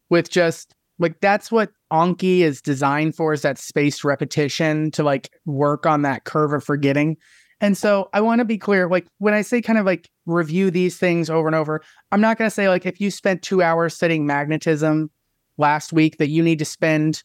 with 0.09 0.29
just 0.29 0.75
like 0.97 1.19
that's 1.19 1.51
what 1.51 1.71
Anki 1.91 2.39
is 2.39 2.61
designed 2.61 3.15
for 3.15 3.33
is 3.33 3.41
that 3.41 3.57
spaced 3.57 4.03
repetition 4.03 4.91
to 4.91 5.03
like 5.03 5.31
work 5.45 5.85
on 5.85 6.03
that 6.03 6.23
curve 6.23 6.53
of 6.53 6.63
forgetting. 6.63 7.17
And 7.61 7.77
so 7.77 8.09
I 8.13 8.21
want 8.21 8.39
to 8.39 8.45
be 8.45 8.57
clear 8.57 8.87
like 8.87 9.07
when 9.17 9.33
I 9.33 9.41
say 9.41 9.61
kind 9.61 9.79
of 9.79 9.85
like 9.85 10.09
review 10.25 10.71
these 10.71 10.97
things 10.97 11.29
over 11.29 11.47
and 11.47 11.55
over, 11.55 11.81
I'm 12.11 12.21
not 12.21 12.37
going 12.37 12.47
to 12.47 12.53
say 12.53 12.69
like 12.69 12.85
if 12.85 13.01
you 13.01 13.11
spent 13.11 13.41
2 13.41 13.61
hours 13.61 13.93
studying 13.95 14.25
magnetism 14.25 15.09
last 15.57 15.91
week 15.91 16.17
that 16.19 16.29
you 16.29 16.41
need 16.41 16.59
to 16.59 16.65
spend 16.65 17.23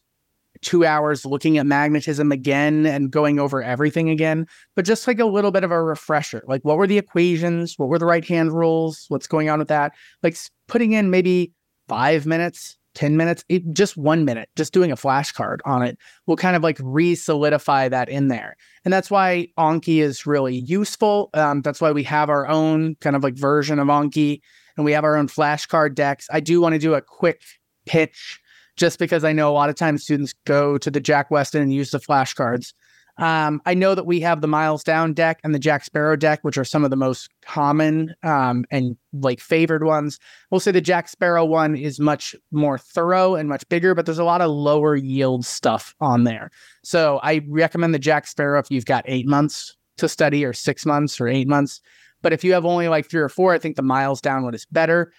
2 0.61 0.85
hours 0.85 1.25
looking 1.25 1.57
at 1.57 1.65
magnetism 1.65 2.31
again 2.31 2.85
and 2.85 3.11
going 3.11 3.39
over 3.39 3.61
everything 3.61 4.09
again, 4.09 4.47
but 4.75 4.83
just 4.83 5.07
like 5.07 5.19
a 5.19 5.25
little 5.25 5.51
bit 5.51 5.63
of 5.63 5.71
a 5.71 5.81
refresher. 5.81 6.43
Like 6.47 6.65
what 6.65 6.77
were 6.77 6.87
the 6.87 6.97
equations? 6.97 7.75
What 7.77 7.87
were 7.87 7.99
the 7.99 8.05
right 8.05 8.25
hand 8.25 8.51
rules? 8.51 9.05
What's 9.09 9.27
going 9.27 9.49
on 9.49 9.59
with 9.59 9.67
that? 9.67 9.93
Like 10.23 10.35
putting 10.67 10.93
in 10.93 11.09
maybe 11.09 11.53
5 11.87 12.25
minutes 12.25 12.77
10 12.95 13.17
minutes, 13.17 13.43
just 13.73 13.95
one 13.97 14.25
minute, 14.25 14.49
just 14.55 14.73
doing 14.73 14.91
a 14.91 14.95
flashcard 14.95 15.59
on 15.65 15.83
it 15.83 15.97
will 16.25 16.35
kind 16.35 16.55
of 16.55 16.63
like 16.63 16.77
re 16.81 17.13
solidify 17.13 17.89
that 17.89 18.09
in 18.09 18.29
there. 18.29 18.57
And 18.83 18.93
that's 18.93 19.11
why 19.11 19.47
Anki 19.57 20.01
is 20.01 20.25
really 20.25 20.57
useful. 20.57 21.29
Um, 21.33 21.61
that's 21.61 21.81
why 21.81 21.91
we 21.91 22.03
have 22.03 22.29
our 22.29 22.47
own 22.47 22.95
kind 22.95 23.15
of 23.15 23.23
like 23.23 23.35
version 23.35 23.79
of 23.79 23.87
Anki 23.87 24.41
and 24.77 24.85
we 24.85 24.91
have 24.93 25.03
our 25.03 25.15
own 25.15 25.27
flashcard 25.27 25.95
decks. 25.95 26.27
I 26.31 26.39
do 26.39 26.59
want 26.59 26.73
to 26.73 26.79
do 26.79 26.93
a 26.93 27.01
quick 27.01 27.41
pitch 27.85 28.39
just 28.75 28.99
because 28.99 29.23
I 29.23 29.31
know 29.31 29.49
a 29.49 29.53
lot 29.53 29.69
of 29.69 29.75
times 29.75 30.03
students 30.03 30.33
go 30.45 30.77
to 30.77 30.91
the 30.91 30.99
Jack 30.99 31.29
Westin 31.29 31.61
and 31.61 31.73
use 31.73 31.91
the 31.91 31.99
flashcards. 31.99 32.73
Um, 33.17 33.61
I 33.65 33.73
know 33.73 33.95
that 33.95 34.05
we 34.05 34.19
have 34.21 34.41
the 34.41 34.47
MilesDown 34.47 35.15
deck 35.15 35.39
and 35.43 35.55
the 35.55 35.59
Jack 35.59 35.85
Sparrow 35.85 36.15
deck, 36.15 36.39
which 36.43 36.57
are 36.57 36.65
some 36.65 36.83
of 36.83 36.89
the 36.89 36.97
most 36.97 37.29
common 37.41 38.13
um, 38.23 38.65
and 38.71 38.97
like 39.13 39.39
favored 39.39 39.83
ones. 39.83 40.19
We'll 40.51 40.59
say 40.59 40.71
the 40.71 40.81
Jack 40.81 41.07
Sparrow 41.07 41.45
one 41.45 41.75
is 41.75 41.99
much 41.99 42.35
more 42.51 42.77
thorough 42.77 43.35
and 43.35 43.47
much 43.47 43.67
bigger, 43.69 43.95
but 43.95 44.05
there's 44.05 44.19
a 44.19 44.25
lot 44.25 44.41
of 44.41 44.51
lower 44.51 44.95
yield 44.95 45.45
stuff 45.45 45.95
on 46.01 46.25
there. 46.25 46.51
So 46.83 47.19
I 47.23 47.41
recommend 47.47 47.93
the 47.93 47.99
Jack 47.99 48.27
Sparrow 48.27 48.59
if 48.59 48.69
you've 48.69 48.85
got 48.85 49.05
eight 49.07 49.27
months 49.27 49.77
to 49.97 50.09
study 50.09 50.43
or 50.43 50.51
six 50.51 50.85
months 50.85 51.21
or 51.21 51.27
eight 51.27 51.47
months. 51.47 51.79
But 52.21 52.33
if 52.33 52.43
you 52.43 52.53
have 52.53 52.65
only 52.65 52.87
like 52.89 53.09
three 53.09 53.21
or 53.21 53.29
four, 53.29 53.53
I 53.53 53.59
think 53.59 53.75
the 53.75 53.83
MilesDown 53.83 54.43
one 54.43 54.55
is 54.55 54.65
better. 54.65 55.13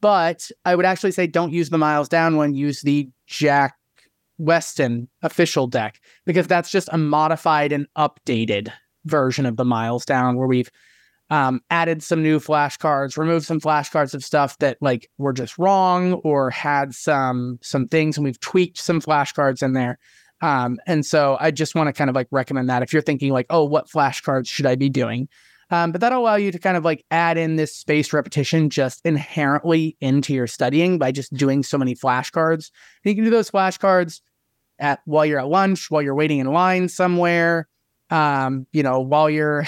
But 0.00 0.50
I 0.64 0.76
would 0.76 0.84
actually 0.84 1.10
say 1.10 1.26
don't 1.26 1.52
use 1.52 1.70
the 1.70 1.76
MilesDown 1.76 2.36
one, 2.36 2.54
use 2.54 2.80
the 2.80 3.10
Jack 3.26 3.77
Westin 4.40 5.08
official 5.22 5.66
deck 5.66 6.00
because 6.24 6.46
that's 6.46 6.70
just 6.70 6.88
a 6.92 6.98
modified 6.98 7.72
and 7.72 7.86
updated 7.96 8.72
version 9.04 9.46
of 9.46 9.56
the 9.56 9.64
MilesDown 9.64 10.36
where 10.36 10.46
we've 10.46 10.70
um, 11.30 11.60
added 11.70 12.02
some 12.02 12.22
new 12.22 12.38
flashcards, 12.38 13.18
removed 13.18 13.46
some 13.46 13.60
flashcards 13.60 14.14
of 14.14 14.24
stuff 14.24 14.56
that 14.58 14.78
like 14.80 15.10
were 15.18 15.32
just 15.32 15.58
wrong 15.58 16.14
or 16.14 16.50
had 16.50 16.94
some 16.94 17.58
some 17.60 17.86
things, 17.86 18.16
and 18.16 18.24
we've 18.24 18.40
tweaked 18.40 18.78
some 18.78 19.00
flashcards 19.00 19.62
in 19.62 19.74
there. 19.74 19.98
Um, 20.40 20.78
and 20.86 21.04
so 21.04 21.36
I 21.40 21.50
just 21.50 21.74
want 21.74 21.88
to 21.88 21.92
kind 21.92 22.08
of 22.08 22.16
like 22.16 22.28
recommend 22.30 22.70
that 22.70 22.82
if 22.82 22.92
you're 22.92 23.02
thinking 23.02 23.32
like, 23.32 23.46
oh, 23.50 23.64
what 23.64 23.88
flashcards 23.88 24.48
should 24.48 24.66
I 24.66 24.76
be 24.76 24.88
doing? 24.88 25.28
Um, 25.70 25.92
but 25.92 26.00
that'll 26.00 26.22
allow 26.22 26.36
you 26.36 26.50
to 26.50 26.58
kind 26.58 26.78
of 26.78 26.84
like 26.84 27.04
add 27.10 27.36
in 27.36 27.56
this 27.56 27.74
spaced 27.74 28.14
repetition 28.14 28.70
just 28.70 29.02
inherently 29.04 29.96
into 30.00 30.32
your 30.32 30.46
studying 30.46 30.98
by 30.98 31.12
just 31.12 31.34
doing 31.34 31.62
so 31.62 31.76
many 31.76 31.94
flashcards. 31.94 32.70
And 33.04 33.10
you 33.10 33.14
can 33.14 33.24
do 33.24 33.30
those 33.30 33.50
flashcards 33.50 34.20
at 34.78 35.00
while 35.04 35.26
you're 35.26 35.40
at 35.40 35.48
lunch, 35.48 35.90
while 35.90 36.02
you're 36.02 36.14
waiting 36.14 36.38
in 36.38 36.46
line 36.46 36.88
somewhere, 36.88 37.68
um, 38.10 38.66
you 38.72 38.82
know, 38.82 39.00
while 39.00 39.28
you're 39.28 39.66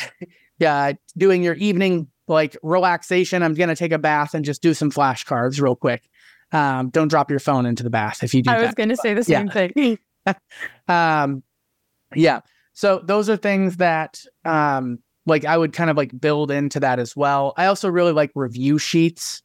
yeah, 0.59 0.93
doing 1.17 1.43
your 1.43 1.55
evening 1.55 2.09
like 2.29 2.57
relaxation. 2.63 3.43
I'm 3.43 3.55
gonna 3.55 3.77
take 3.77 3.93
a 3.93 3.99
bath 3.99 4.35
and 4.35 4.45
just 4.45 4.63
do 4.63 4.75
some 4.75 4.91
flashcards 4.91 5.61
real 5.61 5.77
quick. 5.77 6.09
Um, 6.53 6.91
don't 6.91 7.09
drop 7.09 7.31
your 7.31 7.41
phone 7.41 7.67
into 7.67 7.83
the 7.83 7.91
bath 7.91 8.23
if 8.23 8.35
you 8.35 8.43
do. 8.43 8.51
I 8.51 8.59
that. 8.59 8.67
was 8.67 8.75
gonna 8.75 8.97
say 8.97 9.15
the 9.15 9.25
same 9.25 9.49
yeah. 9.49 9.69
thing. 9.69 9.99
um, 10.89 11.43
yeah. 12.15 12.41
So 12.73 13.03
those 13.05 13.29
are 13.29 13.37
things 13.37 13.77
that 13.77 14.21
um, 14.45 14.99
like 15.27 15.45
I 15.45 15.59
would 15.59 15.73
kind 15.73 15.91
of 15.91 15.97
like 15.97 16.19
build 16.19 16.51
into 16.51 16.81
that 16.81 16.99
as 16.99 17.15
well. 17.17 17.53
I 17.57 17.67
also 17.67 17.89
really 17.89 18.13
like 18.13 18.31
review 18.35 18.79
sheets 18.79 19.43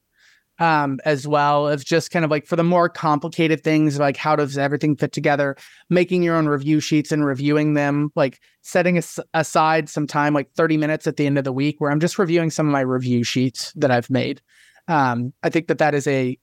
um, 0.58 0.98
as 1.04 1.26
well 1.28 1.68
as 1.68 1.84
just 1.84 2.10
kind 2.10 2.24
of 2.24 2.30
like 2.30 2.46
for 2.46 2.56
the 2.56 2.64
more 2.64 2.88
complicated 2.88 3.62
things, 3.62 3.98
like 3.98 4.16
how 4.16 4.36
does 4.36 4.56
everything 4.56 4.96
fit 4.96 5.12
together, 5.12 5.56
making 5.90 6.22
your 6.22 6.36
own 6.36 6.46
review 6.46 6.80
sheets 6.80 7.12
and 7.12 7.24
reviewing 7.24 7.74
them, 7.74 8.10
like 8.16 8.40
setting 8.62 8.96
as- 8.96 9.20
aside 9.34 9.88
some 9.88 10.06
time, 10.06 10.34
like 10.34 10.50
30 10.56 10.76
minutes 10.76 11.06
at 11.06 11.16
the 11.16 11.26
end 11.26 11.38
of 11.38 11.44
the 11.44 11.52
week, 11.52 11.76
where 11.78 11.90
I'm 11.90 12.00
just 12.00 12.18
reviewing 12.18 12.50
some 12.50 12.66
of 12.66 12.72
my 12.72 12.80
review 12.80 13.22
sheets 13.22 13.72
that 13.76 13.90
I've 13.90 14.10
made. 14.10 14.40
Um, 14.88 15.32
I 15.42 15.50
think 15.50 15.68
that 15.68 15.78
that 15.78 15.94
is 15.94 16.06
a 16.06 16.38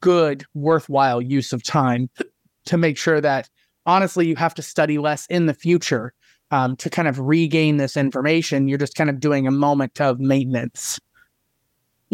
good, 0.00 0.44
worthwhile 0.54 1.22
use 1.22 1.52
of 1.52 1.62
time 1.62 2.10
to 2.66 2.76
make 2.76 2.98
sure 2.98 3.20
that 3.20 3.48
honestly, 3.86 4.26
you 4.26 4.36
have 4.36 4.54
to 4.54 4.62
study 4.62 4.98
less 4.98 5.26
in 5.26 5.46
the 5.46 5.54
future 5.54 6.12
um, 6.50 6.76
to 6.76 6.90
kind 6.90 7.08
of 7.08 7.18
regain 7.18 7.76
this 7.76 7.96
information. 7.96 8.68
You're 8.68 8.78
just 8.78 8.94
kind 8.94 9.10
of 9.10 9.20
doing 9.20 9.46
a 9.46 9.50
moment 9.50 10.00
of 10.00 10.20
maintenance. 10.20 11.00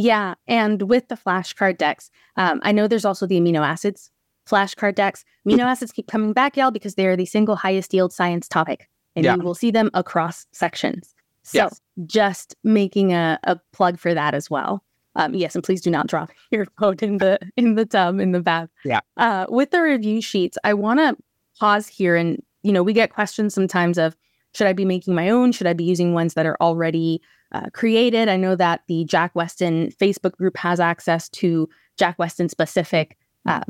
Yeah. 0.00 0.34
And 0.46 0.82
with 0.82 1.08
the 1.08 1.14
flashcard 1.14 1.78
decks, 1.78 2.10
um, 2.36 2.60
I 2.62 2.72
know 2.72 2.88
there's 2.88 3.04
also 3.04 3.26
the 3.26 3.40
amino 3.40 3.60
acids 3.60 4.10
flashcard 4.48 4.94
decks. 4.94 5.24
Amino 5.46 5.60
acids 5.60 5.92
keep 5.92 6.08
coming 6.08 6.32
back, 6.32 6.56
y'all, 6.56 6.70
because 6.70 6.94
they 6.94 7.06
are 7.06 7.16
the 7.16 7.26
single 7.26 7.56
highest 7.56 7.94
yield 7.94 8.12
science 8.12 8.48
topic. 8.48 8.88
And 9.14 9.24
yeah. 9.24 9.36
you 9.36 9.42
will 9.42 9.54
see 9.54 9.70
them 9.70 9.90
across 9.94 10.46
sections. 10.52 11.14
So 11.42 11.58
yes. 11.58 11.80
just 12.06 12.56
making 12.64 13.12
a, 13.12 13.38
a 13.44 13.58
plug 13.72 13.98
for 13.98 14.14
that 14.14 14.34
as 14.34 14.50
well. 14.50 14.84
Um, 15.16 15.34
yes, 15.34 15.54
and 15.54 15.64
please 15.64 15.80
do 15.80 15.90
not 15.90 16.06
drop 16.06 16.30
your 16.50 16.66
phone 16.78 16.96
in 17.02 17.18
the 17.18 17.38
in 17.56 17.74
the 17.74 17.84
tub 17.84 18.20
in 18.20 18.32
the 18.32 18.40
bath. 18.40 18.68
Yeah. 18.84 19.00
Uh, 19.16 19.46
with 19.48 19.70
the 19.70 19.82
review 19.82 20.20
sheets, 20.20 20.56
I 20.62 20.74
want 20.74 21.00
to 21.00 21.16
pause 21.58 21.88
here, 21.88 22.14
and 22.14 22.40
you 22.62 22.72
know, 22.72 22.82
we 22.82 22.92
get 22.92 23.12
questions 23.12 23.52
sometimes 23.52 23.98
of 23.98 24.16
should 24.54 24.66
I 24.66 24.72
be 24.72 24.84
making 24.84 25.14
my 25.14 25.30
own? 25.30 25.52
Should 25.52 25.66
I 25.66 25.72
be 25.72 25.84
using 25.84 26.14
ones 26.14 26.34
that 26.34 26.46
are 26.46 26.56
already 26.60 27.20
uh, 27.52 27.66
created. 27.72 28.28
I 28.28 28.36
know 28.36 28.54
that 28.56 28.82
the 28.86 29.04
Jack 29.04 29.34
Westin 29.34 29.94
Facebook 29.96 30.32
group 30.32 30.56
has 30.56 30.80
access 30.80 31.28
to 31.30 31.68
Jack 31.98 32.16
Westin 32.18 32.50
specific 32.50 33.16
uh, 33.46 33.62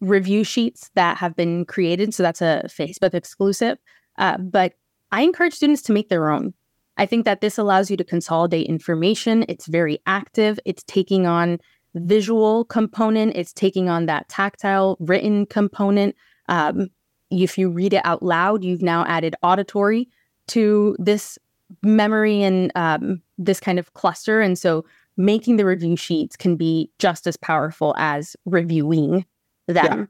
review 0.00 0.44
sheets 0.44 0.90
that 0.94 1.16
have 1.16 1.34
been 1.34 1.64
created. 1.64 2.14
So 2.14 2.22
that's 2.22 2.42
a 2.42 2.62
Facebook 2.66 3.14
exclusive. 3.14 3.78
Uh, 4.18 4.38
but 4.38 4.74
I 5.10 5.22
encourage 5.22 5.54
students 5.54 5.82
to 5.82 5.92
make 5.92 6.08
their 6.08 6.30
own. 6.30 6.54
I 6.96 7.06
think 7.06 7.24
that 7.24 7.40
this 7.40 7.58
allows 7.58 7.90
you 7.90 7.96
to 7.96 8.04
consolidate 8.04 8.66
information. 8.66 9.44
It's 9.48 9.66
very 9.66 9.98
active. 10.06 10.60
It's 10.64 10.84
taking 10.84 11.26
on 11.26 11.58
visual 11.94 12.64
component. 12.66 13.36
It's 13.36 13.52
taking 13.52 13.88
on 13.88 14.06
that 14.06 14.28
tactile 14.28 14.96
written 15.00 15.46
component. 15.46 16.14
Um, 16.48 16.88
if 17.34 17.58
you 17.58 17.70
read 17.70 17.92
it 17.92 18.02
out 18.04 18.22
loud, 18.22 18.64
you've 18.64 18.82
now 18.82 19.04
added 19.06 19.34
auditory 19.42 20.08
to 20.48 20.96
this 20.98 21.38
memory 21.82 22.42
and 22.42 22.70
um, 22.74 23.20
this 23.38 23.60
kind 23.60 23.78
of 23.78 23.92
cluster. 23.94 24.40
And 24.40 24.58
so 24.58 24.84
making 25.16 25.56
the 25.56 25.64
review 25.64 25.96
sheets 25.96 26.36
can 26.36 26.56
be 26.56 26.90
just 26.98 27.26
as 27.26 27.36
powerful 27.36 27.94
as 27.98 28.36
reviewing 28.44 29.24
them. 29.66 29.98
Yeah. 30.00 30.06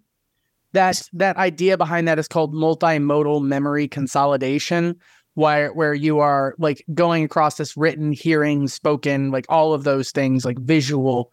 That 0.73 1.09
that 1.13 1.37
idea 1.37 1.79
behind 1.79 2.09
that 2.09 2.19
is 2.19 2.27
called 2.27 2.53
multimodal 2.53 3.43
memory 3.43 3.87
consolidation, 3.87 4.97
where 5.35 5.73
where 5.73 5.95
you 5.95 6.19
are 6.19 6.57
like 6.59 6.85
going 6.95 7.23
across 7.23 7.59
this 7.59 7.77
written, 7.77 8.11
hearing, 8.11 8.67
spoken, 8.67 9.31
like 9.31 9.47
all 9.49 9.73
of 9.73 9.85
those 9.85 10.11
things, 10.11 10.45
like 10.45 10.59
visual, 10.59 11.31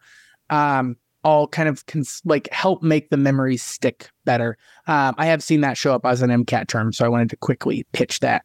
um, 0.50 0.96
all 1.24 1.46
kind 1.46 1.68
of 1.68 1.86
cons- 1.86 2.22
like 2.24 2.48
help 2.52 2.82
make 2.82 3.10
the 3.10 3.16
memories 3.16 3.62
stick 3.62 4.10
better. 4.24 4.56
Um, 4.86 5.14
I 5.18 5.26
have 5.26 5.42
seen 5.42 5.60
that 5.60 5.76
show 5.76 5.94
up 5.94 6.04
as 6.04 6.22
an 6.22 6.30
MCAT 6.30 6.68
term, 6.68 6.92
so 6.92 7.04
I 7.04 7.08
wanted 7.08 7.30
to 7.30 7.36
quickly 7.36 7.86
pitch 7.92 8.20
that. 8.20 8.44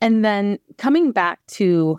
And 0.00 0.24
then 0.24 0.58
coming 0.78 1.12
back 1.12 1.44
to 1.48 1.98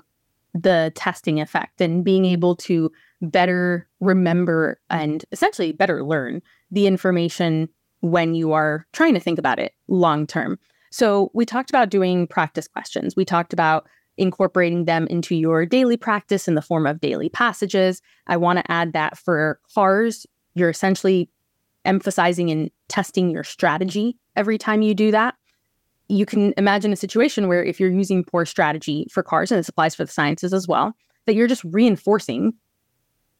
the 0.53 0.91
testing 0.95 1.39
effect 1.39 1.81
and 1.81 2.03
being 2.03 2.25
able 2.25 2.55
to 2.55 2.91
better 3.21 3.87
remember 3.99 4.79
and 4.89 5.25
essentially 5.31 5.71
better 5.71 6.03
learn 6.03 6.41
the 6.71 6.87
information 6.87 7.69
when 8.01 8.35
you 8.35 8.53
are 8.53 8.85
trying 8.93 9.13
to 9.13 9.19
think 9.19 9.39
about 9.39 9.59
it 9.59 9.73
long 9.87 10.27
term. 10.27 10.59
So, 10.89 11.31
we 11.33 11.45
talked 11.45 11.69
about 11.69 11.89
doing 11.89 12.27
practice 12.27 12.67
questions. 12.67 13.15
We 13.15 13.25
talked 13.25 13.51
about 13.51 13.87
incorporating 14.17 14.85
them 14.85 15.07
into 15.07 15.35
your 15.35 15.65
daily 15.65 15.97
practice 15.97 16.47
in 16.47 16.55
the 16.55 16.61
form 16.61 16.87
of 16.87 16.99
daily 16.99 17.29
passages. 17.29 18.01
I 18.27 18.37
want 18.37 18.59
to 18.59 18.71
add 18.71 18.93
that 18.93 19.17
for 19.17 19.59
CARS, 19.73 20.25
you're 20.55 20.69
essentially 20.69 21.29
emphasizing 21.85 22.51
and 22.51 22.69
testing 22.87 23.29
your 23.29 23.43
strategy 23.43 24.17
every 24.35 24.57
time 24.57 24.81
you 24.81 24.93
do 24.93 25.11
that. 25.11 25.35
You 26.09 26.25
can 26.25 26.53
imagine 26.57 26.93
a 26.93 26.97
situation 26.97 27.47
where 27.47 27.63
if 27.63 27.79
you're 27.79 27.91
using 27.91 28.23
poor 28.23 28.45
strategy 28.45 29.07
for 29.11 29.23
CARS, 29.23 29.51
and 29.51 29.59
this 29.59 29.69
applies 29.69 29.95
for 29.95 30.05
the 30.05 30.11
sciences 30.11 30.53
as 30.53 30.67
well, 30.67 30.93
that 31.25 31.35
you're 31.35 31.47
just 31.47 31.63
reinforcing 31.65 32.53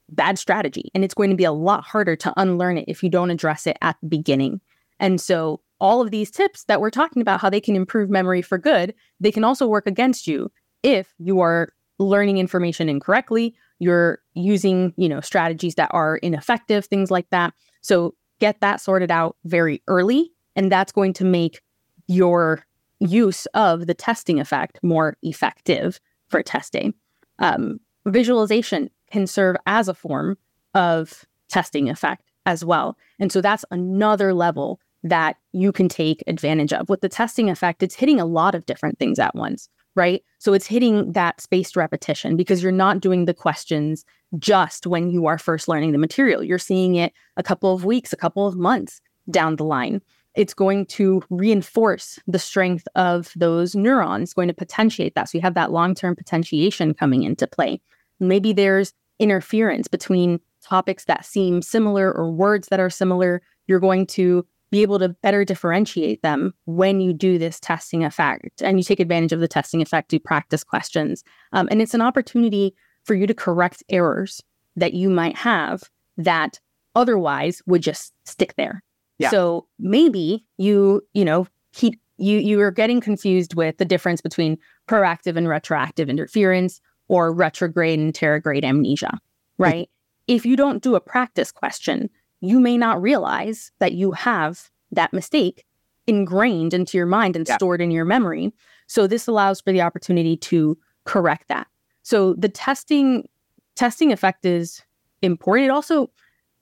bad 0.10 0.38
strategy. 0.38 0.90
And 0.94 1.04
it's 1.04 1.14
going 1.14 1.30
to 1.30 1.36
be 1.36 1.44
a 1.44 1.52
lot 1.52 1.84
harder 1.84 2.16
to 2.18 2.34
unlearn 2.38 2.78
it 2.78 2.86
if 2.88 3.04
you 3.04 3.10
don't 3.10 3.32
address 3.32 3.68
it 3.68 3.78
at 3.82 3.98
the 4.02 4.08
beginning. 4.08 4.62
And 5.00 5.20
so, 5.20 5.62
all 5.80 6.02
of 6.02 6.10
these 6.10 6.32
tips 6.32 6.64
that 6.64 6.82
we're 6.82 6.90
talking 6.90 7.22
about, 7.22 7.40
how 7.40 7.52
they 7.52 7.62
can 7.62 7.76
improve 7.76 8.10
memory 8.10 8.42
for 8.42 8.58
good, 8.58 8.96
they 9.20 9.32
can 9.32 9.44
also 9.44 9.68
work 9.68 9.86
against 9.86 10.26
you 10.26 10.52
if 10.84 11.14
you 11.18 11.40
are 11.40 11.74
learning 12.00 12.38
information 12.38 12.90
incorrectly, 12.90 13.56
you're 13.80 14.20
using, 14.34 14.94
you 14.98 15.10
know, 15.10 15.22
strategies 15.22 15.76
that 15.76 15.90
are 15.94 16.18
ineffective, 16.18 16.86
things 16.86 17.12
like 17.12 17.30
that. 17.30 17.54
So, 17.82 18.16
get 18.40 18.62
that 18.62 18.80
sorted 18.80 19.10
out 19.10 19.36
very 19.46 19.82
early. 19.88 20.32
And 20.56 20.72
that's 20.72 20.92
going 20.92 21.14
to 21.14 21.26
make 21.26 21.62
your 22.08 22.64
use 23.00 23.46
of 23.48 23.88
the 23.88 23.94
testing 23.94 24.40
effect 24.40 24.80
more 24.84 25.18
effective 25.22 26.00
for 26.28 26.42
testing. 26.42 26.94
Um, 27.40 27.80
visualization 28.06 28.90
can 29.12 29.28
serve 29.28 29.56
as 29.66 29.88
a 29.88 29.94
form 29.94 30.38
of 30.74 31.26
testing 31.48 31.90
effect 31.90 32.24
as 32.46 32.64
well. 32.64 32.98
And 33.20 33.32
so 33.32 33.42
that's 33.42 33.66
another 33.72 34.34
level 34.34 34.80
that 35.04 35.38
you 35.52 35.72
can 35.72 35.90
take 35.90 36.24
advantage 36.28 36.74
of. 36.74 36.90
With 36.90 37.02
the 37.02 37.10
testing 37.10 37.50
effect, 37.50 37.84
it's 37.84 37.96
hitting 37.96 38.20
a 38.20 38.26
lot 38.26 38.56
of 38.56 38.66
different 38.66 39.00
things 39.00 39.20
at 39.20 39.36
once, 39.36 39.70
right? 39.98 40.24
So 40.38 40.54
it's 40.54 40.68
hitting 40.68 41.12
that 41.14 41.42
spaced 41.42 41.76
repetition 41.76 42.38
because 42.38 42.62
you're 42.62 42.72
not 42.72 43.02
doing 43.02 43.26
the 43.26 43.34
questions 43.34 44.06
just 44.38 44.86
when 44.86 45.10
you 45.10 45.26
are 45.26 45.38
first 45.38 45.68
learning 45.68 45.92
the 45.92 45.98
material. 45.98 46.44
You're 46.44 46.60
seeing 46.60 46.96
it 46.96 47.12
a 47.36 47.44
couple 47.44 47.74
of 47.74 47.84
weeks, 47.84 48.14
a 48.14 48.18
couple 48.18 48.48
of 48.48 48.56
months 48.56 49.02
down 49.30 49.56
the 49.56 49.66
line. 49.66 50.02
It's 50.36 50.54
going 50.54 50.86
to 50.86 51.24
reinforce 51.32 52.20
the 52.28 52.38
strength 52.38 52.88
of 52.96 53.34
those 53.36 53.76
neurons, 53.76 54.36
going 54.36 54.48
to 54.48 54.54
potentiate 54.54 55.16
that. 55.16 55.30
So 55.30 55.40
you 55.40 55.42
have 55.42 55.56
that 55.56 55.72
long 55.72 55.96
term 55.96 56.16
potentiation 56.16 56.94
coming 56.94 57.24
into 57.24 57.48
play. 57.48 57.82
Maybe 58.20 58.54
there's 58.54 58.94
interference 59.20 59.88
between 59.88 60.40
topics 60.62 61.06
that 61.06 61.26
seem 61.26 61.64
similar 61.64 62.14
or 62.14 62.32
words 62.32 62.68
that 62.68 62.80
are 62.80 62.90
similar. 62.90 63.42
You're 63.66 63.80
going 63.80 64.06
to 64.08 64.46
be 64.70 64.82
able 64.82 65.00
to 65.00 65.10
better 65.10 65.46
differentiate 65.46 66.22
them 66.22 66.54
when 66.66 67.00
you 67.00 67.14
do 67.14 67.38
this 67.38 67.60
testing 67.60 68.04
effect 68.04 68.62
and 68.62 68.78
you 68.78 68.84
take 68.84 69.00
advantage 69.00 69.32
of 69.32 69.40
the 69.40 69.48
testing 69.48 69.82
effect 69.82 70.10
to 70.10 70.20
practice 70.20 70.64
questions. 70.64 71.24
Um, 71.54 71.68
and 71.72 71.82
it's 71.82 71.94
an 71.94 72.02
opportunity 72.02 72.76
for 73.04 73.14
you 73.14 73.28
to 73.28 73.34
correct 73.34 73.84
errors 73.90 74.42
that 74.76 74.94
you 74.94 75.10
might 75.10 75.38
have 75.38 75.84
that 76.18 76.60
otherwise 76.96 77.62
would 77.66 77.82
just 77.82 78.14
stick 78.26 78.56
there. 78.58 78.84
Yeah. 79.20 79.30
So 79.30 79.68
maybe 79.80 80.46
you, 80.58 81.02
you 81.14 81.26
know, 81.26 81.48
keep 81.74 82.00
you 82.18 82.40
you 82.40 82.60
are 82.62 82.72
getting 82.72 83.00
confused 83.00 83.54
with 83.54 83.78
the 83.78 83.86
difference 83.86 84.22
between 84.22 84.58
proactive 84.88 85.38
and 85.38 85.48
retroactive 85.48 86.10
interference 86.10 86.82
or 87.08 87.32
retrograde 87.32 88.00
and 88.00 88.14
anterograde 88.14 88.64
amnesia, 88.64 89.20
right? 89.58 89.90
if 90.28 90.46
you 90.46 90.56
don't 90.56 90.84
do 90.84 90.96
a 90.96 91.00
practice 91.00 91.52
question, 91.52 92.10
you 92.42 92.60
may 92.60 92.78
not 92.78 93.02
realize 93.02 93.72
that 93.80 93.94
you 93.94 94.12
have 94.12 94.70
that 94.92 95.14
mistake 95.14 95.66
ingrained 96.06 96.74
into 96.74 96.98
your 96.98 97.06
mind 97.06 97.36
and 97.36 97.48
yeah. 97.48 97.56
stored 97.56 97.82
in 97.82 97.92
your 97.92 98.06
memory. 98.06 98.54
So 98.88 99.08
this 99.08 99.28
allows 99.28 99.60
for 99.60 99.72
the 99.72 99.82
opportunity 99.82 100.38
to 100.38 100.78
correct 101.04 101.50
that. 101.50 101.68
So 102.04 102.34
the 102.36 102.50
testing 102.50 103.28
testing 103.76 104.12
effect 104.12 104.46
is 104.46 104.82
important. 105.22 105.68
It 105.68 105.72
also, 105.72 106.10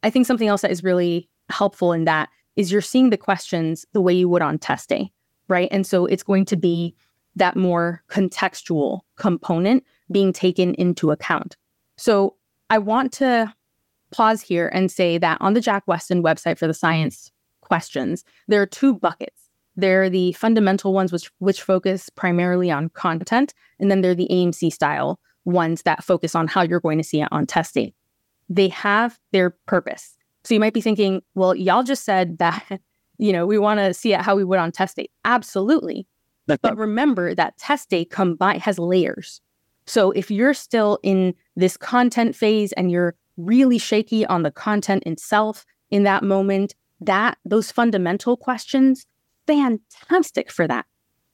I 0.04 0.10
think 0.10 0.26
something 0.26 0.48
else 0.48 0.62
that 0.62 0.72
is 0.72 0.84
really 0.84 1.30
helpful 1.50 1.94
in 1.94 2.06
that 2.06 2.30
is 2.56 2.72
you're 2.72 2.82
seeing 2.82 3.10
the 3.10 3.18
questions 3.18 3.86
the 3.94 4.02
way 4.02 4.14
you 4.14 4.30
would 4.30 4.42
on 4.42 4.58
test 4.58 4.90
day, 4.90 5.12
right? 5.48 5.70
And 5.72 5.88
so 5.88 6.06
it's 6.06 6.24
going 6.24 6.46
to 6.46 6.58
be 6.58 6.96
that 7.36 7.56
more 7.56 8.04
contextual 8.10 9.02
component 9.18 9.84
being 10.12 10.34
taken 10.34 10.74
into 10.76 11.12
account. 11.12 11.58
So 11.98 12.36
I 12.70 12.78
want 12.78 13.12
to 13.14 13.54
pause 14.16 14.42
here 14.42 14.70
and 14.74 14.90
say 14.90 15.18
that 15.18 15.38
on 15.42 15.54
the 15.54 15.62
Jack 15.62 15.86
Westin 15.88 16.22
website 16.22 16.58
for 16.58 16.68
the 16.68 16.74
science 16.74 17.32
questions, 17.62 18.24
there 18.48 18.62
are 18.62 18.66
two 18.66 18.96
buckets. 18.96 19.50
There 19.76 20.04
are 20.04 20.10
the 20.10 20.32
fundamental 20.34 20.94
ones 20.94 21.12
which 21.12 21.30
which 21.40 21.62
focus 21.62 22.10
primarily 22.10 22.72
on 22.72 22.90
content, 22.90 23.54
and 23.80 23.92
then 23.92 24.02
they're 24.02 24.16
the 24.16 24.30
AMC 24.32 24.72
style 24.72 25.20
ones 25.44 25.82
that 25.82 26.04
focus 26.04 26.34
on 26.34 26.48
how 26.48 26.62
you're 26.62 26.80
going 26.80 26.98
to 26.98 27.04
see 27.04 27.22
it 27.22 27.28
on 27.32 27.46
testing. 27.46 27.92
They 28.48 28.70
have 28.70 29.20
their 29.32 29.52
purpose. 29.68 30.18
So 30.44 30.54
you 30.54 30.60
might 30.60 30.74
be 30.74 30.82
thinking, 30.82 31.22
well, 31.34 31.54
y'all 31.56 31.84
just 31.84 32.06
said 32.06 32.38
that, 32.38 32.64
you 33.18 33.34
know, 33.34 33.46
we 33.46 33.58
want 33.58 33.80
to 33.80 33.94
see 33.94 34.14
it 34.14 34.22
how 34.22 34.36
we 34.36 34.44
would 34.44 34.60
on 34.60 34.72
test 34.72 34.96
day. 34.96 35.10
Absolutely. 35.26 36.08
But 36.48 36.78
remember 36.78 37.34
that 37.34 37.58
test 37.58 37.90
day 37.90 38.06
combine 38.06 38.60
has 38.60 38.78
layers. 38.78 39.42
So 39.88 40.12
if 40.12 40.30
you're 40.30 40.54
still 40.54 41.00
in 41.04 41.34
this 41.56 41.76
content 41.76 42.36
phase 42.36 42.72
and 42.74 42.92
you're 42.92 43.16
really 43.38 43.78
shaky 43.78 44.26
on 44.26 44.44
the 44.44 44.52
content 44.52 45.04
itself 45.06 45.66
in 45.90 46.04
that 46.04 46.24
moment, 46.24 46.76
that 47.02 47.38
those 47.46 47.72
fundamental 47.72 48.38
questions, 48.38 49.06
fantastic 49.48 50.52
for 50.52 50.68
that 50.68 50.86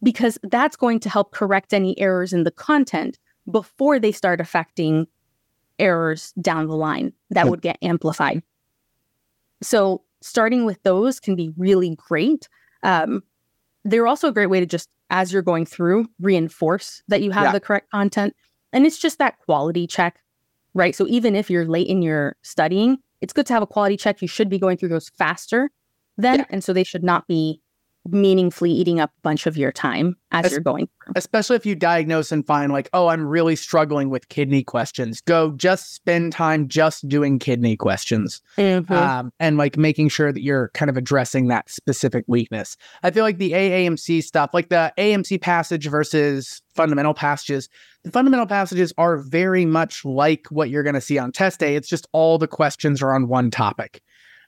because 0.03 0.37
that's 0.43 0.75
going 0.75 0.99
to 0.99 1.09
help 1.09 1.31
correct 1.31 1.73
any 1.73 1.97
errors 1.99 2.33
in 2.33 2.43
the 2.43 2.51
content 2.51 3.19
before 3.49 3.99
they 3.99 4.11
start 4.11 4.41
affecting 4.41 5.07
errors 5.79 6.33
down 6.41 6.67
the 6.67 6.75
line 6.75 7.13
that 7.29 7.47
would 7.47 7.61
get 7.61 7.77
amplified. 7.81 8.41
So, 9.61 10.03
starting 10.21 10.65
with 10.65 10.81
those 10.83 11.19
can 11.19 11.35
be 11.35 11.51
really 11.57 11.95
great. 11.95 12.47
Um, 12.83 13.23
they're 13.83 14.07
also 14.07 14.27
a 14.27 14.31
great 14.31 14.49
way 14.49 14.59
to 14.59 14.65
just, 14.65 14.89
as 15.09 15.33
you're 15.33 15.41
going 15.41 15.65
through, 15.65 16.07
reinforce 16.19 17.01
that 17.07 17.21
you 17.21 17.31
have 17.31 17.45
yeah. 17.45 17.51
the 17.51 17.59
correct 17.59 17.89
content. 17.91 18.35
And 18.73 18.85
it's 18.85 18.99
just 18.99 19.17
that 19.17 19.39
quality 19.39 19.87
check, 19.87 20.19
right? 20.73 20.95
So, 20.95 21.07
even 21.07 21.35
if 21.35 21.49
you're 21.49 21.65
late 21.65 21.87
in 21.87 22.01
your 22.01 22.35
studying, 22.41 22.97
it's 23.21 23.33
good 23.33 23.45
to 23.47 23.53
have 23.53 23.63
a 23.63 23.67
quality 23.67 23.97
check. 23.97 24.21
You 24.21 24.27
should 24.27 24.49
be 24.49 24.59
going 24.59 24.77
through 24.77 24.89
those 24.89 25.09
faster 25.17 25.69
then. 26.17 26.39
Yeah. 26.39 26.45
And 26.49 26.63
so, 26.63 26.73
they 26.73 26.83
should 26.83 27.03
not 27.03 27.27
be 27.27 27.61
meaningfully 28.09 28.71
eating 28.71 28.99
up 28.99 29.11
a 29.11 29.21
bunch 29.21 29.45
of 29.45 29.57
your 29.57 29.71
time 29.71 30.15
as 30.31 30.51
you're 30.51 30.59
going 30.59 30.87
through. 30.87 31.13
Especially 31.15 31.55
if 31.55 31.65
you 31.65 31.75
diagnose 31.75 32.31
and 32.31 32.45
find 32.45 32.71
like, 32.71 32.89
oh, 32.93 33.07
I'm 33.07 33.25
really 33.25 33.55
struggling 33.55 34.09
with 34.09 34.29
kidney 34.29 34.63
questions. 34.63 35.21
Go 35.21 35.51
just 35.51 35.93
spend 35.93 36.31
time 36.31 36.67
just 36.67 37.07
doing 37.07 37.37
kidney 37.37 37.77
questions. 37.77 38.41
Mm-hmm. 38.57 38.91
Um, 38.91 39.31
and 39.39 39.57
like 39.57 39.77
making 39.77 40.09
sure 40.09 40.31
that 40.33 40.41
you're 40.41 40.69
kind 40.73 40.89
of 40.89 40.97
addressing 40.97 41.47
that 41.47 41.69
specific 41.69 42.25
weakness. 42.27 42.75
I 43.03 43.11
feel 43.11 43.23
like 43.23 43.37
the 43.37 43.51
AAMC 43.51 44.23
stuff, 44.23 44.51
like 44.53 44.69
the 44.69 44.91
AMC 44.97 45.39
passage 45.41 45.87
versus 45.87 46.61
fundamental 46.75 47.13
passages, 47.13 47.69
the 48.03 48.11
fundamental 48.11 48.47
passages 48.47 48.91
are 48.97 49.17
very 49.17 49.65
much 49.65 50.03
like 50.05 50.47
what 50.49 50.69
you're 50.69 50.83
going 50.83 50.95
to 50.95 51.01
see 51.01 51.19
on 51.19 51.31
test 51.31 51.59
day. 51.59 51.75
It's 51.75 51.89
just 51.89 52.07
all 52.13 52.39
the 52.39 52.47
questions 52.47 53.01
are 53.01 53.13
on 53.13 53.27
one 53.27 53.51
topic 53.51 54.01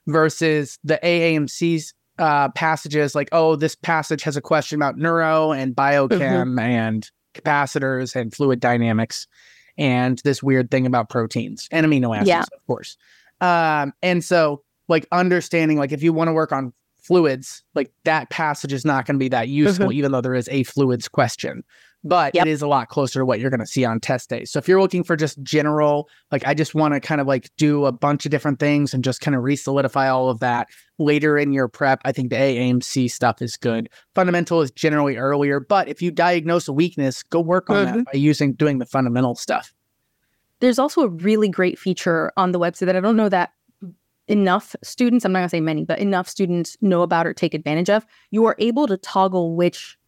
versus 0.06 0.78
the 0.84 0.98
AAMC's 1.02 1.94
uh, 2.18 2.48
passages 2.50 3.14
like, 3.14 3.28
oh, 3.32 3.56
this 3.56 3.74
passage 3.74 4.22
has 4.22 4.36
a 4.36 4.40
question 4.40 4.76
about 4.76 4.96
neuro 4.96 5.52
and 5.52 5.74
biochem 5.74 6.18
mm-hmm. 6.18 6.58
and 6.58 7.10
capacitors 7.34 8.14
and 8.14 8.32
fluid 8.34 8.60
dynamics 8.60 9.26
and 9.76 10.20
this 10.24 10.42
weird 10.42 10.70
thing 10.70 10.86
about 10.86 11.08
proteins 11.08 11.68
and 11.72 11.86
amino 11.86 12.14
acids, 12.14 12.28
yeah. 12.28 12.42
of 12.42 12.66
course. 12.66 12.96
Um, 13.40 13.92
and 14.02 14.22
so, 14.22 14.62
like, 14.88 15.06
understanding, 15.10 15.78
like, 15.78 15.92
if 15.92 16.02
you 16.02 16.12
want 16.12 16.28
to 16.28 16.32
work 16.32 16.52
on 16.52 16.72
fluids, 17.02 17.64
like, 17.74 17.92
that 18.04 18.30
passage 18.30 18.72
is 18.72 18.84
not 18.84 19.06
going 19.06 19.16
to 19.16 19.18
be 19.18 19.28
that 19.28 19.48
useful, 19.48 19.86
mm-hmm. 19.86 19.98
even 19.98 20.12
though 20.12 20.20
there 20.20 20.34
is 20.34 20.48
a 20.50 20.62
fluids 20.62 21.08
question 21.08 21.64
but 22.04 22.34
yep. 22.34 22.46
it 22.46 22.50
is 22.50 22.60
a 22.60 22.68
lot 22.68 22.88
closer 22.88 23.20
to 23.20 23.24
what 23.24 23.40
you're 23.40 23.50
going 23.50 23.60
to 23.60 23.66
see 23.66 23.84
on 23.84 23.98
test 23.98 24.28
days. 24.28 24.52
So 24.52 24.58
if 24.58 24.68
you're 24.68 24.80
looking 24.80 25.02
for 25.02 25.16
just 25.16 25.42
general, 25.42 26.08
like 26.30 26.46
I 26.46 26.52
just 26.52 26.74
want 26.74 26.92
to 26.94 27.00
kind 27.00 27.20
of 27.20 27.26
like 27.26 27.50
do 27.56 27.86
a 27.86 27.92
bunch 27.92 28.26
of 28.26 28.30
different 28.30 28.60
things 28.60 28.92
and 28.92 29.02
just 29.02 29.22
kind 29.22 29.34
of 29.34 29.42
re-solidify 29.42 30.08
all 30.08 30.28
of 30.28 30.40
that 30.40 30.68
later 30.98 31.38
in 31.38 31.52
your 31.52 31.66
prep, 31.66 32.00
I 32.04 32.12
think 32.12 32.28
the 32.28 32.36
AAMC 32.36 33.10
stuff 33.10 33.40
is 33.40 33.56
good. 33.56 33.88
Fundamental 34.14 34.60
is 34.60 34.70
generally 34.70 35.16
earlier, 35.16 35.58
but 35.58 35.88
if 35.88 36.02
you 36.02 36.10
diagnose 36.10 36.68
a 36.68 36.72
weakness, 36.72 37.22
go 37.22 37.40
work 37.40 37.70
on 37.70 37.86
mm-hmm. 37.86 37.96
that 37.96 38.06
by 38.06 38.18
using 38.18 38.52
doing 38.52 38.78
the 38.78 38.86
fundamental 38.86 39.34
stuff. 39.34 39.72
There's 40.60 40.78
also 40.78 41.02
a 41.02 41.08
really 41.08 41.48
great 41.48 41.78
feature 41.78 42.32
on 42.36 42.52
the 42.52 42.60
website 42.60 42.86
that 42.86 42.96
I 42.96 43.00
don't 43.00 43.16
know 43.16 43.28
that 43.30 43.52
enough 44.28 44.74
students, 44.82 45.24
I'm 45.24 45.32
not 45.32 45.40
going 45.40 45.46
to 45.46 45.50
say 45.50 45.60
many, 45.60 45.84
but 45.84 45.98
enough 45.98 46.28
students 46.28 46.76
know 46.80 47.02
about 47.02 47.26
or 47.26 47.34
take 47.34 47.54
advantage 47.54 47.90
of. 47.90 48.06
You 48.30 48.46
are 48.46 48.56
able 48.58 48.86
to 48.86 48.96
toggle 48.96 49.54
which 49.54 49.98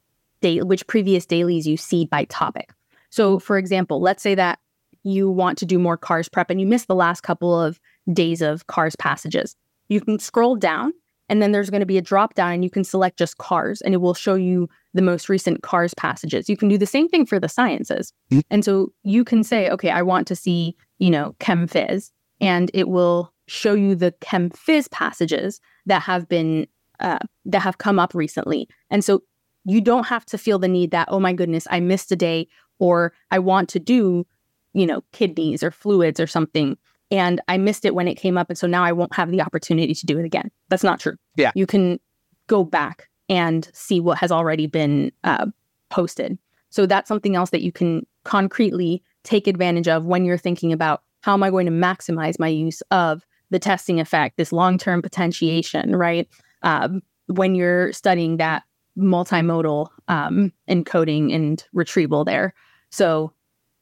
which 0.43 0.87
previous 0.87 1.26
dailies 1.26 1.66
you 1.66 1.76
see 1.76 2.07
by 2.07 2.24
topic. 2.24 2.72
So, 3.11 3.39
for 3.39 3.59
example, 3.59 4.01
let's 4.01 4.22
say 4.22 4.34
that 4.34 4.59
you 5.03 5.30
want 5.30 5.57
to 5.59 5.66
do 5.66 5.78
more 5.78 5.97
cars 5.97 6.28
prep 6.28 6.51
and 6.51 6.61
you 6.61 6.66
missed 6.66 6.89
the 6.89 6.95
last 6.95 7.22
couple 7.22 7.59
of 7.59 7.80
days 8.12 8.43
of 8.43 8.66
cars 8.66 8.97
passages. 8.97 9.55
You 9.89 10.01
can 10.01 10.18
scroll 10.18 10.57
down 10.57 10.93
and 11.28 11.41
then 11.41 11.53
there's 11.53 11.70
going 11.70 11.80
to 11.80 11.87
be 11.87 11.99
a 11.99 12.03
drop 12.03 12.34
down 12.34 12.53
and 12.53 12.64
you 12.64 12.70
can 12.70 12.84
select 12.84 13.18
just 13.18 13.39
cars 13.39 13.80
and 13.80 13.95
it 13.95 13.99
will 13.99 14.14
show 14.14 14.34
you 14.34 14.68
the 14.95 15.03
most 15.03 15.28
recent 15.28 15.62
cars 15.62 15.95
passages. 15.95 16.49
You 16.49 16.57
can 16.57 16.68
do 16.68 16.78
the 16.78 16.87
same 16.87 17.09
thing 17.09 17.24
for 17.26 17.39
the 17.39 17.49
sciences. 17.49 18.12
Mm-hmm. 18.30 18.41
And 18.51 18.64
so 18.64 18.93
you 19.03 19.24
can 19.24 19.45
say, 19.45 19.70
okay, 19.70 19.91
I 19.91 20.03
want 20.03 20.26
to 20.28 20.37
see, 20.37 20.76
you 20.99 21.11
know, 21.11 21.34
chem 21.39 21.68
phys 21.68 22.11
and 22.41 22.70
it 22.74 22.89
will 22.89 23.32
show 23.47 23.74
you 23.74 23.95
the 23.95 24.12
chem 24.20 24.51
phys 24.51 24.91
passages 24.91 25.61
that 25.87 26.03
have 26.03 26.28
been 26.28 26.66
uh, 26.99 27.18
that 27.45 27.61
have 27.61 27.78
come 27.78 27.99
up 27.99 28.14
recently. 28.14 28.68
And 28.91 29.05
so 29.05 29.22
you 29.66 29.80
don't 29.80 30.06
have 30.06 30.24
to 30.26 30.38
feel 30.38 30.58
the 30.58 30.68
need 30.68 30.90
that, 30.92 31.08
oh 31.10 31.20
my 31.20 31.32
goodness, 31.32 31.66
I 31.70 31.80
missed 31.80 32.10
a 32.12 32.16
day 32.16 32.48
or 32.78 33.12
I 33.30 33.38
want 33.38 33.68
to 33.70 33.78
do, 33.78 34.26
you 34.72 34.86
know, 34.86 35.02
kidneys 35.12 35.62
or 35.62 35.70
fluids 35.70 36.20
or 36.20 36.26
something 36.26 36.76
and 37.10 37.40
I 37.48 37.58
missed 37.58 37.84
it 37.84 37.94
when 37.94 38.08
it 38.08 38.16
came 38.16 38.36
up. 38.36 38.48
And 38.48 38.58
so 38.58 38.66
now 38.66 38.84
I 38.84 38.92
won't 38.92 39.14
have 39.14 39.30
the 39.30 39.40
opportunity 39.40 39.94
to 39.94 40.06
do 40.06 40.18
it 40.18 40.24
again. 40.24 40.50
That's 40.68 40.82
not 40.82 41.00
true. 41.00 41.16
Yeah. 41.36 41.52
You 41.54 41.66
can 41.66 42.00
go 42.46 42.64
back 42.64 43.08
and 43.28 43.68
see 43.72 44.00
what 44.00 44.18
has 44.18 44.32
already 44.32 44.66
been 44.66 45.12
uh, 45.24 45.46
posted. 45.90 46.38
So 46.70 46.86
that's 46.86 47.08
something 47.08 47.36
else 47.36 47.50
that 47.50 47.62
you 47.62 47.72
can 47.72 48.06
concretely 48.24 49.02
take 49.24 49.46
advantage 49.46 49.88
of 49.88 50.04
when 50.04 50.24
you're 50.24 50.38
thinking 50.38 50.72
about 50.72 51.02
how 51.22 51.32
am 51.34 51.42
I 51.42 51.50
going 51.50 51.66
to 51.66 51.72
maximize 51.72 52.38
my 52.38 52.48
use 52.48 52.82
of 52.90 53.24
the 53.50 53.58
testing 53.58 54.00
effect, 54.00 54.36
this 54.36 54.52
long 54.52 54.78
term 54.78 55.02
potentiation, 55.02 55.94
right? 55.94 56.28
Um, 56.62 57.02
when 57.26 57.54
you're 57.54 57.92
studying 57.92 58.36
that 58.36 58.62
multimodal 58.97 59.88
um, 60.09 60.53
encoding 60.68 61.34
and 61.34 61.64
retrieval 61.72 62.24
there. 62.24 62.55
So 62.90 63.32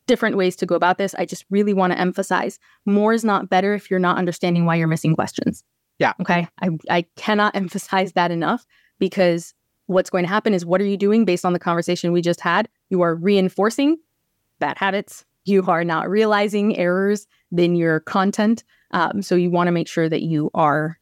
different 0.06 0.36
ways 0.36 0.56
to 0.56 0.66
go 0.66 0.74
about 0.74 0.98
this. 0.98 1.14
I 1.14 1.24
just 1.24 1.44
really 1.50 1.72
want 1.72 1.92
to 1.92 1.98
emphasize 1.98 2.58
more 2.84 3.12
is 3.12 3.24
not 3.24 3.48
better 3.48 3.74
if 3.74 3.90
you're 3.90 4.00
not 4.00 4.18
understanding 4.18 4.66
why 4.66 4.76
you're 4.76 4.88
missing 4.88 5.14
questions. 5.14 5.64
Yeah. 5.98 6.12
Okay. 6.20 6.48
I, 6.60 6.70
I 6.90 7.02
cannot 7.16 7.54
emphasize 7.56 8.12
that 8.12 8.30
enough 8.30 8.66
because 8.98 9.54
what's 9.86 10.10
going 10.10 10.24
to 10.24 10.28
happen 10.28 10.54
is 10.54 10.64
what 10.66 10.80
are 10.80 10.86
you 10.86 10.96
doing 10.96 11.24
based 11.24 11.44
on 11.44 11.52
the 11.52 11.58
conversation 11.58 12.12
we 12.12 12.22
just 12.22 12.40
had? 12.40 12.68
You 12.90 13.02
are 13.02 13.14
reinforcing 13.14 13.98
bad 14.58 14.78
habits. 14.78 15.24
You 15.44 15.64
are 15.66 15.84
not 15.84 16.08
realizing 16.08 16.76
errors 16.76 17.26
in 17.56 17.76
your 17.76 18.00
content. 18.00 18.64
Um, 18.92 19.22
so 19.22 19.34
you 19.34 19.50
want 19.50 19.68
to 19.68 19.72
make 19.72 19.88
sure 19.88 20.08
that 20.08 20.22
you 20.22 20.50
are 20.54 20.98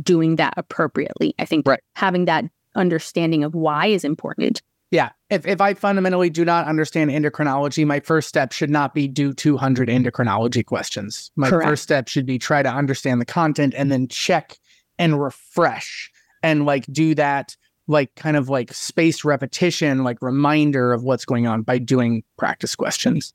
doing 0.00 0.36
that 0.36 0.54
appropriately. 0.56 1.34
I 1.38 1.44
think 1.44 1.66
right. 1.66 1.80
having 1.96 2.26
that 2.26 2.44
understanding 2.80 3.44
of 3.44 3.54
why 3.54 3.86
is 3.86 4.04
important. 4.04 4.62
Yeah. 4.90 5.10
If, 5.28 5.46
if 5.46 5.60
I 5.60 5.74
fundamentally 5.74 6.30
do 6.30 6.44
not 6.44 6.66
understand 6.66 7.10
endocrinology, 7.10 7.86
my 7.86 8.00
first 8.00 8.28
step 8.28 8.52
should 8.52 8.70
not 8.70 8.92
be 8.92 9.06
do 9.06 9.32
200 9.32 9.88
endocrinology 9.88 10.66
questions. 10.66 11.30
My 11.36 11.48
Correct. 11.48 11.68
first 11.68 11.82
step 11.84 12.08
should 12.08 12.26
be 12.26 12.38
try 12.38 12.62
to 12.62 12.68
understand 12.68 13.20
the 13.20 13.26
content 13.26 13.74
and 13.76 13.92
then 13.92 14.08
check 14.08 14.58
and 14.98 15.22
refresh 15.22 16.10
and 16.42 16.66
like 16.66 16.86
do 16.90 17.14
that 17.14 17.56
like 17.86 18.14
kind 18.14 18.36
of 18.36 18.48
like 18.48 18.72
spaced 18.72 19.24
repetition, 19.24 20.04
like 20.04 20.22
reminder 20.22 20.92
of 20.92 21.02
what's 21.02 21.24
going 21.24 21.46
on 21.46 21.62
by 21.62 21.78
doing 21.78 22.22
practice 22.36 22.76
questions. 22.76 23.34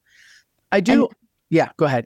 I 0.71 0.79
do. 0.79 1.05
And, 1.05 1.15
yeah, 1.49 1.69
go 1.77 1.85
ahead. 1.85 2.05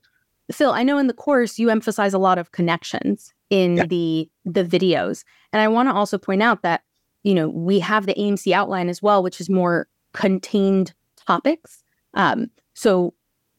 Phil, 0.52 0.72
I 0.72 0.84
know 0.84 0.98
in 0.98 1.08
the 1.08 1.14
course 1.14 1.60
you 1.60 1.70
emphasize 1.70 2.14
a 2.14 2.18
lot 2.18 2.40
of 2.40 2.52
connections 2.52 3.34
in 3.50 3.78
yeah. 3.78 3.86
the 3.86 4.30
the 4.46 4.64
videos. 4.64 5.24
And 5.54 5.62
I 5.62 5.68
want 5.68 5.90
to 5.90 5.94
also 5.94 6.18
point 6.18 6.42
out 6.42 6.64
that 6.64 6.82
you 7.24 7.34
know, 7.34 7.50
we 7.50 7.80
have 7.80 8.06
the 8.06 8.14
AMC 8.14 8.52
outline 8.52 8.90
as 8.90 9.02
well, 9.02 9.22
which 9.24 9.42
is 9.42 9.50
more 9.50 9.88
contained 10.14 10.94
topics. 11.28 11.84
Um, 12.14 12.48
so 12.74 13.14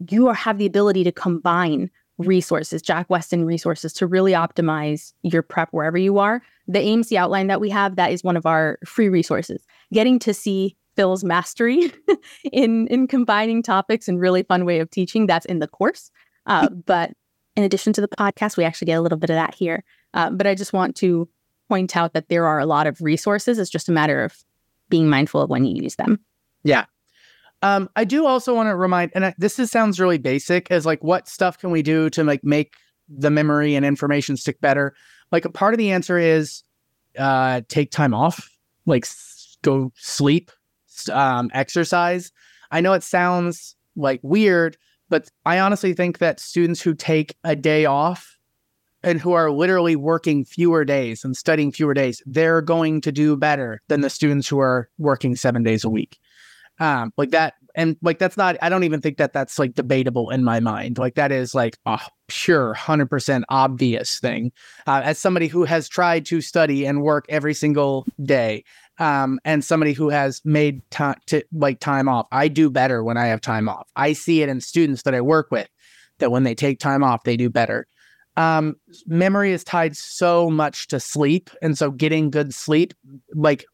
you 0.08 0.28
are, 0.28 0.34
have 0.34 0.58
the 0.58 0.66
ability 0.66 1.04
to 1.04 1.12
combine 1.12 1.90
resources, 2.18 2.82
Jack 2.82 3.08
Westin 3.08 3.46
resources, 3.46 3.92
to 3.94 4.06
really 4.06 4.32
optimize 4.32 5.12
your 5.22 5.42
prep 5.42 5.68
wherever 5.72 5.98
you 5.98 6.18
are. 6.18 6.42
The 6.68 6.78
AMC 6.78 7.16
outline 7.16 7.46
that 7.48 7.60
we 7.60 7.70
have, 7.70 7.96
that 7.96 8.12
is 8.12 8.22
one 8.22 8.36
of 8.36 8.46
our 8.46 8.78
free 8.84 9.08
resources. 9.08 9.66
Getting 9.92 10.18
to 10.20 10.34
see 10.34 10.76
Phil's 10.96 11.24
mastery 11.24 11.92
in 12.52 12.86
in 12.88 13.06
combining 13.06 13.62
topics 13.62 14.08
and 14.08 14.20
really 14.20 14.42
fun 14.42 14.64
way 14.64 14.80
of 14.80 14.90
teaching, 14.90 15.26
that's 15.26 15.46
in 15.46 15.58
the 15.58 15.68
course. 15.68 16.10
Uh, 16.46 16.68
but 16.86 17.12
in 17.56 17.64
addition 17.64 17.92
to 17.94 18.00
the 18.00 18.08
podcast, 18.08 18.56
we 18.56 18.64
actually 18.64 18.86
get 18.86 18.98
a 18.98 19.00
little 19.00 19.18
bit 19.18 19.30
of 19.30 19.36
that 19.36 19.54
here. 19.54 19.84
Uh, 20.14 20.30
but 20.30 20.46
I 20.46 20.54
just 20.54 20.72
want 20.72 20.96
to 20.96 21.28
point 21.70 21.96
out 21.96 22.14
that 22.14 22.28
there 22.28 22.46
are 22.46 22.58
a 22.58 22.66
lot 22.66 22.88
of 22.88 23.00
resources. 23.00 23.58
It's 23.60 23.70
just 23.70 23.88
a 23.88 23.92
matter 23.92 24.24
of 24.24 24.36
being 24.88 25.08
mindful 25.08 25.40
of 25.40 25.50
when 25.50 25.64
you 25.64 25.80
use 25.80 25.94
them. 25.94 26.18
Yeah. 26.64 26.86
Um, 27.62 27.88
I 27.94 28.04
do 28.04 28.26
also 28.26 28.54
want 28.54 28.68
to 28.68 28.74
remind, 28.74 29.12
and 29.14 29.32
this 29.38 29.58
is, 29.60 29.70
sounds 29.70 30.00
really 30.00 30.18
basic, 30.18 30.68
is 30.70 30.84
like 30.84 31.04
what 31.04 31.28
stuff 31.28 31.58
can 31.58 31.70
we 31.70 31.82
do 31.82 32.10
to 32.10 32.24
like 32.24 32.42
make 32.42 32.74
the 33.08 33.30
memory 33.30 33.76
and 33.76 33.86
information 33.86 34.36
stick 34.36 34.60
better? 34.60 34.94
Like 35.30 35.44
a 35.44 35.50
part 35.50 35.74
of 35.74 35.78
the 35.78 35.92
answer 35.92 36.18
is 36.18 36.64
uh, 37.16 37.60
take 37.68 37.92
time 37.92 38.14
off, 38.14 38.50
like 38.86 39.04
s- 39.04 39.56
go 39.62 39.92
sleep, 39.94 40.50
um, 41.12 41.50
exercise. 41.54 42.32
I 42.72 42.80
know 42.80 42.94
it 42.94 43.04
sounds 43.04 43.76
like 43.94 44.20
weird, 44.22 44.76
but 45.08 45.30
I 45.46 45.60
honestly 45.60 45.94
think 45.94 46.18
that 46.18 46.40
students 46.40 46.82
who 46.82 46.94
take 46.94 47.36
a 47.44 47.54
day 47.54 47.84
off 47.84 48.38
and 49.02 49.20
who 49.20 49.32
are 49.32 49.50
literally 49.50 49.96
working 49.96 50.44
fewer 50.44 50.84
days 50.84 51.24
and 51.24 51.36
studying 51.36 51.72
fewer 51.72 51.94
days, 51.94 52.22
they're 52.26 52.62
going 52.62 53.00
to 53.02 53.12
do 53.12 53.36
better 53.36 53.80
than 53.88 54.00
the 54.00 54.10
students 54.10 54.48
who 54.48 54.58
are 54.58 54.88
working 54.98 55.36
seven 55.36 55.62
days 55.62 55.84
a 55.84 55.90
week. 55.90 56.18
Um, 56.78 57.12
like 57.16 57.30
that, 57.30 57.54
and 57.74 57.96
like 58.02 58.18
that's 58.18 58.38
not. 58.38 58.56
I 58.62 58.70
don't 58.70 58.84
even 58.84 59.02
think 59.02 59.18
that 59.18 59.34
that's 59.34 59.58
like 59.58 59.74
debatable 59.74 60.30
in 60.30 60.44
my 60.44 60.60
mind. 60.60 60.96
Like 60.98 61.14
that 61.14 61.30
is 61.30 61.54
like 61.54 61.76
a 61.84 62.00
pure 62.28 62.72
hundred 62.72 63.10
percent 63.10 63.44
obvious 63.50 64.18
thing. 64.18 64.50
Uh, 64.86 65.02
as 65.04 65.18
somebody 65.18 65.46
who 65.46 65.64
has 65.64 65.88
tried 65.88 66.24
to 66.26 66.40
study 66.40 66.86
and 66.86 67.02
work 67.02 67.26
every 67.28 67.52
single 67.52 68.06
day, 68.22 68.64
um, 68.98 69.38
and 69.44 69.62
somebody 69.62 69.92
who 69.92 70.08
has 70.08 70.40
made 70.44 70.80
time 70.90 71.16
to 71.26 71.44
like 71.52 71.80
time 71.80 72.08
off, 72.08 72.26
I 72.32 72.48
do 72.48 72.70
better 72.70 73.04
when 73.04 73.18
I 73.18 73.26
have 73.26 73.42
time 73.42 73.68
off. 73.68 73.86
I 73.94 74.14
see 74.14 74.42
it 74.42 74.48
in 74.48 74.62
students 74.62 75.02
that 75.02 75.14
I 75.14 75.20
work 75.20 75.50
with 75.50 75.68
that 76.18 76.30
when 76.30 76.44
they 76.44 76.54
take 76.54 76.78
time 76.78 77.04
off, 77.04 77.24
they 77.24 77.36
do 77.36 77.50
better 77.50 77.86
um, 78.36 78.76
memory 79.06 79.52
is 79.52 79.64
tied 79.64 79.96
so 79.96 80.50
much 80.50 80.86
to 80.88 81.00
sleep. 81.00 81.50
And 81.62 81.76
so 81.76 81.90
getting 81.90 82.30
good 82.30 82.54
sleep, 82.54 82.94
like 83.34 83.64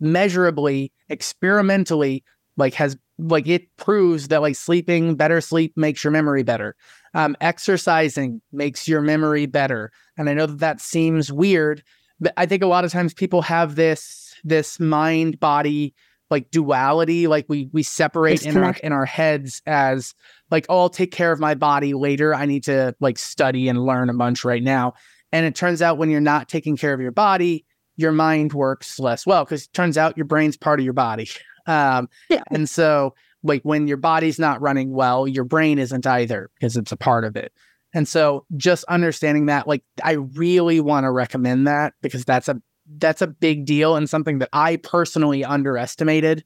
measurably, 0.00 0.92
experimentally, 1.08 2.24
like 2.56 2.74
has 2.74 2.96
like 3.18 3.48
it 3.48 3.76
proves 3.76 4.28
that 4.28 4.42
like 4.42 4.56
sleeping 4.56 5.16
better 5.16 5.40
sleep 5.40 5.76
makes 5.76 6.04
your 6.04 6.10
memory 6.10 6.42
better. 6.42 6.76
Um, 7.14 7.36
exercising 7.40 8.40
makes 8.52 8.86
your 8.86 9.00
memory 9.00 9.46
better. 9.46 9.90
And 10.16 10.28
I 10.28 10.34
know 10.34 10.46
that 10.46 10.58
that 10.58 10.80
seems 10.80 11.32
weird, 11.32 11.82
but 12.20 12.32
I 12.36 12.46
think 12.46 12.62
a 12.62 12.66
lot 12.66 12.84
of 12.84 12.92
times 12.92 13.14
people 13.14 13.42
have 13.42 13.74
this 13.74 14.34
this 14.44 14.78
mind 14.78 15.40
body 15.40 15.94
like 16.30 16.50
duality 16.50 17.26
like 17.26 17.46
we 17.48 17.68
we 17.72 17.82
separate 17.82 18.44
in 18.44 18.56
our 18.56 18.76
in 18.82 18.92
our 18.92 19.04
heads 19.04 19.62
as 19.66 20.14
like 20.50 20.66
oh 20.68 20.80
I'll 20.80 20.90
take 20.90 21.10
care 21.10 21.32
of 21.32 21.40
my 21.40 21.54
body 21.54 21.94
later. 21.94 22.34
I 22.34 22.46
need 22.46 22.64
to 22.64 22.94
like 23.00 23.18
study 23.18 23.68
and 23.68 23.84
learn 23.84 24.10
a 24.10 24.14
bunch 24.14 24.44
right 24.44 24.62
now. 24.62 24.94
And 25.32 25.44
it 25.44 25.54
turns 25.54 25.82
out 25.82 25.98
when 25.98 26.10
you're 26.10 26.20
not 26.20 26.48
taking 26.48 26.76
care 26.76 26.92
of 26.92 27.00
your 27.00 27.12
body 27.12 27.64
your 27.96 28.12
mind 28.12 28.52
works 28.52 29.00
less 29.00 29.26
well 29.26 29.44
because 29.44 29.64
it 29.64 29.72
turns 29.72 29.98
out 29.98 30.16
your 30.16 30.26
brain's 30.26 30.56
part 30.56 30.80
of 30.80 30.84
your 30.84 30.94
body. 30.94 31.28
Um 31.66 32.08
yeah. 32.30 32.40
and 32.50 32.66
so 32.66 33.14
like 33.42 33.60
when 33.60 33.88
your 33.88 33.98
body's 33.98 34.38
not 34.38 34.62
running 34.62 34.90
well 34.90 35.28
your 35.28 35.44
brain 35.44 35.78
isn't 35.78 36.06
either 36.06 36.50
because 36.54 36.78
it's 36.78 36.92
a 36.92 36.96
part 36.96 37.24
of 37.24 37.36
it. 37.36 37.52
And 37.92 38.08
so 38.08 38.46
just 38.56 38.84
understanding 38.84 39.46
that 39.46 39.66
like 39.68 39.82
I 40.02 40.12
really 40.12 40.80
want 40.80 41.04
to 41.04 41.10
recommend 41.10 41.66
that 41.66 41.92
because 42.00 42.24
that's 42.24 42.48
a 42.48 42.62
that's 42.96 43.22
a 43.22 43.26
big 43.26 43.64
deal 43.64 43.96
and 43.96 44.08
something 44.08 44.38
that 44.38 44.48
I 44.52 44.76
personally 44.76 45.44
underestimated 45.44 46.44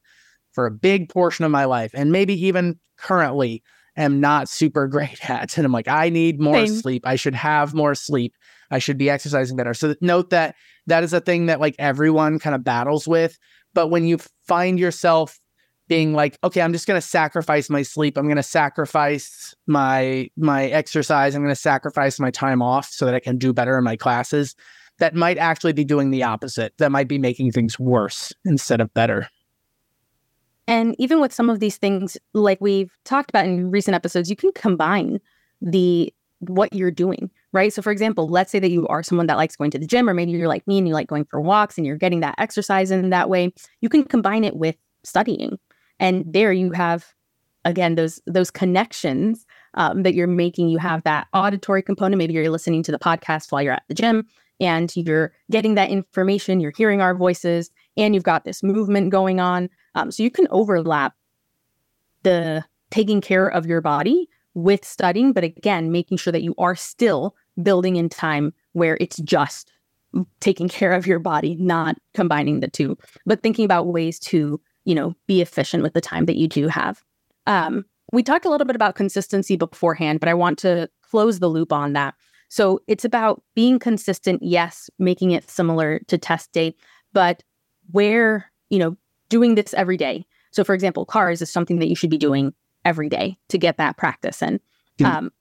for 0.52 0.66
a 0.66 0.70
big 0.70 1.08
portion 1.08 1.44
of 1.44 1.50
my 1.50 1.64
life 1.64 1.92
and 1.94 2.12
maybe 2.12 2.34
even 2.46 2.78
currently 2.96 3.62
am 3.96 4.20
not 4.20 4.48
super 4.48 4.86
great 4.88 5.28
at. 5.28 5.56
And 5.56 5.64
I'm 5.64 5.72
like, 5.72 5.88
I 5.88 6.08
need 6.08 6.40
more 6.40 6.66
Same. 6.66 6.76
sleep. 6.76 7.06
I 7.06 7.16
should 7.16 7.34
have 7.34 7.74
more 7.74 7.94
sleep. 7.94 8.34
I 8.70 8.78
should 8.78 8.98
be 8.98 9.10
exercising 9.10 9.56
better. 9.56 9.74
So 9.74 9.94
note 10.00 10.30
that 10.30 10.56
that 10.86 11.04
is 11.04 11.12
a 11.12 11.20
thing 11.20 11.46
that 11.46 11.60
like 11.60 11.76
everyone 11.78 12.38
kind 12.38 12.54
of 12.54 12.64
battles 12.64 13.06
with. 13.06 13.38
But 13.74 13.88
when 13.88 14.04
you 14.04 14.18
find 14.46 14.78
yourself 14.78 15.38
being 15.88 16.14
like, 16.14 16.38
okay, 16.42 16.62
I'm 16.62 16.72
just 16.72 16.86
going 16.86 17.00
to 17.00 17.06
sacrifice 17.06 17.68
my 17.68 17.82
sleep. 17.82 18.16
I'm 18.16 18.24
going 18.24 18.36
to 18.36 18.42
sacrifice 18.42 19.54
my 19.66 20.30
my 20.36 20.66
exercise. 20.66 21.34
I'm 21.34 21.42
going 21.42 21.54
to 21.54 21.60
sacrifice 21.60 22.18
my 22.18 22.30
time 22.30 22.62
off 22.62 22.88
so 22.88 23.04
that 23.04 23.14
I 23.14 23.20
can 23.20 23.36
do 23.36 23.52
better 23.52 23.76
in 23.76 23.84
my 23.84 23.96
classes 23.96 24.54
that 25.02 25.16
might 25.16 25.36
actually 25.36 25.72
be 25.72 25.84
doing 25.84 26.12
the 26.12 26.22
opposite, 26.22 26.72
that 26.78 26.92
might 26.92 27.08
be 27.08 27.18
making 27.18 27.50
things 27.50 27.76
worse 27.76 28.32
instead 28.44 28.80
of 28.80 28.94
better. 28.94 29.28
And 30.68 30.94
even 30.96 31.20
with 31.20 31.32
some 31.32 31.50
of 31.50 31.58
these 31.58 31.76
things, 31.76 32.16
like 32.34 32.58
we've 32.60 32.96
talked 33.04 33.28
about 33.28 33.44
in 33.44 33.72
recent 33.72 33.96
episodes, 33.96 34.30
you 34.30 34.36
can 34.36 34.52
combine 34.52 35.18
the 35.60 36.14
what 36.38 36.72
you're 36.72 36.92
doing, 36.92 37.32
right? 37.52 37.72
So, 37.72 37.82
for 37.82 37.90
example, 37.90 38.28
let's 38.28 38.52
say 38.52 38.60
that 38.60 38.70
you 38.70 38.86
are 38.86 39.02
someone 39.02 39.26
that 39.26 39.36
likes 39.36 39.56
going 39.56 39.72
to 39.72 39.78
the 39.80 39.88
gym, 39.88 40.08
or 40.08 40.14
maybe 40.14 40.30
you're 40.30 40.46
like 40.46 40.64
me 40.68 40.78
and 40.78 40.86
you 40.86 40.94
like 40.94 41.08
going 41.08 41.24
for 41.24 41.40
walks 41.40 41.76
and 41.76 41.84
you're 41.84 41.96
getting 41.96 42.20
that 42.20 42.36
exercise 42.38 42.92
in 42.92 43.10
that 43.10 43.28
way. 43.28 43.52
You 43.80 43.88
can 43.88 44.04
combine 44.04 44.44
it 44.44 44.54
with 44.54 44.76
studying, 45.02 45.58
and 45.98 46.24
there 46.32 46.52
you 46.52 46.70
have 46.70 47.12
again 47.64 47.96
those 47.96 48.22
those 48.26 48.52
connections 48.52 49.46
um, 49.74 50.04
that 50.04 50.14
you're 50.14 50.28
making. 50.28 50.68
You 50.68 50.78
have 50.78 51.02
that 51.02 51.26
auditory 51.34 51.82
component. 51.82 52.18
Maybe 52.18 52.34
you're 52.34 52.50
listening 52.50 52.84
to 52.84 52.92
the 52.92 53.00
podcast 53.00 53.50
while 53.50 53.62
you're 53.62 53.72
at 53.72 53.82
the 53.88 53.94
gym 53.94 54.28
and 54.60 54.94
you're 54.96 55.32
getting 55.50 55.74
that 55.74 55.90
information, 55.90 56.60
you're 56.60 56.72
hearing 56.76 57.00
our 57.00 57.14
voices, 57.14 57.70
and 57.96 58.14
you've 58.14 58.22
got 58.22 58.44
this 58.44 58.62
movement 58.62 59.10
going 59.10 59.40
on. 59.40 59.68
Um, 59.94 60.10
so 60.10 60.22
you 60.22 60.30
can 60.30 60.46
overlap 60.50 61.14
the 62.22 62.64
taking 62.90 63.20
care 63.20 63.48
of 63.48 63.66
your 63.66 63.80
body 63.80 64.28
with 64.54 64.84
studying, 64.84 65.32
but 65.32 65.44
again, 65.44 65.90
making 65.90 66.18
sure 66.18 66.32
that 66.32 66.42
you 66.42 66.54
are 66.58 66.76
still 66.76 67.34
building 67.62 67.96
in 67.96 68.08
time 68.08 68.52
where 68.72 68.98
it's 69.00 69.16
just 69.18 69.72
taking 70.40 70.68
care 70.68 70.92
of 70.92 71.06
your 71.06 71.18
body, 71.18 71.56
not 71.56 71.96
combining 72.14 72.60
the 72.60 72.68
two, 72.68 72.96
but 73.24 73.42
thinking 73.42 73.64
about 73.64 73.86
ways 73.86 74.18
to, 74.18 74.60
you 74.84 74.94
know, 74.94 75.14
be 75.26 75.40
efficient 75.40 75.82
with 75.82 75.94
the 75.94 76.00
time 76.00 76.26
that 76.26 76.36
you 76.36 76.46
do 76.46 76.68
have. 76.68 77.02
Um, 77.46 77.84
we 78.12 78.22
talked 78.22 78.44
a 78.44 78.50
little 78.50 78.66
bit 78.66 78.76
about 78.76 78.94
consistency 78.94 79.56
beforehand, 79.56 80.20
but 80.20 80.28
I 80.28 80.34
want 80.34 80.58
to 80.60 80.88
close 81.02 81.38
the 81.38 81.48
loop 81.48 81.72
on 81.72 81.94
that. 81.94 82.14
So 82.52 82.80
it's 82.86 83.06
about 83.06 83.42
being 83.54 83.78
consistent, 83.78 84.42
yes, 84.42 84.90
making 84.98 85.30
it 85.30 85.48
similar 85.48 86.00
to 86.08 86.18
test 86.18 86.52
day, 86.52 86.74
but 87.14 87.42
where, 87.92 88.52
you 88.68 88.78
know, 88.78 88.94
doing 89.30 89.54
this 89.54 89.72
every 89.72 89.96
day. 89.96 90.26
So 90.50 90.62
for 90.62 90.74
example, 90.74 91.06
cars 91.06 91.40
is 91.40 91.50
something 91.50 91.78
that 91.78 91.88
you 91.88 91.96
should 91.96 92.10
be 92.10 92.18
doing 92.18 92.52
every 92.84 93.08
day 93.08 93.38
to 93.48 93.56
get 93.56 93.78
that 93.78 93.96
practice 93.96 94.42
in. 94.42 94.60
Mm-hmm. 94.98 95.06
Um, 95.06 95.32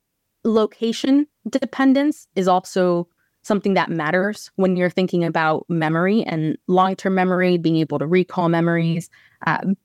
location 0.45 1.28
dependence 1.49 2.30
is 2.38 2.47
also 2.47 3.09
something 3.41 3.74
that 3.74 3.89
matters 3.89 4.49
when 4.55 4.78
you're 4.78 4.89
thinking 4.89 5.26
about 5.26 5.66
memory 5.68 6.24
and 6.24 6.57
long 6.68 6.95
term 6.95 7.14
memory, 7.14 7.57
being 7.57 7.76
able 7.76 7.99
to 7.99 8.07
recall 8.07 8.47
memories. 8.47 9.09
Um, 9.45 9.76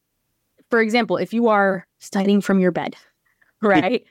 for 0.70 0.80
example, 0.80 1.16
if 1.16 1.34
you 1.34 1.48
are 1.48 1.88
studying 1.98 2.40
from 2.40 2.60
your 2.60 2.70
bed, 2.70 2.94
right, 3.60 4.04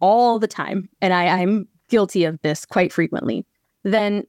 all 0.00 0.38
the 0.38 0.48
time, 0.48 0.88
and 1.02 1.12
I, 1.12 1.26
I'm 1.26 1.68
guilty 1.92 2.24
of 2.24 2.40
this 2.40 2.64
quite 2.64 2.90
frequently, 2.90 3.44
then 3.84 4.24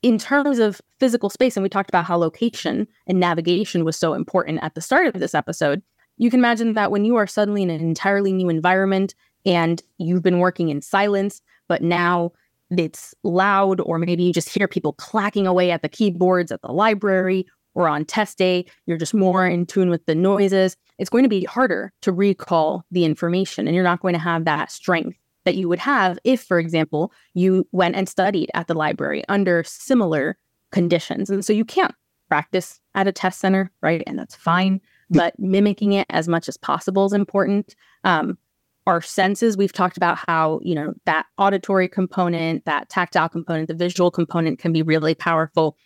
in 0.00 0.16
terms 0.16 0.58
of 0.58 0.80
physical 0.98 1.28
space, 1.28 1.58
and 1.58 1.62
we 1.62 1.68
talked 1.68 1.90
about 1.90 2.06
how 2.06 2.16
location 2.16 2.88
and 3.06 3.20
navigation 3.20 3.84
was 3.84 3.98
so 3.98 4.14
important 4.14 4.58
at 4.62 4.74
the 4.74 4.80
start 4.80 5.06
of 5.06 5.20
this 5.20 5.34
episode, 5.34 5.82
you 6.16 6.30
can 6.30 6.40
imagine 6.40 6.72
that 6.72 6.90
when 6.90 7.04
you 7.04 7.16
are 7.16 7.26
suddenly 7.26 7.62
in 7.62 7.68
an 7.68 7.82
entirely 7.82 8.32
new 8.32 8.48
environment 8.48 9.14
and 9.44 9.82
you've 9.98 10.22
been 10.22 10.38
working 10.38 10.70
in 10.70 10.80
silence, 10.80 11.42
but 11.68 11.82
now 11.82 12.32
it's 12.70 13.14
loud, 13.24 13.78
or 13.82 13.98
maybe 13.98 14.22
you 14.22 14.32
just 14.32 14.48
hear 14.48 14.66
people 14.66 14.94
clacking 14.94 15.46
away 15.46 15.70
at 15.70 15.82
the 15.82 15.88
keyboards 15.88 16.50
at 16.50 16.62
the 16.62 16.72
library 16.72 17.46
or 17.74 17.86
on 17.86 18.06
test 18.06 18.38
day, 18.38 18.64
you're 18.86 18.96
just 18.96 19.14
more 19.14 19.46
in 19.46 19.66
tune 19.66 19.90
with 19.90 20.04
the 20.06 20.14
noises. 20.14 20.78
It's 20.98 21.10
going 21.10 21.24
to 21.24 21.28
be 21.28 21.44
harder 21.44 21.92
to 22.00 22.10
recall 22.10 22.84
the 22.90 23.04
information, 23.04 23.66
and 23.66 23.74
you're 23.74 23.84
not 23.84 24.00
going 24.00 24.14
to 24.14 24.18
have 24.18 24.46
that 24.46 24.72
strength 24.72 25.19
that 25.44 25.56
you 25.56 25.68
would 25.68 25.78
have 25.78 26.18
if, 26.24 26.42
for 26.42 26.58
example, 26.58 27.12
you 27.34 27.66
went 27.72 27.96
and 27.96 28.08
studied 28.08 28.50
at 28.54 28.66
the 28.66 28.74
library 28.74 29.24
under 29.28 29.64
similar 29.64 30.36
conditions. 30.72 31.30
And 31.30 31.44
so 31.44 31.52
you 31.52 31.64
can't 31.64 31.94
practice 32.28 32.80
at 32.94 33.08
a 33.08 33.12
test 33.12 33.40
center, 33.40 33.70
right? 33.82 34.02
And 34.06 34.18
that's 34.18 34.34
fine. 34.34 34.80
But 35.10 35.38
mimicking 35.38 35.92
it 35.92 36.06
as 36.10 36.28
much 36.28 36.48
as 36.48 36.56
possible 36.56 37.04
is 37.06 37.12
important. 37.12 37.74
Um, 38.04 38.38
our 38.86 39.00
senses, 39.02 39.56
we've 39.56 39.72
talked 39.72 39.96
about 39.96 40.18
how, 40.26 40.60
you 40.62 40.74
know, 40.74 40.94
that 41.04 41.26
auditory 41.38 41.88
component, 41.88 42.64
that 42.64 42.88
tactile 42.88 43.28
component, 43.28 43.68
the 43.68 43.74
visual 43.74 44.10
component 44.10 44.58
can 44.58 44.72
be 44.72 44.82
really 44.82 45.14
powerful. 45.14 45.76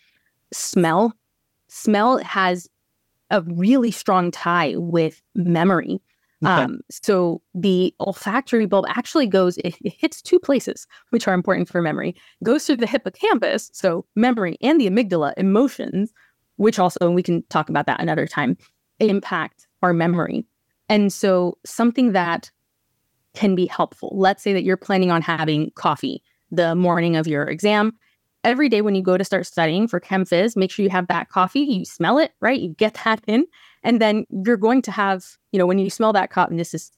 Smell, 0.53 1.13
smell 1.67 2.19
has 2.19 2.69
a 3.31 3.41
really 3.41 3.91
strong 3.91 4.31
tie 4.31 4.75
with 4.77 5.21
memory. 5.33 6.01
Okay. 6.45 6.63
Um, 6.63 6.79
so 6.91 7.41
the 7.53 7.93
olfactory 7.99 8.67
bulb 8.67 8.85
actually 8.87 9.25
goes, 9.25 9.57
it, 9.57 9.75
it, 9.81 9.93
hits 9.97 10.21
two 10.21 10.39
places, 10.39 10.85
which 11.09 11.27
are 11.27 11.33
important 11.33 11.67
for 11.67 11.81
memory. 11.81 12.15
Goes 12.43 12.65
through 12.65 12.77
the 12.77 12.87
hippocampus, 12.87 13.71
so 13.73 14.05
memory, 14.15 14.57
and 14.61 14.79
the 14.79 14.87
amygdala, 14.87 15.33
emotions, 15.37 16.13
which 16.57 16.77
also, 16.77 16.99
and 17.01 17.15
we 17.15 17.23
can 17.23 17.43
talk 17.49 17.69
about 17.69 17.87
that 17.87 17.99
another 17.99 18.27
time, 18.27 18.57
impact 18.99 19.67
our 19.81 19.93
memory. 19.93 20.45
And 20.87 21.11
so 21.11 21.57
something 21.65 22.11
that 22.11 22.51
can 23.33 23.55
be 23.55 23.65
helpful. 23.65 24.11
Let's 24.13 24.43
say 24.43 24.53
that 24.53 24.63
you're 24.63 24.77
planning 24.77 25.11
on 25.11 25.21
having 25.21 25.71
coffee 25.71 26.21
the 26.51 26.75
morning 26.75 27.15
of 27.15 27.27
your 27.27 27.43
exam. 27.43 27.93
Every 28.43 28.69
day 28.69 28.81
when 28.81 28.93
you 28.93 29.01
go 29.01 29.17
to 29.17 29.23
start 29.23 29.47
studying 29.47 29.87
for 29.87 29.99
ChemPhys, 29.99 30.55
make 30.55 30.71
sure 30.71 30.83
you 30.83 30.91
have 30.91 31.07
that 31.07 31.29
coffee, 31.29 31.61
you 31.61 31.85
smell 31.85 32.19
it, 32.19 32.31
right? 32.39 32.59
You 32.59 32.69
get 32.69 32.93
that 33.03 33.23
in. 33.27 33.45
And 33.85 34.01
then 34.01 34.25
you're 34.45 34.57
going 34.57 34.81
to 34.81 34.91
have, 34.91 35.37
you 35.51 35.59
know, 35.59 35.67
when 35.67 35.77
you 35.77 35.91
smell 35.91 36.11
that 36.13 36.31
cotton, 36.31 36.57
this 36.57 36.73
is 36.73 36.91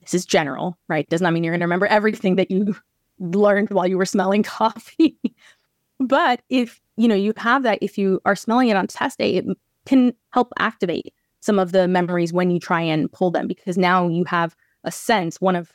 this 0.00 0.14
is 0.14 0.26
general, 0.26 0.76
right? 0.88 1.08
Does 1.08 1.20
not 1.20 1.32
mean 1.32 1.44
you're 1.44 1.52
going 1.52 1.60
to 1.60 1.66
remember 1.66 1.86
everything 1.86 2.34
that 2.36 2.50
you 2.50 2.74
learned 3.20 3.70
while 3.70 3.86
you 3.86 3.96
were 3.96 4.06
smelling 4.06 4.42
coffee. 4.42 5.16
but 6.00 6.42
if, 6.48 6.80
you 6.96 7.06
know, 7.06 7.14
you 7.14 7.32
have 7.36 7.62
that, 7.62 7.78
if 7.80 7.96
you 7.96 8.20
are 8.24 8.34
smelling 8.34 8.68
it 8.68 8.76
on 8.76 8.88
test 8.88 9.18
day, 9.18 9.36
it 9.36 9.44
can 9.86 10.12
help 10.30 10.52
activate 10.58 11.14
some 11.40 11.58
of 11.58 11.70
the 11.70 11.86
memories 11.86 12.32
when 12.32 12.50
you 12.50 12.58
try 12.58 12.80
and 12.80 13.12
pull 13.12 13.30
them 13.30 13.46
because 13.46 13.76
now 13.76 14.08
you 14.08 14.24
have 14.24 14.56
a 14.82 14.90
sense, 14.90 15.40
one 15.40 15.54
of 15.54 15.72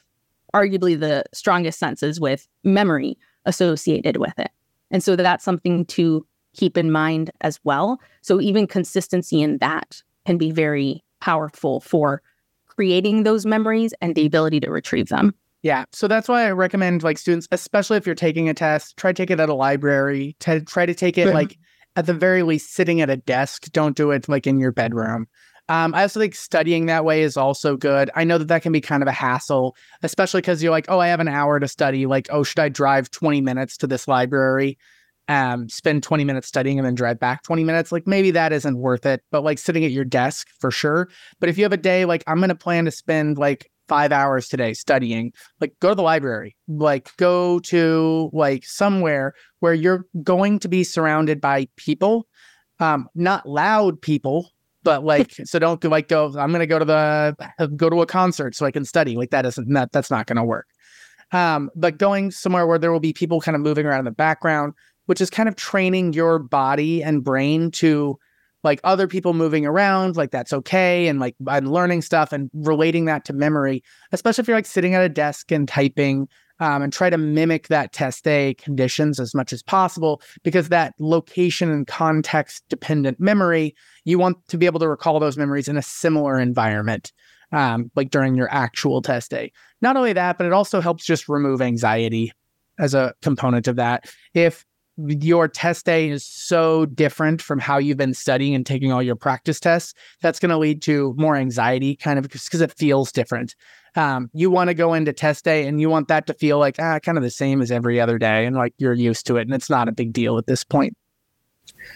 arguably 0.53 0.99
the 0.99 1.23
strongest 1.33 1.79
senses 1.79 2.19
with 2.19 2.47
memory 2.63 3.17
associated 3.45 4.17
with 4.17 4.37
it. 4.39 4.51
And 4.91 5.03
so 5.03 5.15
that's 5.15 5.45
something 5.45 5.85
to 5.85 6.25
keep 6.57 6.77
in 6.77 6.91
mind 6.91 7.31
as 7.41 7.59
well. 7.63 8.01
So 8.21 8.41
even 8.41 8.67
consistency 8.67 9.41
in 9.41 9.59
that 9.59 10.01
can 10.25 10.37
be 10.37 10.51
very 10.51 11.03
powerful 11.21 11.79
for 11.79 12.21
creating 12.67 13.23
those 13.23 13.45
memories 13.45 13.93
and 14.01 14.13
the 14.13 14.25
ability 14.25 14.59
to 14.59 14.69
retrieve 14.69 15.07
them. 15.07 15.33
Yeah. 15.63 15.85
So 15.91 16.07
that's 16.07 16.27
why 16.27 16.45
I 16.45 16.51
recommend 16.51 17.03
like 17.03 17.17
students, 17.17 17.47
especially 17.51 17.97
if 17.97 18.05
you're 18.05 18.15
taking 18.15 18.49
a 18.49 18.53
test, 18.53 18.97
try 18.97 19.11
to 19.11 19.15
take 19.15 19.31
it 19.31 19.39
at 19.39 19.49
a 19.49 19.53
library, 19.53 20.35
to 20.41 20.61
try 20.61 20.85
to 20.85 20.93
take 20.93 21.17
it 21.17 21.33
like 21.33 21.57
at 21.95 22.05
the 22.05 22.13
very 22.13 22.43
least 22.43 22.73
sitting 22.73 23.01
at 23.01 23.09
a 23.09 23.17
desk. 23.17 23.71
Don't 23.71 23.95
do 23.95 24.11
it 24.11 24.29
like 24.29 24.45
in 24.45 24.59
your 24.59 24.71
bedroom. 24.71 25.27
Um, 25.69 25.93
I 25.93 26.03
also 26.03 26.19
think 26.19 26.35
studying 26.35 26.85
that 26.85 27.03
way 27.03 27.23
is 27.23 27.35
also 27.35 27.75
good. 27.75 28.09
I 28.15 28.23
know 28.23 28.37
that 28.37 28.47
that 28.47 28.61
can 28.61 28.71
be 28.71 28.79
kind 28.79 29.03
of 29.03 29.07
a 29.07 29.13
hassle, 29.13 29.75
especially 30.01 30.39
because 30.39 30.63
you're 30.63 30.71
like, 30.71 30.85
oh, 30.87 30.99
I 30.99 31.07
have 31.07 31.19
an 31.19 31.27
hour 31.27 31.59
to 31.59 31.67
study. 31.67 32.05
Like, 32.05 32.27
oh, 32.29 32.43
should 32.43 32.59
I 32.59 32.69
drive 32.69 33.11
20 33.11 33.41
minutes 33.41 33.75
to 33.77 33.87
this 33.87 34.07
library? 34.07 34.77
Um, 35.27 35.67
spend 35.69 36.03
20 36.03 36.23
minutes 36.23 36.47
studying 36.47 36.79
and 36.79 36.85
then 36.85 36.95
drive 36.95 37.19
back 37.19 37.43
20 37.43 37.63
minutes, 37.63 37.91
like 37.91 38.07
maybe 38.07 38.31
that 38.31 38.53
isn't 38.53 38.77
worth 38.77 39.05
it. 39.05 39.21
But 39.31 39.43
like 39.43 39.59
sitting 39.59 39.83
at 39.83 39.91
your 39.91 40.05
desk 40.05 40.47
for 40.59 40.71
sure. 40.71 41.09
But 41.39 41.49
if 41.49 41.57
you 41.57 41.63
have 41.63 41.73
a 41.73 41.77
day, 41.77 42.05
like 42.05 42.23
I'm 42.27 42.37
going 42.37 42.49
to 42.49 42.55
plan 42.55 42.85
to 42.85 42.91
spend 42.91 43.37
like 43.37 43.69
five 43.87 44.11
hours 44.11 44.47
today 44.47 44.73
studying, 44.73 45.31
like 45.61 45.73
go 45.79 45.89
to 45.89 45.95
the 45.95 46.03
library, 46.03 46.55
like 46.67 47.09
go 47.17 47.59
to 47.59 48.29
like 48.33 48.65
somewhere 48.65 49.33
where 49.59 49.73
you're 49.73 50.05
going 50.23 50.59
to 50.59 50.67
be 50.67 50.83
surrounded 50.83 51.41
by 51.41 51.67
people, 51.77 52.27
um, 52.79 53.07
not 53.15 53.47
loud 53.47 54.01
people, 54.01 54.51
but 54.83 55.03
like 55.03 55.33
so 55.43 55.59
don't 55.59 55.83
like 55.83 56.07
go 56.07 56.27
i'm 56.37 56.49
going 56.49 56.59
to 56.59 56.67
go 56.67 56.79
to 56.79 56.85
the 56.85 57.35
go 57.75 57.89
to 57.89 58.01
a 58.01 58.05
concert 58.05 58.55
so 58.55 58.65
i 58.65 58.71
can 58.71 58.85
study 58.85 59.15
like 59.17 59.31
that 59.31 59.45
isn't 59.45 59.67
that 59.73 59.91
that's 59.91 60.09
not 60.09 60.25
going 60.27 60.37
to 60.37 60.43
work 60.43 60.67
um 61.33 61.69
but 61.75 61.97
going 61.97 62.31
somewhere 62.31 62.65
where 62.65 62.79
there 62.79 62.91
will 62.91 63.01
be 63.01 63.11
people 63.11 63.41
kind 63.41 63.55
of 63.55 63.61
moving 63.61 63.85
around 63.85 63.99
in 63.99 64.05
the 64.05 64.11
background 64.11 64.73
which 65.07 65.19
is 65.19 65.29
kind 65.29 65.49
of 65.49 65.55
training 65.55 66.13
your 66.13 66.39
body 66.39 67.03
and 67.03 67.23
brain 67.23 67.71
to 67.71 68.17
like 68.63 68.79
other 68.83 69.07
people 69.07 69.33
moving 69.33 69.65
around, 69.65 70.15
like 70.15 70.31
that's 70.31 70.53
okay. 70.53 71.07
And 71.07 71.19
like 71.19 71.35
I'm 71.47 71.65
learning 71.65 72.01
stuff 72.01 72.31
and 72.31 72.49
relating 72.53 73.05
that 73.05 73.25
to 73.25 73.33
memory, 73.33 73.83
especially 74.11 74.41
if 74.41 74.47
you're 74.47 74.57
like 74.57 74.65
sitting 74.65 74.93
at 74.93 75.03
a 75.03 75.09
desk 75.09 75.51
and 75.51 75.67
typing 75.67 76.27
um, 76.59 76.81
and 76.81 76.91
try 76.91 77.09
to 77.09 77.17
mimic 77.17 77.67
that 77.67 77.93
test 77.93 78.23
day 78.23 78.55
conditions 78.55 79.19
as 79.19 79.35
much 79.35 79.53
as 79.53 79.61
possible 79.61 80.21
because 80.43 80.69
that 80.69 80.93
location 80.99 81.69
and 81.71 81.87
context 81.87 82.63
dependent 82.67 83.19
memory, 83.19 83.75
you 84.05 84.17
want 84.17 84.37
to 84.47 84.57
be 84.57 84.65
able 84.65 84.79
to 84.79 84.89
recall 84.89 85.19
those 85.19 85.37
memories 85.37 85.67
in 85.67 85.77
a 85.77 85.81
similar 85.81 86.39
environment. 86.39 87.11
Um, 87.53 87.91
like 87.95 88.09
during 88.09 88.35
your 88.35 88.51
actual 88.51 89.01
test 89.01 89.31
day. 89.31 89.53
Not 89.81 89.95
only 89.95 90.11
that, 90.11 90.37
but 90.37 90.45
it 90.45 90.51
also 90.51 90.81
helps 90.81 91.05
just 91.05 91.29
remove 91.29 91.61
anxiety 91.61 92.33
as 92.77 92.93
a 92.93 93.13
component 93.21 93.69
of 93.69 93.77
that. 93.77 94.13
If 94.33 94.65
your 94.97 95.47
test 95.47 95.85
day 95.85 96.09
is 96.09 96.25
so 96.25 96.85
different 96.87 97.41
from 97.41 97.59
how 97.59 97.77
you've 97.77 97.97
been 97.97 98.13
studying 98.13 98.55
and 98.55 98.65
taking 98.65 98.91
all 98.91 99.03
your 99.03 99.15
practice 99.15 99.59
tests, 99.59 99.93
that's 100.21 100.39
going 100.39 100.49
to 100.49 100.57
lead 100.57 100.81
to 100.83 101.13
more 101.17 101.35
anxiety 101.35 101.95
kind 101.95 102.17
of 102.17 102.23
because 102.23 102.61
it 102.61 102.73
feels 102.73 103.11
different. 103.11 103.55
Um, 103.95 104.29
you 104.33 104.49
want 104.49 104.69
to 104.69 104.73
go 104.73 104.93
into 104.93 105.13
test 105.13 105.45
day 105.45 105.67
and 105.67 105.79
you 105.81 105.89
want 105.89 106.07
that 106.07 106.27
to 106.27 106.33
feel 106.33 106.59
like 106.59 106.75
ah, 106.79 106.99
kind 106.99 107.17
of 107.17 107.23
the 107.23 107.31
same 107.31 107.61
as 107.61 107.71
every 107.71 107.99
other 107.99 108.17
day 108.17 108.45
and 108.45 108.55
like 108.55 108.73
you're 108.77 108.93
used 108.93 109.25
to 109.27 109.37
it 109.37 109.43
and 109.43 109.53
it's 109.53 109.69
not 109.69 109.87
a 109.87 109.91
big 109.91 110.13
deal 110.13 110.37
at 110.37 110.47
this 110.47 110.63
point. 110.63 110.95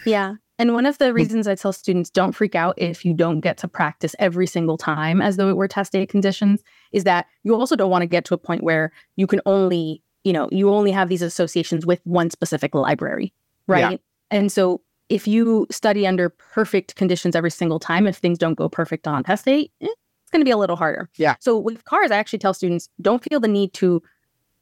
Yeah. 0.05 0.35
And 0.59 0.73
one 0.73 0.85
of 0.85 0.99
the 0.99 1.11
reasons 1.11 1.47
I 1.47 1.55
tell 1.55 1.73
students 1.73 2.11
don't 2.11 2.33
freak 2.33 2.53
out 2.53 2.75
if 2.77 3.03
you 3.03 3.15
don't 3.15 3.39
get 3.39 3.57
to 3.59 3.67
practice 3.67 4.15
every 4.19 4.45
single 4.45 4.77
time 4.77 5.19
as 5.19 5.37
though 5.37 5.49
it 5.49 5.57
were 5.57 5.67
test 5.67 5.91
day 5.91 6.05
conditions 6.05 6.61
is 6.91 7.03
that 7.03 7.25
you 7.43 7.55
also 7.55 7.75
don't 7.75 7.89
want 7.89 8.03
to 8.03 8.07
get 8.07 8.25
to 8.25 8.35
a 8.35 8.37
point 8.37 8.63
where 8.63 8.91
you 9.15 9.25
can 9.25 9.41
only 9.47 10.03
you 10.23 10.33
know, 10.33 10.47
you 10.51 10.69
only 10.69 10.91
have 10.91 11.09
these 11.09 11.21
associations 11.21 11.85
with 11.85 11.99
one 12.03 12.29
specific 12.29 12.75
library, 12.75 13.33
right? 13.67 13.91
Yeah. 13.91 13.97
And 14.29 14.51
so 14.51 14.81
if 15.09 15.27
you 15.27 15.67
study 15.69 16.07
under 16.07 16.29
perfect 16.29 16.95
conditions 16.95 17.35
every 17.35 17.51
single 17.51 17.79
time, 17.79 18.07
if 18.07 18.17
things 18.17 18.37
don't 18.37 18.53
go 18.53 18.69
perfect 18.69 19.07
on 19.07 19.23
test 19.23 19.45
day, 19.45 19.69
eh, 19.81 19.87
it's 19.87 20.31
going 20.31 20.41
to 20.41 20.45
be 20.45 20.51
a 20.51 20.57
little 20.57 20.77
harder. 20.77 21.09
Yeah. 21.17 21.35
So 21.39 21.57
with 21.57 21.83
cars, 21.83 22.11
I 22.11 22.17
actually 22.17 22.39
tell 22.39 22.53
students 22.53 22.87
don't 23.01 23.23
feel 23.23 23.39
the 23.39 23.47
need 23.47 23.73
to 23.73 24.01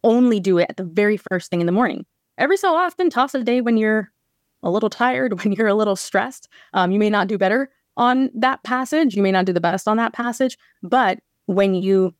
only 0.03 0.39
do 0.39 0.57
it 0.57 0.67
at 0.69 0.77
the 0.77 0.83
very 0.83 1.17
first 1.17 1.51
thing 1.51 1.59
in 1.59 1.65
the 1.65 1.71
morning. 1.71 2.05
Every 2.37 2.57
so 2.57 2.73
often, 2.73 3.09
toss 3.09 3.35
a 3.35 3.43
day 3.43 3.61
when 3.61 3.77
you're 3.77 4.11
a 4.63 4.71
little 4.71 4.89
tired, 4.89 5.43
when 5.43 5.53
you're 5.53 5.67
a 5.67 5.75
little 5.75 5.95
stressed. 5.95 6.47
Um, 6.73 6.91
you 6.91 6.99
may 6.99 7.09
not 7.09 7.27
do 7.27 7.37
better 7.37 7.69
on 7.97 8.31
that 8.33 8.63
passage. 8.63 9.15
You 9.15 9.21
may 9.21 9.31
not 9.31 9.45
do 9.45 9.53
the 9.53 9.61
best 9.61 9.87
on 9.87 9.97
that 9.97 10.13
passage, 10.13 10.57
but 10.81 11.19
when 11.45 11.73
you 11.73 12.15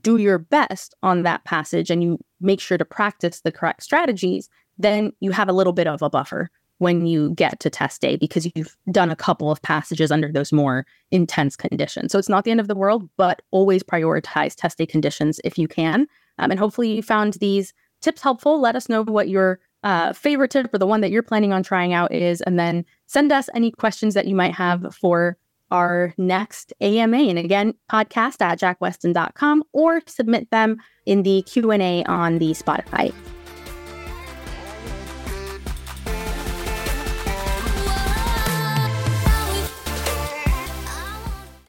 do 0.00 0.16
your 0.16 0.38
best 0.38 0.94
on 1.02 1.22
that 1.22 1.44
passage 1.44 1.90
and 1.90 2.02
you 2.02 2.18
make 2.40 2.60
sure 2.60 2.78
to 2.78 2.84
practice 2.84 3.40
the 3.40 3.52
correct 3.52 3.82
strategies, 3.82 4.48
then 4.78 5.12
you 5.20 5.30
have 5.30 5.48
a 5.48 5.52
little 5.52 5.72
bit 5.72 5.86
of 5.86 6.02
a 6.02 6.10
buffer 6.10 6.50
when 6.78 7.06
you 7.06 7.30
get 7.34 7.60
to 7.60 7.70
test 7.70 8.00
day 8.00 8.16
because 8.16 8.48
you've 8.56 8.76
done 8.90 9.10
a 9.10 9.16
couple 9.16 9.52
of 9.52 9.62
passages 9.62 10.10
under 10.10 10.32
those 10.32 10.52
more 10.52 10.84
intense 11.12 11.56
conditions. 11.56 12.10
So 12.10 12.18
it's 12.18 12.28
not 12.28 12.44
the 12.44 12.50
end 12.50 12.58
of 12.58 12.66
the 12.66 12.74
world, 12.74 13.08
but 13.16 13.42
always 13.52 13.84
prioritize 13.84 14.56
test 14.56 14.78
day 14.78 14.86
conditions 14.86 15.40
if 15.44 15.56
you 15.58 15.68
can. 15.68 16.08
Um, 16.38 16.50
and 16.50 16.58
hopefully 16.58 16.96
you 16.96 17.02
found 17.02 17.34
these 17.34 17.72
tips 18.00 18.20
helpful. 18.20 18.60
Let 18.60 18.74
us 18.74 18.88
know 18.88 19.04
what 19.04 19.28
your 19.28 19.60
uh, 19.84 20.12
favorite 20.12 20.50
tip 20.50 20.74
or 20.74 20.78
the 20.78 20.86
one 20.86 21.00
that 21.02 21.10
you're 21.10 21.22
planning 21.22 21.52
on 21.52 21.62
trying 21.62 21.92
out 21.92 22.12
is, 22.12 22.40
and 22.40 22.58
then 22.58 22.84
send 23.06 23.32
us 23.32 23.48
any 23.54 23.70
questions 23.70 24.14
that 24.14 24.26
you 24.26 24.34
might 24.34 24.54
have 24.54 24.94
for 24.94 25.36
our 25.72 26.14
next 26.18 26.72
AMA. 26.80 27.16
And 27.16 27.38
again, 27.38 27.74
podcast 27.90 28.40
at 28.40 28.60
jackwestin.com 28.60 29.64
or 29.72 30.02
submit 30.06 30.50
them 30.50 30.76
in 31.06 31.22
the 31.24 31.42
Q&A 31.42 32.04
on 32.04 32.38
the 32.38 32.50
Spotify 32.50 33.12